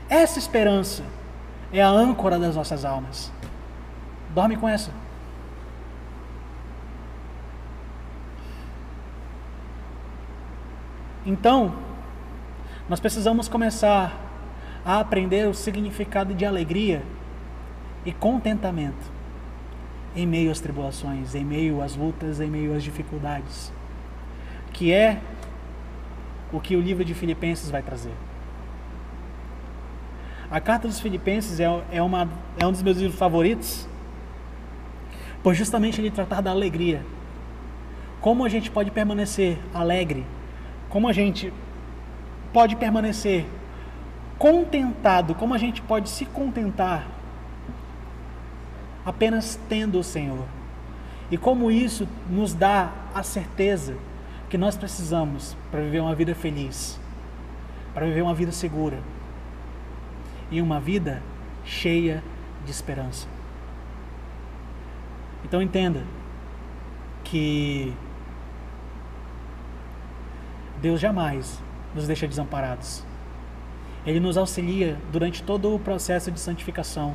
Essa 0.09 0.39
esperança 0.39 1.03
é 1.73 1.83
a 1.83 1.89
âncora 1.89 2.39
das 2.39 2.57
nossas 2.57 2.85
almas. 2.85 3.31
Dorme 4.35 4.57
com 4.57 4.69
essa. 4.69 4.91
Então, 11.27 11.75
nós 12.89 13.01
precisamos 13.01 13.49
começar 13.49 14.28
a 14.89 15.01
aprender 15.01 15.47
o 15.47 15.53
significado 15.53 16.33
de 16.33 16.47
alegria 16.47 17.03
e 18.07 18.11
contentamento 18.11 19.13
em 20.17 20.27
meio 20.27 20.51
às 20.51 20.61
tribulações, 20.61 21.35
em 21.35 21.45
meio 21.45 21.83
às 21.83 21.95
lutas, 21.95 22.41
em 22.41 22.49
meio 22.49 22.75
às 22.75 22.83
dificuldades, 22.83 23.71
que 24.73 24.91
é 24.91 25.21
o 26.51 26.59
que 26.59 26.75
o 26.75 26.81
livro 26.81 27.05
de 27.05 27.13
Filipenses 27.13 27.71
vai 27.71 27.83
trazer. 27.83 28.15
A 30.51 30.59
carta 30.59 30.89
dos 30.89 30.99
Filipenses 30.99 31.61
é, 31.61 31.67
é, 31.93 32.03
uma, 32.03 32.27
é 32.59 32.67
um 32.67 32.73
dos 32.73 32.83
meus 32.83 32.97
livros 32.97 33.19
favoritos, 33.19 33.87
por 35.43 35.53
justamente 35.53 36.01
ele 36.01 36.11
tratar 36.11 36.41
da 36.41 36.51
alegria. 36.51 37.05
Como 38.23 38.43
a 38.43 38.49
gente 38.49 38.71
pode 38.71 38.91
permanecer 38.91 39.59
alegre, 39.75 40.25
como 40.89 41.07
a 41.07 41.13
gente 41.13 41.53
pode 42.55 42.75
permanecer 42.75 43.45
contentado, 44.39 45.35
como 45.35 45.53
a 45.55 45.59
gente 45.59 45.83
pode 45.83 46.09
se 46.09 46.25
contentar 46.25 47.07
apenas 49.05 49.59
tendo 49.69 49.99
o 49.99 50.05
Senhor. 50.05 50.45
E 51.31 51.37
como 51.37 51.71
isso 51.71 52.07
nos 52.31 52.55
dá 52.55 52.91
a 53.15 53.23
certeza 53.23 53.97
que 54.49 54.57
nós 54.57 54.77
precisamos 54.77 55.57
para 55.71 55.81
viver 55.81 56.01
uma 56.01 56.15
vida 56.15 56.35
feliz, 56.35 56.99
para 57.93 58.07
viver 58.07 58.23
uma 58.23 58.35
vida 58.35 58.53
segura 58.53 58.99
e 60.51 60.61
uma 60.63 60.81
vida 60.81 61.23
cheia 61.65 62.23
de 62.65 62.71
esperança. 62.71 63.27
Então 65.45 65.61
entenda 65.61 66.03
que 67.25 67.95
Deus 70.81 71.01
jamais 71.01 71.61
nos 71.95 72.07
deixa 72.07 72.27
desamparados. 72.27 73.08
Ele 74.09 74.21
nos 74.21 74.39
auxilia 74.39 74.97
durante 75.13 75.43
todo 75.43 75.75
o 75.75 75.79
processo 75.79 76.31
de 76.31 76.41
santificação. 76.41 77.15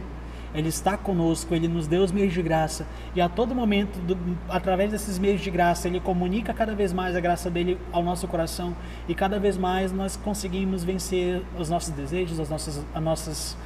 Ele 0.53 0.69
está 0.69 0.95
conosco, 0.95 1.55
Ele 1.55 1.67
nos 1.67 1.87
deu 1.87 2.03
os 2.03 2.11
meios 2.11 2.31
de 2.31 2.41
graça 2.43 2.85
e 3.15 3.21
a 3.21 3.27
todo 3.27 3.55
momento, 3.55 3.97
do, 3.97 4.15
através 4.47 4.91
desses 4.91 5.17
meios 5.17 5.41
de 5.41 5.49
graça, 5.49 5.87
Ele 5.87 5.99
comunica 5.99 6.53
cada 6.53 6.75
vez 6.75 6.93
mais 6.93 7.15
a 7.15 7.19
graça 7.19 7.49
dele 7.49 7.79
ao 7.91 8.03
nosso 8.03 8.27
coração 8.27 8.75
e 9.07 9.15
cada 9.15 9.39
vez 9.39 9.57
mais 9.57 9.91
nós 9.91 10.15
conseguimos 10.15 10.83
vencer 10.83 11.41
os 11.57 11.67
nossos 11.67 11.89
desejos, 11.89 12.39
as 12.39 12.47
nossas, 12.47 12.85
as 12.93 13.03
nossas 13.03 13.57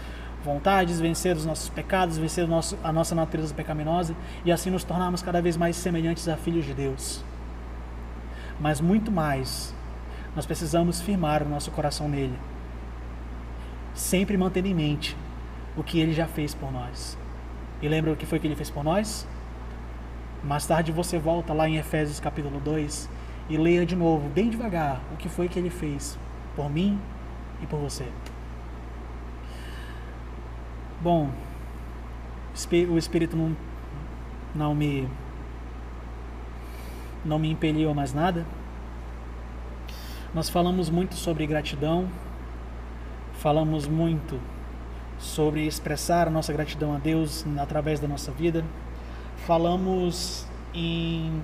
vontades, 0.41 1.01
vencer 1.01 1.35
os 1.35 1.45
nossos 1.45 1.67
pecados, 1.67 2.17
vencer 2.17 2.47
nosso, 2.47 2.77
a 2.81 2.93
nossa 2.93 3.13
natureza 3.13 3.53
pecaminosa 3.53 4.15
e 4.45 4.53
assim 4.53 4.69
nos 4.69 4.85
tornarmos 4.85 5.21
cada 5.21 5.41
vez 5.41 5.57
mais 5.57 5.75
semelhantes 5.75 6.29
a 6.29 6.37
filhos 6.37 6.63
de 6.63 6.73
Deus. 6.73 7.21
Mas 8.57 8.79
muito 8.79 9.11
mais, 9.11 9.75
nós 10.33 10.45
precisamos 10.45 11.01
firmar 11.01 11.43
o 11.43 11.49
nosso 11.49 11.69
coração 11.71 12.07
nele, 12.07 12.39
sempre 13.97 14.37
mantendo 14.37 14.67
em 14.67 14.75
mente 14.75 15.17
o 15.75 15.83
que 15.83 15.99
ele 15.99 16.13
já 16.13 16.27
fez 16.27 16.53
por 16.53 16.71
nós. 16.71 17.17
E 17.81 17.87
lembra 17.87 18.11
o 18.11 18.15
que 18.15 18.25
foi 18.25 18.39
que 18.39 18.47
ele 18.47 18.55
fez 18.55 18.69
por 18.69 18.83
nós? 18.83 19.27
Mais 20.43 20.65
tarde 20.65 20.91
você 20.91 21.17
volta 21.17 21.51
lá 21.51 21.67
em 21.67 21.77
Efésios 21.77 22.19
capítulo 22.19 22.59
2 22.59 23.09
e 23.49 23.57
leia 23.57 23.85
de 23.85 23.95
novo, 23.95 24.29
bem 24.29 24.49
devagar, 24.49 25.01
o 25.13 25.17
que 25.17 25.27
foi 25.27 25.49
que 25.49 25.57
ele 25.57 25.69
fez 25.69 26.17
por 26.55 26.69
mim 26.69 26.99
e 27.61 27.65
por 27.65 27.79
você. 27.79 28.07
Bom, 31.01 31.31
o 32.89 32.97
Espírito 32.97 33.35
não, 33.35 33.55
não 34.53 34.75
me 34.75 35.07
não 37.25 37.39
me 37.39 37.49
impeliu 37.49 37.89
a 37.89 37.93
mais 37.93 38.13
nada. 38.13 38.45
Nós 40.33 40.49
falamos 40.49 40.89
muito 40.89 41.15
sobre 41.15 41.45
gratidão, 41.47 42.07
falamos 43.37 43.87
muito 43.87 44.39
sobre 45.17 45.65
expressar 45.65 46.27
a 46.27 46.31
nossa 46.31 46.51
gratidão 46.53 46.93
a 46.93 46.97
Deus 46.97 47.45
através 47.57 47.99
da 47.99 48.07
nossa 48.07 48.31
vida. 48.31 48.63
Falamos 49.45 50.47
em 50.73 51.41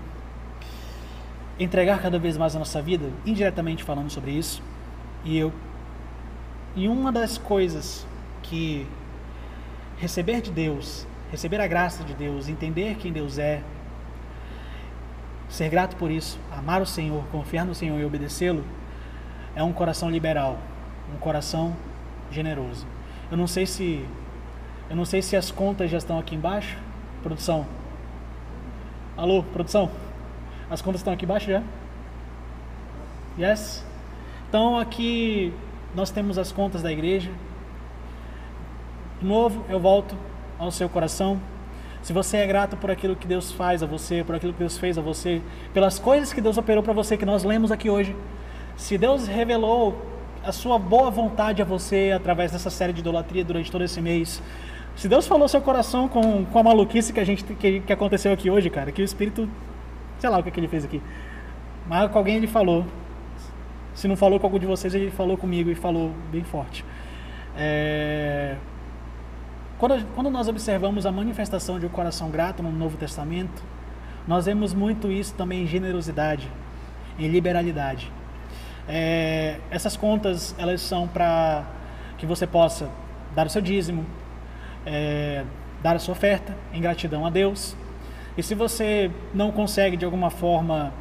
entregar 1.59 2.01
cada 2.01 2.17
vez 2.17 2.37
mais 2.37 2.55
a 2.55 2.59
nossa 2.59 2.81
vida, 2.81 3.09
indiretamente 3.25 3.83
falamos 3.83 4.13
sobre 4.13 4.31
isso. 4.31 4.61
E 5.23 5.37
eu 5.37 5.53
e 6.75 6.87
uma 6.87 7.11
das 7.11 7.37
coisas 7.37 8.05
que 8.41 8.87
receber 9.97 10.41
de 10.41 10.51
Deus, 10.51 11.07
receber 11.31 11.61
a 11.61 11.67
graça 11.67 12.03
de 12.03 12.15
Deus, 12.15 12.49
entender 12.49 12.95
quem 12.95 13.13
Deus 13.13 13.37
é, 13.37 13.61
ser 15.47 15.69
grato 15.69 15.95
por 15.95 16.09
isso, 16.09 16.39
amar 16.51 16.81
o 16.81 16.85
Senhor, 16.85 17.23
confiar 17.31 17.63
no 17.63 17.75
Senhor 17.75 17.99
e 17.99 18.03
obedecê-lo, 18.03 18.65
é 19.55 19.61
um 19.61 19.71
coração 19.71 20.09
liberal, 20.09 20.57
um 21.11 21.17
coração 21.17 21.75
generoso. 22.31 22.85
Eu 23.31 23.37
não 23.37 23.47
sei 23.47 23.65
se 23.65 24.05
eu 24.89 24.95
não 24.95 25.05
sei 25.05 25.21
se 25.21 25.35
as 25.35 25.49
contas 25.49 25.89
já 25.89 25.97
estão 25.97 26.19
aqui 26.19 26.35
embaixo. 26.35 26.77
Produção. 27.23 27.65
Alô, 29.17 29.41
produção. 29.41 29.89
As 30.69 30.81
contas 30.81 31.01
estão 31.01 31.13
aqui 31.13 31.25
embaixo 31.25 31.49
já? 31.49 31.63
Yes? 33.39 33.83
Então 34.49 34.77
aqui 34.77 35.53
nós 35.95 36.11
temos 36.11 36.37
as 36.37 36.51
contas 36.51 36.81
da 36.81 36.91
igreja. 36.91 37.31
De 39.19 39.25
novo, 39.25 39.63
eu 39.69 39.79
volto 39.79 40.15
ao 40.59 40.69
seu 40.69 40.89
coração. 40.89 41.39
Se 42.01 42.11
você 42.11 42.37
é 42.37 42.45
grato 42.45 42.75
por 42.75 42.91
aquilo 42.91 43.15
que 43.15 43.25
Deus 43.25 43.51
faz 43.51 43.81
a 43.81 43.85
você, 43.85 44.23
por 44.23 44.35
aquilo 44.35 44.51
que 44.51 44.59
Deus 44.59 44.77
fez 44.77 44.97
a 44.97 45.01
você, 45.01 45.41
pelas 45.73 45.97
coisas 45.97 46.33
que 46.33 46.41
Deus 46.41 46.57
operou 46.57 46.83
para 46.83 46.93
você, 46.93 47.15
que 47.15 47.25
nós 47.25 47.43
lemos 47.43 47.71
aqui 47.71 47.89
hoje, 47.89 48.15
se 48.75 48.97
Deus 48.97 49.25
revelou 49.25 50.12
a 50.43 50.51
sua 50.51 50.77
boa 50.77 51.09
vontade 51.09 51.61
a 51.61 51.65
você 51.65 52.11
através 52.13 52.51
dessa 52.51 52.69
série 52.69 52.91
de 52.91 52.99
idolatria 52.99 53.45
durante 53.45 53.71
todo 53.71 53.83
esse 53.83 54.01
mês. 54.01 54.41
Se 54.95 55.07
Deus 55.07 55.25
falou 55.25 55.47
seu 55.47 55.61
coração 55.61 56.07
com, 56.07 56.45
com 56.45 56.59
a 56.59 56.63
maluquice 56.63 57.13
que 57.13 57.19
a 57.19 57.23
gente 57.23 57.43
que, 57.43 57.79
que 57.79 57.93
aconteceu 57.93 58.31
aqui 58.33 58.49
hoje, 58.49 58.69
cara, 58.69 58.91
que 58.91 59.01
o 59.01 59.05
Espírito, 59.05 59.49
sei 60.19 60.29
lá 60.29 60.37
o 60.37 60.43
que, 60.43 60.51
que 60.51 60.59
ele 60.59 60.67
fez 60.67 60.83
aqui, 60.83 61.01
mas 61.87 62.11
com 62.11 62.17
alguém 62.17 62.35
ele 62.35 62.47
falou. 62.47 62.85
Se 63.95 64.07
não 64.07 64.15
falou 64.15 64.39
com 64.39 64.47
algum 64.47 64.59
de 64.59 64.65
vocês, 64.65 64.93
ele 64.93 65.11
falou 65.11 65.37
comigo 65.37 65.69
e 65.69 65.75
falou 65.75 66.11
bem 66.31 66.43
forte. 66.43 66.83
É... 67.55 68.55
quando, 69.77 70.03
quando 70.15 70.31
nós 70.31 70.47
observamos 70.47 71.05
a 71.05 71.11
manifestação 71.11 71.79
de 71.79 71.85
um 71.85 71.89
coração 71.89 72.31
grato 72.31 72.63
no 72.63 72.71
Novo 72.71 72.97
Testamento, 72.97 73.61
nós 74.27 74.45
vemos 74.45 74.73
muito 74.73 75.11
isso 75.11 75.35
também 75.35 75.63
em 75.63 75.67
generosidade, 75.67 76.49
em 77.19 77.27
liberalidade. 77.27 78.11
É, 78.87 79.57
essas 79.71 79.95
contas 79.95 80.53
elas 80.57 80.81
são 80.81 81.07
para 81.07 81.63
que 82.17 82.25
você 82.25 82.45
possa 82.45 82.89
dar 83.35 83.47
o 83.47 83.49
seu 83.49 83.61
dízimo, 83.61 84.05
é, 84.85 85.43
dar 85.81 85.95
a 85.95 85.99
sua 85.99 86.13
oferta 86.13 86.55
em 86.73 86.81
gratidão 86.81 87.25
a 87.25 87.29
Deus. 87.29 87.75
E 88.37 88.43
se 88.43 88.55
você 88.55 89.11
não 89.33 89.51
consegue 89.51 89.95
de 89.95 90.05
alguma 90.05 90.29
forma 90.29 90.93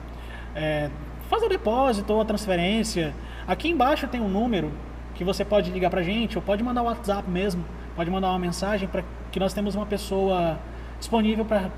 é, 0.55 0.91
fazer 1.29 1.47
o 1.47 1.49
depósito 1.49 2.13
ou 2.13 2.21
a 2.21 2.25
transferência, 2.25 3.15
aqui 3.47 3.69
embaixo 3.69 4.07
tem 4.07 4.21
um 4.21 4.29
número 4.29 4.71
que 5.15 5.25
você 5.25 5.45
pode 5.45 5.71
ligar 5.71 5.91
para 5.91 6.01
a 6.01 6.03
gente 6.03 6.37
ou 6.37 6.43
pode 6.43 6.63
mandar 6.63 6.83
o 6.83 6.87
WhatsApp 6.87 7.29
mesmo, 7.29 7.65
pode 7.97 8.11
mandar 8.11 8.31
uma 8.31 8.39
mensagem 8.39 8.89
para 8.89 9.03
que 9.31 9.41
nós 9.41 9.53
temos 9.53 9.75
uma 9.75 9.87
pessoa 9.87 10.59
disponível 10.99 11.45
para 11.45 11.71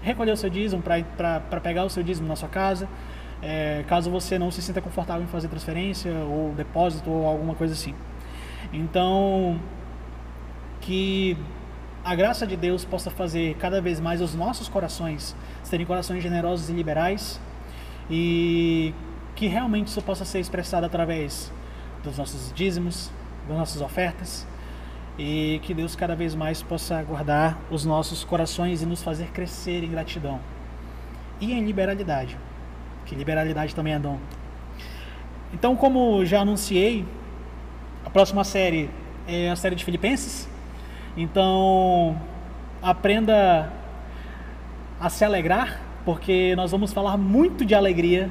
recolher 0.00 0.32
o 0.32 0.36
seu 0.36 0.50
dízimo, 0.50 0.82
para 0.82 1.60
pegar 1.60 1.84
o 1.84 1.90
seu 1.90 2.02
dízimo 2.02 2.28
na 2.28 2.36
sua 2.36 2.48
casa. 2.48 2.88
É, 3.42 3.84
caso 3.88 4.08
você 4.10 4.38
não 4.38 4.50
se 4.50 4.62
sinta 4.62 4.80
confortável 4.80 5.24
em 5.24 5.26
fazer 5.26 5.48
transferência 5.48 6.12
ou 6.12 6.52
depósito 6.54 7.10
ou 7.10 7.26
alguma 7.26 7.54
coisa 7.54 7.74
assim. 7.74 7.94
Então, 8.72 9.60
que 10.80 11.36
a 12.04 12.14
graça 12.14 12.46
de 12.46 12.56
Deus 12.56 12.84
possa 12.84 13.10
fazer 13.10 13.56
cada 13.56 13.80
vez 13.80 14.00
mais 14.00 14.20
os 14.20 14.34
nossos 14.34 14.68
corações 14.68 15.34
serem 15.62 15.84
corações 15.84 16.22
generosos 16.22 16.70
e 16.70 16.72
liberais 16.72 17.40
e 18.10 18.94
que 19.34 19.46
realmente 19.46 19.88
isso 19.88 20.02
possa 20.02 20.24
ser 20.24 20.40
expressado 20.40 20.86
através 20.86 21.52
dos 22.02 22.18
nossos 22.18 22.52
dízimos, 22.52 23.10
das 23.48 23.56
nossas 23.56 23.80
ofertas 23.80 24.46
e 25.18 25.60
que 25.62 25.74
Deus 25.74 25.94
cada 25.94 26.16
vez 26.16 26.34
mais 26.34 26.62
possa 26.62 27.02
guardar 27.02 27.58
os 27.70 27.84
nossos 27.84 28.24
corações 28.24 28.82
e 28.82 28.86
nos 28.86 29.02
fazer 29.02 29.28
crescer 29.28 29.84
em 29.84 29.90
gratidão 29.90 30.40
e 31.40 31.52
em 31.52 31.64
liberalidade, 31.64 32.38
que 33.12 33.18
liberalidade 33.18 33.74
também 33.74 33.92
é 33.92 33.98
dom. 33.98 34.18
Então, 35.52 35.76
como 35.76 36.24
já 36.24 36.40
anunciei, 36.40 37.04
a 38.04 38.08
próxima 38.08 38.42
série 38.42 38.88
é 39.28 39.50
a 39.50 39.56
série 39.56 39.74
de 39.74 39.84
Filipenses. 39.84 40.48
Então, 41.14 42.16
aprenda 42.80 43.70
a 44.98 45.10
se 45.10 45.24
alegrar, 45.24 45.78
porque 46.06 46.56
nós 46.56 46.70
vamos 46.70 46.90
falar 46.92 47.18
muito 47.18 47.66
de 47.66 47.74
alegria. 47.74 48.30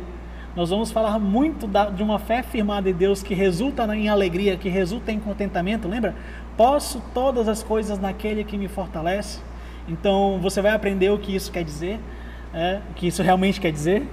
Nós 0.55 0.71
vamos 0.71 0.91
falar 0.91 1.19
muito 1.19 1.67
da, 1.67 1.89
de 1.89 2.01
uma 2.01 2.17
fé 2.17 2.41
firmada 2.41 2.89
em 2.89 2.93
Deus 2.93 3.21
que 3.21 3.35
resulta 3.35 3.83
em 3.95 4.09
alegria, 4.09 4.57
que 4.57 4.67
resulta 4.67 5.11
em 5.11 5.19
contentamento. 5.19 5.87
Lembra? 5.87 6.15
Posso 6.57 7.01
todas 7.13 7.47
as 7.47 7.61
coisas 7.61 7.99
naquele 7.99 8.43
que 8.43 8.57
me 8.57 8.67
fortalece. 8.67 9.39
Então, 9.87 10.39
você 10.41 10.59
vai 10.59 10.71
aprender 10.71 11.11
o 11.11 11.19
que 11.19 11.35
isso 11.35 11.51
quer 11.51 11.63
dizer, 11.63 11.99
é, 12.51 12.81
o 12.89 12.93
que 12.95 13.05
isso 13.05 13.21
realmente 13.21 13.61
quer 13.61 13.71
dizer. 13.71 14.07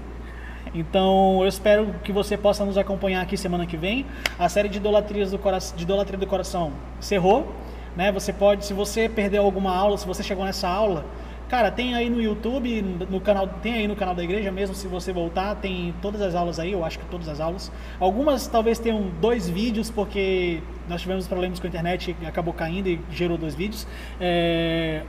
Então, 0.74 1.40
eu 1.42 1.48
espero 1.48 1.94
que 2.04 2.12
você 2.12 2.36
possa 2.36 2.64
nos 2.64 2.76
acompanhar 2.76 3.22
aqui 3.22 3.36
semana 3.36 3.66
que 3.66 3.76
vem. 3.76 4.06
A 4.38 4.48
série 4.48 4.68
de 4.68 4.78
idolatrias 4.78 5.30
do 5.30 5.38
coração, 5.38 5.76
de 5.76 5.84
idolatria 5.84 6.18
do 6.18 6.26
coração 6.26 6.72
encerrou. 6.98 7.52
Né? 7.96 8.12
Você 8.12 8.32
pode, 8.32 8.64
se 8.64 8.72
você 8.72 9.08
perdeu 9.08 9.44
alguma 9.44 9.74
aula, 9.74 9.96
se 9.98 10.06
você 10.06 10.22
chegou 10.22 10.44
nessa 10.44 10.68
aula, 10.68 11.04
Cara, 11.48 11.70
tem 11.70 11.94
aí 11.94 12.10
no 12.10 12.20
YouTube, 12.20 12.82
no 13.08 13.22
canal, 13.22 13.48
tem 13.62 13.72
aí 13.72 13.88
no 13.88 13.96
canal 13.96 14.14
da 14.14 14.22
igreja 14.22 14.52
mesmo, 14.52 14.74
se 14.74 14.86
você 14.86 15.14
voltar, 15.14 15.54
tem 15.54 15.94
todas 16.02 16.20
as 16.20 16.34
aulas 16.34 16.58
aí, 16.58 16.72
eu 16.72 16.84
acho 16.84 16.98
que 16.98 17.06
todas 17.06 17.26
as 17.26 17.40
aulas. 17.40 17.72
Algumas 17.98 18.46
talvez 18.46 18.78
tenham 18.78 19.08
dois 19.18 19.48
vídeos, 19.48 19.90
porque 19.90 20.60
nós 20.86 21.00
tivemos 21.00 21.26
problemas 21.26 21.58
com 21.58 21.66
a 21.66 21.68
internet 21.68 22.14
acabou 22.26 22.52
caindo 22.52 22.88
e 22.88 23.00
gerou 23.10 23.38
dois 23.38 23.54
vídeos. 23.54 23.86
É, 24.20 25.02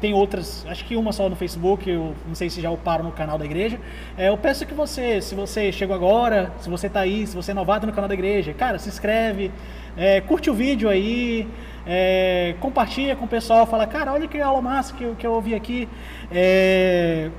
tem 0.00 0.12
outras, 0.12 0.66
acho 0.68 0.84
que 0.84 0.96
uma 0.96 1.12
só 1.12 1.28
no 1.28 1.36
Facebook, 1.36 1.88
eu 1.88 2.12
não 2.26 2.34
sei 2.34 2.50
se 2.50 2.60
já 2.60 2.72
uparam 2.72 3.04
no 3.04 3.12
canal 3.12 3.38
da 3.38 3.44
igreja. 3.44 3.78
É, 4.16 4.30
eu 4.30 4.36
peço 4.36 4.66
que 4.66 4.74
você, 4.74 5.22
se 5.22 5.36
você 5.36 5.70
chegou 5.70 5.94
agora, 5.94 6.52
se 6.58 6.68
você 6.68 6.88
está 6.88 7.00
aí, 7.00 7.24
se 7.24 7.36
você 7.36 7.52
é 7.52 7.54
novato 7.54 7.86
no 7.86 7.92
canal 7.92 8.08
da 8.08 8.14
igreja, 8.14 8.52
cara, 8.52 8.80
se 8.80 8.88
inscreve, 8.88 9.52
é, 9.96 10.20
curte 10.20 10.50
o 10.50 10.54
vídeo 10.54 10.88
aí, 10.88 11.46
é, 11.90 12.54
compartilha 12.60 13.16
com 13.16 13.24
o 13.24 13.28
pessoal, 13.28 13.64
fala, 13.64 13.86
cara, 13.86 14.12
olha 14.12 14.28
que 14.28 14.38
aula 14.38 14.60
massa 14.60 14.92
que 14.94 15.02
eu, 15.02 15.14
que 15.14 15.26
eu 15.26 15.32
ouvi 15.32 15.54
aqui. 15.54 15.88
É, 16.30 17.30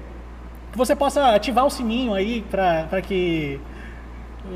que 0.71 0.77
você 0.77 0.95
possa 0.95 1.35
ativar 1.35 1.67
o 1.67 1.69
sininho 1.69 2.15
aí 2.15 2.43
para 2.49 3.01
que. 3.01 3.59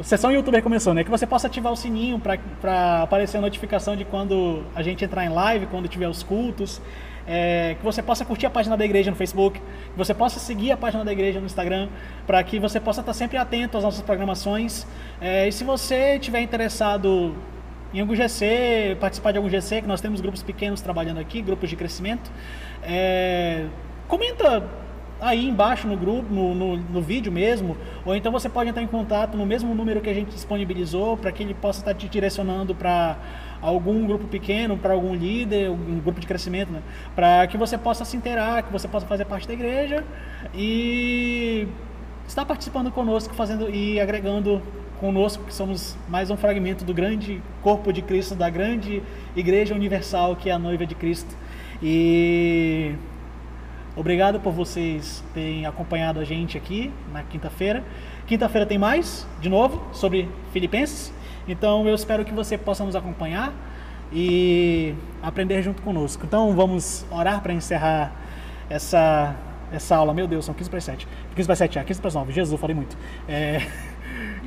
Sessão 0.01 0.31
youtuber 0.31 0.63
começou, 0.63 0.93
né? 0.95 1.03
Que 1.03 1.11
você 1.11 1.27
possa 1.27 1.45
ativar 1.45 1.71
o 1.71 1.75
sininho 1.75 2.19
para 2.19 3.03
aparecer 3.03 3.37
a 3.37 3.41
notificação 3.41 3.95
de 3.95 4.03
quando 4.03 4.63
a 4.73 4.81
gente 4.81 5.05
entrar 5.05 5.23
em 5.25 5.29
live, 5.29 5.67
quando 5.67 5.87
tiver 5.87 6.07
os 6.07 6.23
cultos. 6.23 6.81
É, 7.27 7.75
que 7.79 7.85
você 7.85 8.01
possa 8.01 8.25
curtir 8.25 8.47
a 8.47 8.49
página 8.49 8.75
da 8.75 8.83
igreja 8.83 9.11
no 9.11 9.15
Facebook, 9.15 9.59
que 9.59 9.97
você 9.97 10.13
possa 10.13 10.39
seguir 10.39 10.71
a 10.71 10.77
página 10.77 11.05
da 11.05 11.11
igreja 11.11 11.39
no 11.39 11.45
Instagram, 11.45 11.87
para 12.25 12.43
que 12.43 12.59
você 12.59 12.79
possa 12.79 13.01
estar 13.01 13.13
sempre 13.13 13.37
atento 13.37 13.77
às 13.77 13.83
nossas 13.83 14.01
programações. 14.01 14.87
É, 15.21 15.47
e 15.47 15.51
se 15.51 15.63
você 15.63 16.15
estiver 16.15 16.41
interessado 16.41 17.35
em 17.93 18.01
algum 18.01 18.15
GC, 18.15 18.97
participar 18.99 19.31
de 19.31 19.37
algum 19.37 19.49
GC, 19.49 19.81
que 19.81 19.87
nós 19.87 20.01
temos 20.01 20.19
grupos 20.19 20.41
pequenos 20.41 20.81
trabalhando 20.81 21.19
aqui, 21.19 21.41
grupos 21.41 21.69
de 21.69 21.75
crescimento. 21.75 22.31
É, 22.81 23.67
comenta 24.07 24.63
aí 25.21 25.47
embaixo 25.47 25.87
no 25.87 25.95
grupo, 25.95 26.33
no, 26.33 26.53
no, 26.53 26.77
no, 26.77 27.01
vídeo 27.01 27.31
mesmo, 27.31 27.77
ou 28.05 28.15
então 28.15 28.31
você 28.31 28.49
pode 28.49 28.69
entrar 28.69 28.83
em 28.83 28.87
contato 28.87 29.37
no 29.37 29.45
mesmo 29.45 29.73
número 29.73 30.01
que 30.01 30.09
a 30.09 30.13
gente 30.13 30.31
disponibilizou 30.31 31.15
para 31.15 31.31
que 31.31 31.43
ele 31.43 31.53
possa 31.53 31.79
estar 31.79 31.93
te 31.93 32.09
direcionando 32.09 32.75
para 32.75 33.17
algum 33.61 34.05
grupo 34.05 34.27
pequeno, 34.27 34.77
para 34.77 34.93
algum 34.93 35.15
líder, 35.15 35.69
um 35.69 35.99
grupo 35.99 36.19
de 36.19 36.27
crescimento, 36.27 36.71
né? 36.73 36.81
para 37.15 37.47
que 37.47 37.57
você 37.57 37.77
possa 37.77 38.03
se 38.03 38.17
inteirar, 38.17 38.63
que 38.63 38.71
você 38.71 38.87
possa 38.87 39.05
fazer 39.05 39.23
parte 39.23 39.47
da 39.47 39.53
igreja 39.53 40.03
e 40.53 41.67
estar 42.27 42.43
participando 42.43 42.91
conosco, 42.91 43.33
fazendo 43.33 43.69
e 43.69 44.01
agregando 44.01 44.61
conosco, 45.03 45.43
que 45.43 45.53
somos 45.53 45.97
mais 46.07 46.31
um 46.31 46.37
fragmento 46.37 46.85
do 46.85 46.93
grande 46.93 47.43
corpo 47.61 47.91
de 47.91 48.01
Cristo, 48.01 48.35
da 48.35 48.49
grande 48.49 49.03
igreja 49.35 49.75
universal 49.75 50.33
que 50.33 50.49
é 50.49 50.53
a 50.53 50.57
noiva 50.57 50.85
de 50.85 50.95
Cristo. 50.95 51.35
E 51.81 52.95
obrigado 53.97 54.39
por 54.39 54.53
vocês 54.53 55.21
terem 55.33 55.65
acompanhado 55.65 56.21
a 56.21 56.23
gente 56.23 56.57
aqui 56.57 56.89
na 57.11 57.21
quinta-feira. 57.21 57.83
Quinta-feira 58.25 58.65
tem 58.65 58.77
mais, 58.77 59.27
de 59.41 59.49
novo, 59.49 59.85
sobre 59.91 60.29
Filipenses. 60.53 61.13
Então 61.49 61.85
eu 61.85 61.95
espero 61.95 62.23
que 62.23 62.31
você 62.31 62.57
possa 62.57 62.85
nos 62.85 62.95
acompanhar 62.95 63.53
e 64.09 64.95
aprender 65.21 65.61
junto 65.61 65.81
conosco. 65.81 66.25
Então 66.25 66.55
vamos 66.55 67.05
orar 67.11 67.41
para 67.41 67.51
encerrar 67.51 68.13
essa, 68.69 69.35
essa 69.69 69.97
aula. 69.97 70.13
Meu 70.13 70.27
Deus, 70.29 70.45
são 70.45 70.55
15 70.55 70.69
para 70.69 70.79
7. 70.79 71.05
15 71.35 71.45
para 71.45 71.55
7, 71.57 71.83
15 71.83 72.01
para 72.01 72.11
9. 72.11 72.31
Jesus, 72.31 72.61
falei 72.61 72.73
muito. 72.73 72.97
É 73.27 73.67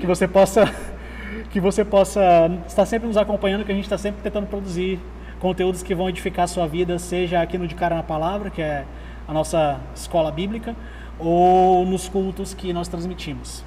que 0.01 0.07
você 0.07 0.27
possa 0.29 0.65
que 1.51 1.61
você 1.61 1.85
possa 1.85 2.21
estar 2.67 2.85
sempre 2.87 3.07
nos 3.09 3.17
acompanhando, 3.17 3.65
que 3.65 3.73
a 3.73 3.75
gente 3.75 3.85
está 3.85 3.97
sempre 3.97 4.23
tentando 4.23 4.47
produzir 4.47 5.01
conteúdos 5.41 5.83
que 5.83 5.95
vão 5.95 6.09
edificar 6.09 6.45
a 6.45 6.49
sua 6.49 6.67
vida, 6.67 6.99
seja 6.99 7.41
aqui 7.41 7.57
no 7.57 7.67
De 7.67 7.75
Cara 7.75 7.95
na 7.95 8.03
Palavra, 8.03 8.51
que 8.51 8.61
é 8.61 8.85
a 9.27 9.33
nossa 9.33 9.81
escola 9.95 10.31
bíblica, 10.31 10.75
ou 11.19 11.85
nos 11.85 12.09
cultos 12.09 12.55
que 12.55 12.73
nós 12.73 12.89
transmitimos. 12.89 13.65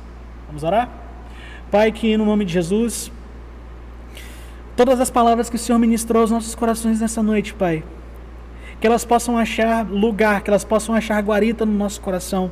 Vamos 0.48 0.64
orar? 0.64 0.90
Pai, 1.72 1.92
que 1.92 2.18
no 2.18 2.26
nome 2.26 2.46
de 2.46 2.54
Jesus, 2.54 3.12
todas 4.76 5.00
as 5.00 5.10
palavras 5.10 5.50
que 5.50 5.56
o 5.56 5.60
Senhor 5.60 5.78
ministrou 5.78 6.22
aos 6.22 6.32
nossos 6.32 6.56
corações 6.56 7.02
nessa 7.02 7.22
noite, 7.22 7.54
Pai, 7.54 7.84
que 8.80 8.88
elas 8.88 9.06
possam 9.06 9.38
achar 9.38 9.88
lugar, 9.88 10.42
que 10.42 10.50
elas 10.50 10.64
possam 10.64 10.96
achar 10.96 11.22
guarita 11.22 11.66
no 11.66 11.74
nosso 11.74 12.02
coração 12.02 12.52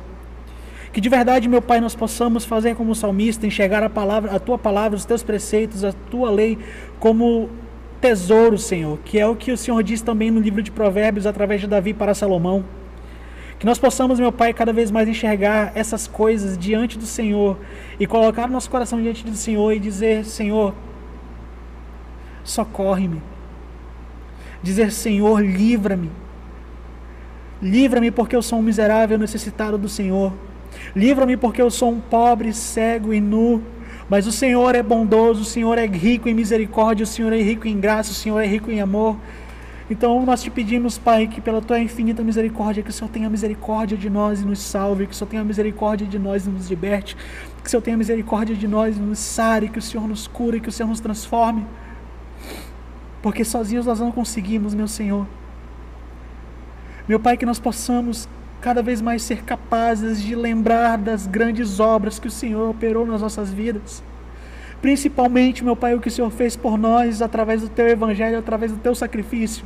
que 0.92 1.00
de 1.00 1.08
verdade, 1.08 1.48
meu 1.48 1.60
Pai, 1.60 1.80
nós 1.80 1.94
possamos 1.94 2.44
fazer 2.44 2.74
como 2.74 2.92
o 2.92 2.94
salmista, 2.94 3.46
enxergar 3.46 3.82
a 3.82 3.90
palavra, 3.90 4.34
a 4.34 4.38
tua 4.38 4.58
palavra, 4.58 4.96
os 4.96 5.04
teus 5.04 5.22
preceitos, 5.22 5.84
a 5.84 5.92
tua 5.92 6.30
lei 6.30 6.58
como 6.98 7.50
tesouro, 8.00 8.56
Senhor, 8.56 8.98
que 9.04 9.18
é 9.18 9.26
o 9.26 9.36
que 9.36 9.52
o 9.52 9.56
Senhor 9.56 9.82
diz 9.82 10.00
também 10.00 10.30
no 10.30 10.40
livro 10.40 10.62
de 10.62 10.70
Provérbios 10.70 11.26
através 11.26 11.60
de 11.60 11.66
Davi 11.66 11.92
para 11.92 12.14
Salomão. 12.14 12.64
Que 13.58 13.66
nós 13.66 13.78
possamos, 13.78 14.20
meu 14.20 14.30
Pai, 14.30 14.54
cada 14.54 14.72
vez 14.72 14.90
mais 14.90 15.08
enxergar 15.08 15.72
essas 15.74 16.06
coisas 16.06 16.56
diante 16.56 16.96
do 16.96 17.06
Senhor 17.06 17.58
e 17.98 18.06
colocar 18.06 18.48
nosso 18.48 18.70
coração 18.70 19.02
diante 19.02 19.24
do 19.24 19.34
Senhor 19.34 19.72
e 19.72 19.80
dizer: 19.80 20.24
Senhor, 20.24 20.74
socorre-me. 22.44 23.20
Dizer: 24.62 24.92
Senhor, 24.92 25.44
livra-me. 25.44 26.10
Livra-me 27.60 28.12
porque 28.12 28.36
eu 28.36 28.42
sou 28.42 28.60
um 28.60 28.62
miserável 28.62 29.18
necessitado 29.18 29.76
do 29.76 29.88
Senhor. 29.88 30.32
Livra-me 30.94 31.36
porque 31.36 31.60
eu 31.60 31.70
sou 31.70 31.90
um 31.90 32.00
pobre, 32.00 32.52
cego 32.52 33.12
e 33.12 33.20
nu. 33.20 33.62
Mas 34.08 34.26
o 34.26 34.32
Senhor 34.32 34.74
é 34.74 34.82
bondoso, 34.82 35.42
o 35.42 35.44
Senhor 35.44 35.76
é 35.76 35.86
rico 35.86 36.28
em 36.28 36.34
misericórdia, 36.34 37.04
o 37.04 37.06
Senhor 37.06 37.32
é 37.32 37.40
rico 37.42 37.68
em 37.68 37.78
graça, 37.78 38.10
o 38.10 38.14
Senhor 38.14 38.40
é 38.40 38.46
rico 38.46 38.70
em 38.70 38.80
amor. 38.80 39.16
Então 39.90 40.24
nós 40.24 40.42
te 40.42 40.50
pedimos, 40.50 40.98
Pai, 40.98 41.26
que 41.26 41.40
pela 41.40 41.62
tua 41.62 41.78
infinita 41.78 42.22
misericórdia, 42.22 42.82
que 42.82 42.90
o 42.90 42.92
Senhor 42.92 43.10
tenha 43.10 43.28
misericórdia 43.28 43.96
de 43.96 44.10
nós 44.10 44.40
e 44.40 44.44
nos 44.44 44.60
salve, 44.60 45.06
que 45.06 45.12
o 45.12 45.14
Senhor 45.14 45.30
tenha 45.30 45.44
misericórdia 45.44 46.06
de 46.06 46.18
nós 46.18 46.46
e 46.46 46.50
nos 46.50 46.68
liberte, 46.68 47.16
que 47.62 47.66
o 47.66 47.70
Senhor 47.70 47.82
tenha 47.82 47.96
misericórdia 47.96 48.54
de 48.54 48.68
nós 48.68 48.96
e 48.96 49.00
nos 49.00 49.18
sare, 49.18 49.68
que 49.68 49.78
o 49.78 49.82
Senhor 49.82 50.06
nos 50.06 50.26
cure, 50.26 50.60
que 50.60 50.68
o 50.68 50.72
Senhor 50.72 50.88
nos 50.88 51.00
transforme. 51.00 51.66
Porque 53.22 53.44
sozinhos 53.44 53.86
nós 53.86 54.00
não 54.00 54.12
conseguimos, 54.12 54.74
meu 54.74 54.88
Senhor. 54.88 55.26
Meu 57.08 57.18
Pai, 57.18 57.36
que 57.38 57.46
nós 57.46 57.58
possamos 57.58 58.28
cada 58.60 58.82
vez 58.82 59.00
mais 59.00 59.22
ser 59.22 59.42
capazes 59.42 60.22
de 60.22 60.34
lembrar 60.34 60.98
das 60.98 61.26
grandes 61.26 61.80
obras 61.80 62.18
que 62.18 62.28
o 62.28 62.30
Senhor 62.30 62.70
operou 62.70 63.06
nas 63.06 63.22
nossas 63.22 63.50
vidas. 63.50 64.02
Principalmente, 64.80 65.64
meu 65.64 65.74
Pai, 65.74 65.94
o 65.94 66.00
que 66.00 66.08
o 66.08 66.10
Senhor 66.10 66.30
fez 66.30 66.56
por 66.56 66.78
nós 66.78 67.20
através 67.20 67.62
do 67.62 67.68
teu 67.68 67.88
evangelho, 67.88 68.38
através 68.38 68.70
do 68.70 68.78
teu 68.78 68.94
sacrifício. 68.94 69.64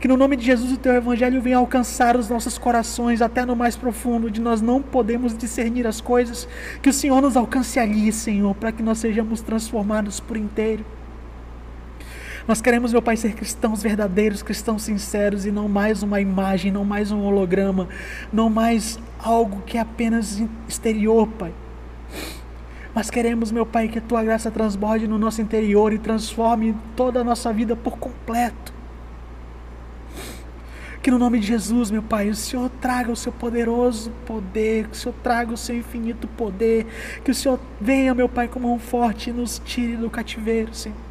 Que 0.00 0.08
no 0.08 0.16
nome 0.16 0.36
de 0.36 0.44
Jesus 0.44 0.72
o 0.72 0.76
teu 0.76 0.92
evangelho 0.92 1.40
venha 1.40 1.56
alcançar 1.56 2.16
os 2.16 2.28
nossos 2.28 2.58
corações 2.58 3.22
até 3.22 3.44
no 3.46 3.56
mais 3.56 3.76
profundo, 3.76 4.30
de 4.30 4.40
nós 4.40 4.60
não 4.60 4.82
podemos 4.82 5.36
discernir 5.36 5.86
as 5.86 6.00
coisas. 6.00 6.48
Que 6.82 6.90
o 6.90 6.92
Senhor 6.92 7.22
nos 7.22 7.36
alcance 7.36 7.78
ali, 7.78 8.12
Senhor, 8.12 8.54
para 8.54 8.72
que 8.72 8.82
nós 8.82 8.98
sejamos 8.98 9.40
transformados 9.40 10.20
por 10.20 10.36
inteiro. 10.36 10.84
Nós 12.46 12.60
queremos, 12.60 12.92
meu 12.92 13.00
Pai, 13.00 13.16
ser 13.16 13.34
cristãos 13.34 13.82
verdadeiros, 13.82 14.42
cristãos 14.42 14.82
sinceros 14.82 15.46
e 15.46 15.50
não 15.50 15.66
mais 15.66 16.02
uma 16.02 16.20
imagem, 16.20 16.70
não 16.70 16.84
mais 16.84 17.10
um 17.10 17.22
holograma, 17.22 17.88
não 18.30 18.50
mais 18.50 18.98
algo 19.18 19.62
que 19.62 19.78
é 19.78 19.80
apenas 19.80 20.42
exterior, 20.68 21.26
Pai. 21.26 21.54
Mas 22.94 23.08
queremos, 23.08 23.50
meu 23.50 23.64
Pai, 23.64 23.88
que 23.88 23.98
a 23.98 24.02
tua 24.02 24.22
graça 24.22 24.50
transborde 24.50 25.08
no 25.08 25.18
nosso 25.18 25.40
interior 25.40 25.90
e 25.92 25.98
transforme 25.98 26.76
toda 26.94 27.20
a 27.20 27.24
nossa 27.24 27.50
vida 27.50 27.74
por 27.74 27.96
completo. 27.96 28.74
Que 31.02 31.10
no 31.10 31.18
nome 31.18 31.40
de 31.40 31.46
Jesus, 31.46 31.90
meu 31.90 32.02
Pai, 32.02 32.28
o 32.28 32.34
Senhor 32.34 32.70
traga 32.78 33.10
o 33.10 33.16
seu 33.16 33.32
poderoso 33.32 34.10
poder, 34.26 34.88
que 34.88 34.92
o 34.92 34.96
Senhor 34.96 35.14
traga 35.22 35.52
o 35.52 35.56
seu 35.56 35.76
infinito 35.76 36.28
poder, 36.28 36.86
que 37.24 37.30
o 37.30 37.34
Senhor 37.34 37.58
venha, 37.80 38.14
meu 38.14 38.28
Pai, 38.28 38.48
com 38.48 38.60
mão 38.60 38.78
forte 38.78 39.30
e 39.30 39.32
nos 39.32 39.60
tire 39.64 39.96
do 39.96 40.10
cativeiro, 40.10 40.74
Senhor. 40.74 41.03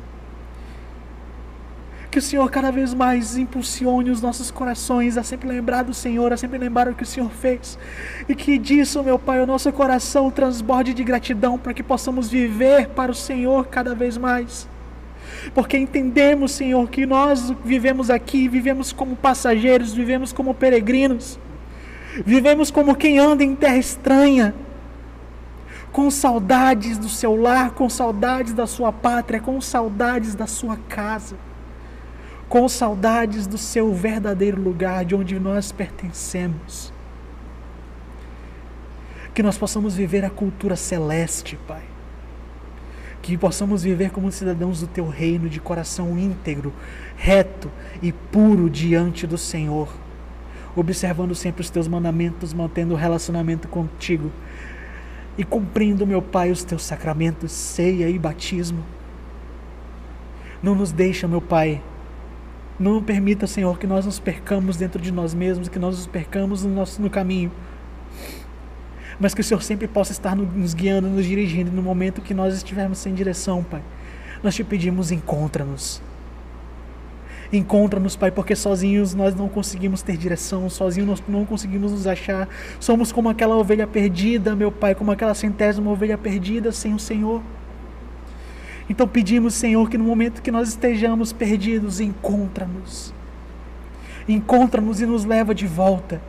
Que 2.13 2.19
o 2.19 2.21
Senhor 2.21 2.47
cada 2.51 2.71
vez 2.71 2.93
mais 2.93 3.35
impulsione 3.37 4.11
os 4.11 4.21
nossos 4.21 4.51
corações 4.51 5.17
a 5.17 5.23
sempre 5.23 5.47
lembrar 5.47 5.81
do 5.81 5.95
Senhor, 5.95 6.31
a 6.31 6.37
sempre 6.37 6.59
lembrar 6.59 6.87
o 6.87 6.93
que 6.93 7.01
o 7.01 7.07
Senhor 7.07 7.31
fez. 7.31 7.75
E 8.29 8.35
que 8.35 8.59
disso, 8.59 9.01
meu 9.01 9.17
Pai, 9.17 9.41
o 9.41 9.47
nosso 9.47 9.73
coração 9.73 10.29
transborde 10.29 10.93
de 10.93 11.03
gratidão 11.03 11.57
para 11.57 11.73
que 11.73 11.81
possamos 11.81 12.29
viver 12.29 12.89
para 12.89 13.11
o 13.11 13.15
Senhor 13.15 13.65
cada 13.65 13.95
vez 13.95 14.15
mais. 14.15 14.69
Porque 15.55 15.75
entendemos, 15.75 16.51
Senhor, 16.51 16.87
que 16.87 17.03
nós 17.03 17.51
vivemos 17.65 18.11
aqui, 18.11 18.47
vivemos 18.47 18.93
como 18.93 19.15
passageiros, 19.15 19.91
vivemos 19.91 20.31
como 20.31 20.53
peregrinos, 20.53 21.39
vivemos 22.23 22.69
como 22.69 22.95
quem 22.95 23.17
anda 23.17 23.43
em 23.43 23.55
terra 23.55 23.77
estranha, 23.77 24.53
com 25.91 26.11
saudades 26.11 26.99
do 26.99 27.09
seu 27.09 27.35
lar, 27.35 27.71
com 27.71 27.89
saudades 27.89 28.53
da 28.53 28.67
sua 28.67 28.91
pátria, 28.91 29.39
com 29.39 29.59
saudades 29.59 30.35
da 30.35 30.45
sua 30.45 30.77
casa 30.87 31.35
com 32.47 32.67
saudades 32.69 33.47
do 33.47 33.57
seu 33.57 33.93
verdadeiro 33.93 34.61
lugar, 34.61 35.05
de 35.05 35.15
onde 35.15 35.39
nós 35.39 35.71
pertencemos. 35.71 36.93
Que 39.33 39.41
nós 39.41 39.57
possamos 39.57 39.95
viver 39.95 40.23
a 40.23 40.29
cultura 40.29 40.75
celeste, 40.75 41.57
Pai. 41.67 41.81
Que 43.21 43.37
possamos 43.37 43.83
viver 43.83 44.11
como 44.11 44.31
cidadãos 44.31 44.81
do 44.81 44.87
teu 44.87 45.07
reino, 45.07 45.49
de 45.49 45.59
coração 45.59 46.19
íntegro, 46.19 46.71
reto 47.15 47.71
e 48.01 48.11
puro 48.11 48.69
diante 48.69 49.25
do 49.25 49.37
Senhor, 49.37 49.89
observando 50.75 51.33
sempre 51.33 51.61
os 51.61 51.69
teus 51.69 51.87
mandamentos, 51.87 52.53
mantendo 52.53 52.93
o 52.93 52.97
relacionamento 52.97 53.67
contigo 53.67 54.31
e 55.37 55.43
cumprindo, 55.43 56.05
meu 56.05 56.21
Pai, 56.21 56.51
os 56.51 56.63
teus 56.63 56.83
sacramentos, 56.83 57.51
ceia 57.51 58.09
e 58.09 58.19
batismo. 58.19 58.83
Não 60.61 60.75
nos 60.75 60.91
deixa, 60.91 61.27
meu 61.27 61.41
Pai, 61.41 61.81
não 62.79 63.03
permita, 63.03 63.45
Senhor, 63.45 63.77
que 63.77 63.85
nós 63.85 64.05
nos 64.05 64.19
percamos 64.19 64.77
dentro 64.77 65.01
de 65.01 65.11
nós 65.11 65.33
mesmos, 65.33 65.69
que 65.69 65.79
nós 65.79 65.97
nos 65.97 66.07
percamos 66.07 66.63
no, 66.63 66.73
nosso, 66.73 67.01
no 67.01 67.09
caminho. 67.09 67.51
Mas 69.19 69.33
que 69.33 69.41
o 69.41 69.43
Senhor 69.43 69.61
sempre 69.61 69.87
possa 69.87 70.11
estar 70.11 70.35
nos 70.35 70.73
guiando, 70.73 71.07
nos 71.07 71.25
dirigindo 71.25 71.71
no 71.71 71.81
momento 71.81 72.21
que 72.21 72.33
nós 72.33 72.55
estivermos 72.55 72.97
sem 72.97 73.13
direção, 73.13 73.63
Pai. 73.63 73.81
Nós 74.41 74.55
te 74.55 74.63
pedimos, 74.63 75.11
encontra-nos. 75.11 76.01
Encontra-nos, 77.51 78.15
Pai, 78.15 78.31
porque 78.31 78.55
sozinhos 78.55 79.13
nós 79.13 79.35
não 79.35 79.47
conseguimos 79.47 80.01
ter 80.01 80.17
direção, 80.17 80.67
sozinhos 80.69 81.07
nós 81.07 81.23
não 81.27 81.45
conseguimos 81.45 81.91
nos 81.91 82.07
achar. 82.07 82.49
Somos 82.79 83.11
como 83.11 83.29
aquela 83.29 83.55
ovelha 83.55 83.85
perdida, 83.85 84.55
meu 84.55 84.71
Pai, 84.71 84.95
como 84.95 85.11
aquela 85.11 85.35
centésima 85.35 85.91
ovelha 85.91 86.17
perdida 86.17 86.71
sem 86.71 86.95
o 86.95 86.99
Senhor. 86.99 87.43
Então 88.89 89.07
pedimos, 89.07 89.53
Senhor, 89.53 89.89
que 89.89 89.97
no 89.97 90.03
momento 90.03 90.41
que 90.41 90.51
nós 90.51 90.69
estejamos 90.69 91.31
perdidos, 91.31 91.99
encontra-nos. 91.99 93.13
Encontra-nos 94.27 95.01
e 95.01 95.05
nos 95.05 95.25
leva 95.25 95.55
de 95.55 95.67
volta. 95.67 96.21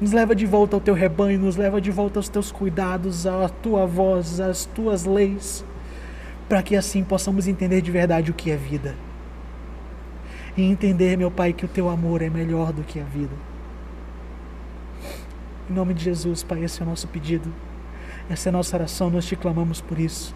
Nos 0.00 0.12
leva 0.12 0.34
de 0.34 0.46
volta 0.46 0.76
ao 0.76 0.80
teu 0.80 0.94
rebanho, 0.94 1.40
nos 1.40 1.56
leva 1.56 1.80
de 1.80 1.90
volta 1.90 2.20
aos 2.20 2.28
teus 2.28 2.52
cuidados, 2.52 3.26
à 3.26 3.48
tua 3.48 3.84
voz, 3.84 4.38
às 4.38 4.64
tuas 4.64 5.04
leis, 5.04 5.64
para 6.48 6.62
que 6.62 6.76
assim 6.76 7.02
possamos 7.02 7.48
entender 7.48 7.80
de 7.80 7.90
verdade 7.90 8.30
o 8.30 8.34
que 8.34 8.50
é 8.50 8.56
vida. 8.56 8.94
E 10.56 10.62
entender, 10.62 11.16
meu 11.16 11.30
Pai, 11.30 11.52
que 11.52 11.64
o 11.64 11.68
teu 11.68 11.88
amor 11.88 12.22
é 12.22 12.30
melhor 12.30 12.72
do 12.72 12.82
que 12.82 13.00
a 13.00 13.04
vida. 13.04 13.34
Em 15.68 15.74
nome 15.74 15.94
de 15.94 16.04
Jesus, 16.04 16.44
Pai, 16.44 16.62
esse 16.62 16.80
é 16.80 16.84
o 16.84 16.88
nosso 16.88 17.08
pedido. 17.08 17.52
Essa 18.30 18.48
é 18.48 18.50
a 18.50 18.52
nossa 18.52 18.76
oração, 18.76 19.10
nós 19.10 19.26
te 19.26 19.34
clamamos 19.34 19.80
por 19.80 19.98
isso. 19.98 20.34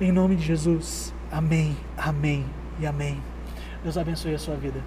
Em 0.00 0.10
nome 0.10 0.34
de 0.34 0.42
Jesus. 0.42 1.12
Amém, 1.30 1.76
amém 1.94 2.46
e 2.80 2.86
amém. 2.86 3.22
Deus 3.82 3.98
abençoe 3.98 4.34
a 4.34 4.38
sua 4.38 4.56
vida. 4.56 4.82